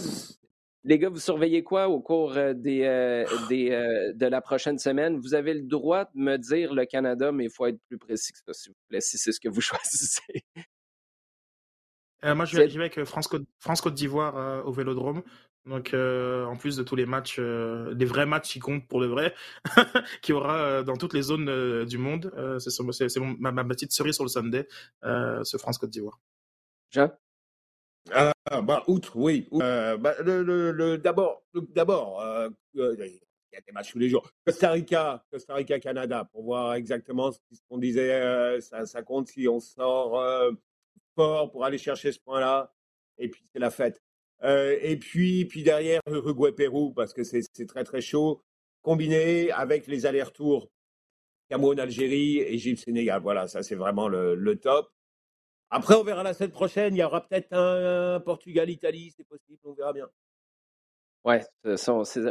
les 0.84 0.98
gars, 0.98 1.10
vous 1.10 1.20
surveillez 1.20 1.64
quoi 1.64 1.90
au 1.90 2.00
cours 2.00 2.38
euh, 2.38 2.54
des, 2.54 2.84
euh, 2.84 3.26
des, 3.50 3.72
euh, 3.72 4.14
de 4.14 4.26
la 4.26 4.42
prochaine 4.42 4.80
semaine? 4.80 5.20
Vous 5.20 5.34
avez 5.34 5.54
le 5.54 5.64
droit 5.64 6.06
de 6.06 6.20
me 6.20 6.38
dire 6.38 6.74
le 6.74 6.86
Canada, 6.86 7.32
mais 7.32 7.46
il 7.46 7.50
faut 7.50 7.66
être 7.66 7.80
plus 7.88 7.98
précis 7.98 8.32
que 8.34 8.40
ça, 8.40 8.54
s'il 8.54 8.72
vous 8.72 8.80
plaît, 8.88 9.02
si 9.02 9.18
c'est 9.18 9.32
ce 9.32 9.40
que 9.40 9.50
vous 9.50 9.62
choisissez. 9.62 10.44
moi, 12.24 12.46
je 12.46 12.58
vais, 12.58 12.76
avec 12.76 13.04
France-Côte 13.04 13.44
France 13.60 13.86
d'Ivoire 13.94 14.66
au 14.66 14.72
Vélodrome. 14.72 15.24
Donc, 15.66 15.94
en 15.94 16.56
plus 16.56 16.78
de 16.78 16.84
tous 16.84 16.96
les 16.96 17.06
matchs, 17.06 17.40
des 17.40 18.06
vrais 18.06 18.26
matchs 18.26 18.54
qui 18.54 18.60
comptent 18.60 18.88
pour 18.88 19.02
le 19.02 19.08
vrai, 19.08 19.36
qu'il 20.22 20.34
y 20.34 20.38
aura 20.38 20.84
dans 20.84 20.96
toutes 20.96 21.14
les 21.14 21.22
zones 21.22 21.86
du 21.86 21.98
monde. 21.98 22.32
c'est 22.60 23.20
ma, 23.40 23.52
ma, 23.52 23.66
petite 23.66 23.92
cerise 23.92 24.16
sur 24.16 24.24
le 24.24 24.30
Sunday, 24.30 24.68
ce 25.04 25.58
France-Côte 25.58 25.90
d'Ivoire. 25.90 26.20
Jean? 26.90 27.12
Ah, 28.14 28.62
bah, 28.62 28.84
outre, 28.88 29.16
oui. 29.16 29.48
Euh, 29.54 29.98
bah, 29.98 30.16
le, 30.24 30.44
le, 30.72 30.98
d'abord, 30.98 31.44
euh, 32.22 32.50
euh, 32.78 32.96
il 33.00 33.20
y 33.54 33.58
a 33.58 33.62
des 33.62 33.72
matchs 33.72 33.92
tous 33.92 34.00
les 34.00 34.10
jours. 34.10 34.30
Costa 34.46 34.72
Rica, 34.72 35.24
Costa 35.32 35.54
Rica, 35.56 35.80
Canada, 35.80 36.28
pour 36.32 36.44
voir 36.44 36.74
exactement 36.76 37.32
ce 37.32 37.40
qu'on 37.70 37.78
disait. 37.78 38.60
ça, 38.62 39.02
compte 39.04 39.28
si 39.28 39.48
on 39.48 39.60
sort 39.60 40.22
fort 41.16 41.52
pour 41.52 41.66
aller 41.66 41.78
chercher 41.78 42.12
ce 42.12 42.20
point-là. 42.20 42.74
Et 43.18 43.30
puis 43.30 43.44
c'est 43.52 43.60
la 43.60 43.72
fête. 43.72 44.02
et 44.44 44.98
puis, 44.98 45.46
puis 45.46 45.64
derrière 45.64 46.02
Uruguay-Pérou, 46.08 46.94
parce 46.94 47.14
que 47.14 47.24
c'est, 47.24 47.44
très 47.68 47.84
très 47.84 48.02
chaud, 48.02 48.42
combiné 48.82 49.52
avec 49.52 49.88
les 49.88 50.06
allers-retours 50.06 50.70
Cameroun, 51.50 51.80
Algérie, 51.80 52.40
Égypte, 52.40 52.84
Sénégal. 52.86 53.22
Voilà, 53.22 53.48
ça 53.48 53.64
c'est 53.64 53.76
vraiment 53.76 54.08
le, 54.08 54.36
le 54.36 54.60
top. 54.60 54.92
Après, 55.70 55.96
on 55.96 56.04
verra 56.04 56.24
la 56.24 56.34
semaine 56.34 56.52
prochaine. 56.52 56.96
Il 56.96 57.00
y 57.00 57.04
aura 57.04 57.26
peut-être 57.26 57.54
un, 57.54 58.20
Portugal-Italie, 58.20 59.14
c'est 59.16 59.28
possible, 59.28 59.60
on 59.64 59.74
verra 59.74 59.94
bien. 59.94 60.08
Oui, 61.26 61.36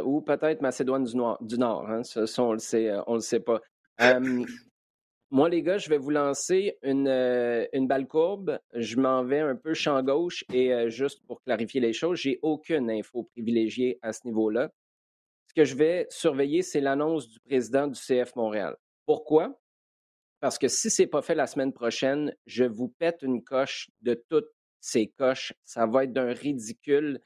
ou 0.03 0.21
peut-être 0.21 0.61
Macédoine 0.61 1.03
du 1.03 1.57
Nord. 1.57 1.89
Hein, 1.89 2.01
on 2.15 2.57
sait, 2.57 2.89
euh, 2.89 3.01
le 3.07 3.19
sait 3.19 3.39
pas. 3.39 3.61
moi, 5.31 5.47
les 5.47 5.61
gars, 5.61 5.77
je 5.77 5.89
vais 5.89 5.99
vous 5.99 6.09
lancer 6.09 6.77
une, 6.81 7.07
euh, 7.07 7.65
une 7.71 7.87
balle 7.87 8.07
courbe. 8.07 8.59
Je 8.73 8.97
m'en 8.97 9.23
vais 9.23 9.39
un 9.39 9.55
peu 9.55 9.73
champ 9.73 10.01
gauche 10.01 10.43
et 10.51 10.73
euh, 10.73 10.89
juste 10.89 11.21
pour 11.27 11.41
clarifier 11.43 11.79
les 11.79 11.93
choses, 11.93 12.19
j'ai 12.19 12.39
aucune 12.41 12.89
info 12.89 13.23
privilégiée 13.23 13.99
à 14.01 14.11
ce 14.11 14.21
niveau-là. 14.25 14.69
Ce 15.47 15.53
que 15.53 15.65
je 15.65 15.75
vais 15.75 16.07
surveiller, 16.09 16.61
c'est 16.61 16.81
l'annonce 16.81 17.29
du 17.29 17.39
président 17.39 17.87
du 17.87 17.99
CF 17.99 18.35
Montréal. 18.35 18.75
Pourquoi? 19.05 19.59
Parce 20.39 20.57
que 20.57 20.67
si 20.67 20.89
ce 20.89 21.01
n'est 21.01 21.07
pas 21.07 21.21
fait 21.21 21.35
la 21.35 21.47
semaine 21.47 21.73
prochaine, 21.73 22.33
je 22.45 22.63
vous 22.63 22.87
pète 22.87 23.21
une 23.21 23.43
coche 23.43 23.89
de 24.01 24.13
toutes 24.29 24.49
ces 24.79 25.07
coches. 25.07 25.53
Ça 25.65 25.85
va 25.85 26.05
être 26.05 26.13
d'un 26.13 26.33
ridicule 26.33 27.21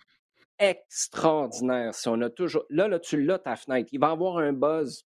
extraordinaire. 0.60 1.94
Si 1.94 2.08
on 2.08 2.22
a 2.22 2.30
toujours. 2.30 2.66
Là, 2.70 2.88
là, 2.88 3.00
tu 3.00 3.22
l'as 3.22 3.40
ta 3.40 3.56
fenêtre. 3.56 3.90
Il 3.92 4.00
va 4.00 4.12
avoir 4.12 4.38
un 4.38 4.54
buzz 4.54 5.06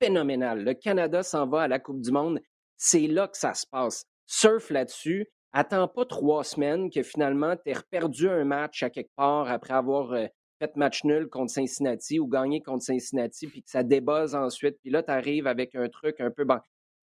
phénoménal. 0.00 0.64
Le 0.64 0.74
Canada 0.74 1.22
s'en 1.22 1.46
va 1.46 1.62
à 1.62 1.68
la 1.68 1.78
Coupe 1.78 2.00
du 2.00 2.10
Monde. 2.10 2.40
C'est 2.76 3.06
là 3.06 3.28
que 3.28 3.36
ça 3.36 3.54
se 3.54 3.66
passe. 3.66 4.04
Surf 4.26 4.70
là-dessus. 4.70 5.26
Attends 5.52 5.88
pas 5.88 6.04
trois 6.04 6.44
semaines 6.44 6.90
que 6.90 7.02
finalement 7.02 7.56
tu 7.56 7.70
aies 7.70 7.76
perdu 7.90 8.28
un 8.28 8.44
match 8.44 8.82
à 8.82 8.90
quelque 8.90 9.14
part 9.16 9.48
après 9.48 9.74
avoir 9.74 10.12
euh, 10.12 10.26
fait 10.58 10.76
match 10.76 11.04
nul 11.04 11.28
contre 11.28 11.52
Cincinnati 11.52 12.18
ou 12.18 12.26
gagné 12.26 12.60
contre 12.60 12.84
Cincinnati, 12.84 13.46
puis 13.46 13.62
que 13.62 13.70
ça 13.70 13.82
débuzz 13.82 14.34
ensuite. 14.34 14.76
Puis 14.82 14.90
là, 14.90 15.02
tu 15.02 15.10
arrives 15.10 15.46
avec 15.46 15.74
un 15.74 15.88
truc 15.88 16.20
un 16.20 16.30
peu. 16.30 16.44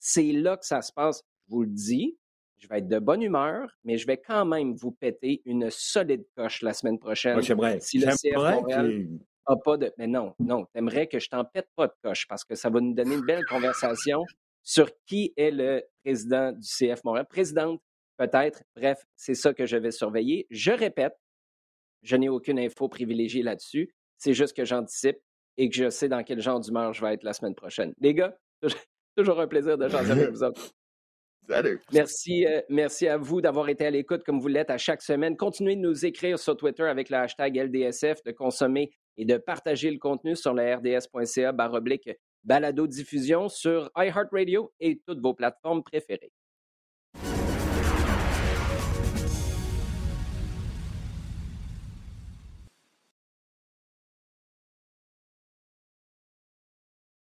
C'est 0.06 0.32
là 0.32 0.56
que 0.56 0.66
ça 0.68 0.84
se 0.84 0.94
passe. 0.94 1.24
Je 1.48 1.56
vous 1.56 1.64
le 1.64 1.70
dis, 1.70 2.16
je 2.58 2.68
vais 2.68 2.78
être 2.78 2.88
de 2.88 3.00
bonne 3.00 3.24
humeur, 3.24 3.76
mais 3.84 3.98
je 3.98 4.06
vais 4.06 4.18
quand 4.18 4.46
même 4.46 4.76
vous 4.76 4.92
péter 4.92 5.42
une 5.46 5.72
solide 5.72 6.24
coche 6.38 6.62
la 6.62 6.74
semaine 6.74 7.00
prochaine. 7.00 7.34
Moi, 7.34 7.42
j'aimerais. 7.42 7.80
Si 7.80 7.98
le 7.98 8.12
CF 8.12 8.36
Montréal 8.36 9.08
a 9.48 9.56
pas 9.56 9.78
de. 9.78 9.92
Mais 9.98 10.06
non, 10.06 10.36
non, 10.38 10.66
t'aimerais 10.74 11.08
que 11.08 11.18
je 11.18 11.28
t'en 11.28 11.44
pète 11.44 11.68
pas 11.76 11.88
de 11.88 11.94
coche 12.04 12.28
parce 12.28 12.44
que 12.44 12.54
ça 12.54 12.70
va 12.70 12.80
nous 12.82 12.94
donner 12.94 13.16
une 13.16 13.26
belle 13.26 13.46
conversation 13.46 14.24
sur 14.62 14.92
qui 15.08 15.34
est 15.38 15.50
le 15.50 15.84
président 16.04 16.52
du 16.52 16.68
CF 16.68 17.04
Montréal. 17.04 17.26
Présidente, 17.28 17.82
peut-être. 18.18 18.64
Bref, 18.76 19.04
c'est 19.16 19.36
ça 19.36 19.56
que 19.56 19.66
je 19.66 19.78
vais 19.78 19.92
surveiller. 19.92 20.46
Je 20.52 20.72
répète, 20.72 21.16
je 22.04 22.16
n'ai 22.16 22.30
aucune 22.30 22.60
info 22.60 22.88
privilégiée 22.90 23.42
là-dessus. 23.42 23.92
C'est 24.20 24.36
juste 24.36 24.56
que 24.56 24.66
j'anticipe 24.66 25.18
et 25.58 25.68
que 25.68 25.76
je 25.76 25.90
sais 25.90 26.10
dans 26.10 26.24
quel 26.24 26.42
genre 26.42 26.60
d'humeur 26.60 26.94
je 26.94 27.04
vais 27.04 27.16
être 27.16 27.24
la 27.24 27.34
semaine 27.34 27.56
prochaine. 27.56 27.96
Les 28.00 28.14
gars, 28.14 28.38
toujours 29.16 29.40
un 29.40 29.48
plaisir 29.48 29.78
de 29.78 29.88
jaser 29.88 30.12
avec 30.12 30.30
vous 30.32 30.44
autres. 30.44 30.72
Salut. 31.48 31.80
Merci, 31.94 32.46
euh, 32.48 32.62
merci 32.70 33.08
à 33.08 33.18
vous 33.18 33.40
d'avoir 33.40 33.70
été 33.70 33.86
à 33.86 33.92
l'écoute 33.92 34.24
comme 34.24 34.40
vous 34.40 34.48
l'êtes 34.48 34.72
à 34.72 34.80
chaque 34.80 35.04
semaine. 35.04 35.38
Continuez 35.38 35.76
de 35.76 35.82
nous 35.82 36.06
écrire 36.06 36.40
sur 36.40 36.58
Twitter 36.58 36.84
avec 36.84 37.12
le 37.12 37.18
hashtag 37.18 37.56
LDSF, 37.58 38.24
de 38.24 38.32
consommer 38.32 38.92
et 39.18 39.26
de 39.26 39.38
partager 39.38 39.92
le 39.92 40.00
contenu 40.00 40.36
sur 40.36 40.56
le 40.56 40.76
rds.ca 40.76 41.52
baroblique 41.52 42.10
balado 42.44 42.88
diffusion 42.88 43.48
sur 43.48 43.92
iHeartRadio 43.96 44.72
et 44.80 45.02
toutes 45.06 45.22
vos 45.22 45.34
plateformes 45.34 45.84
préférées. 45.84 46.32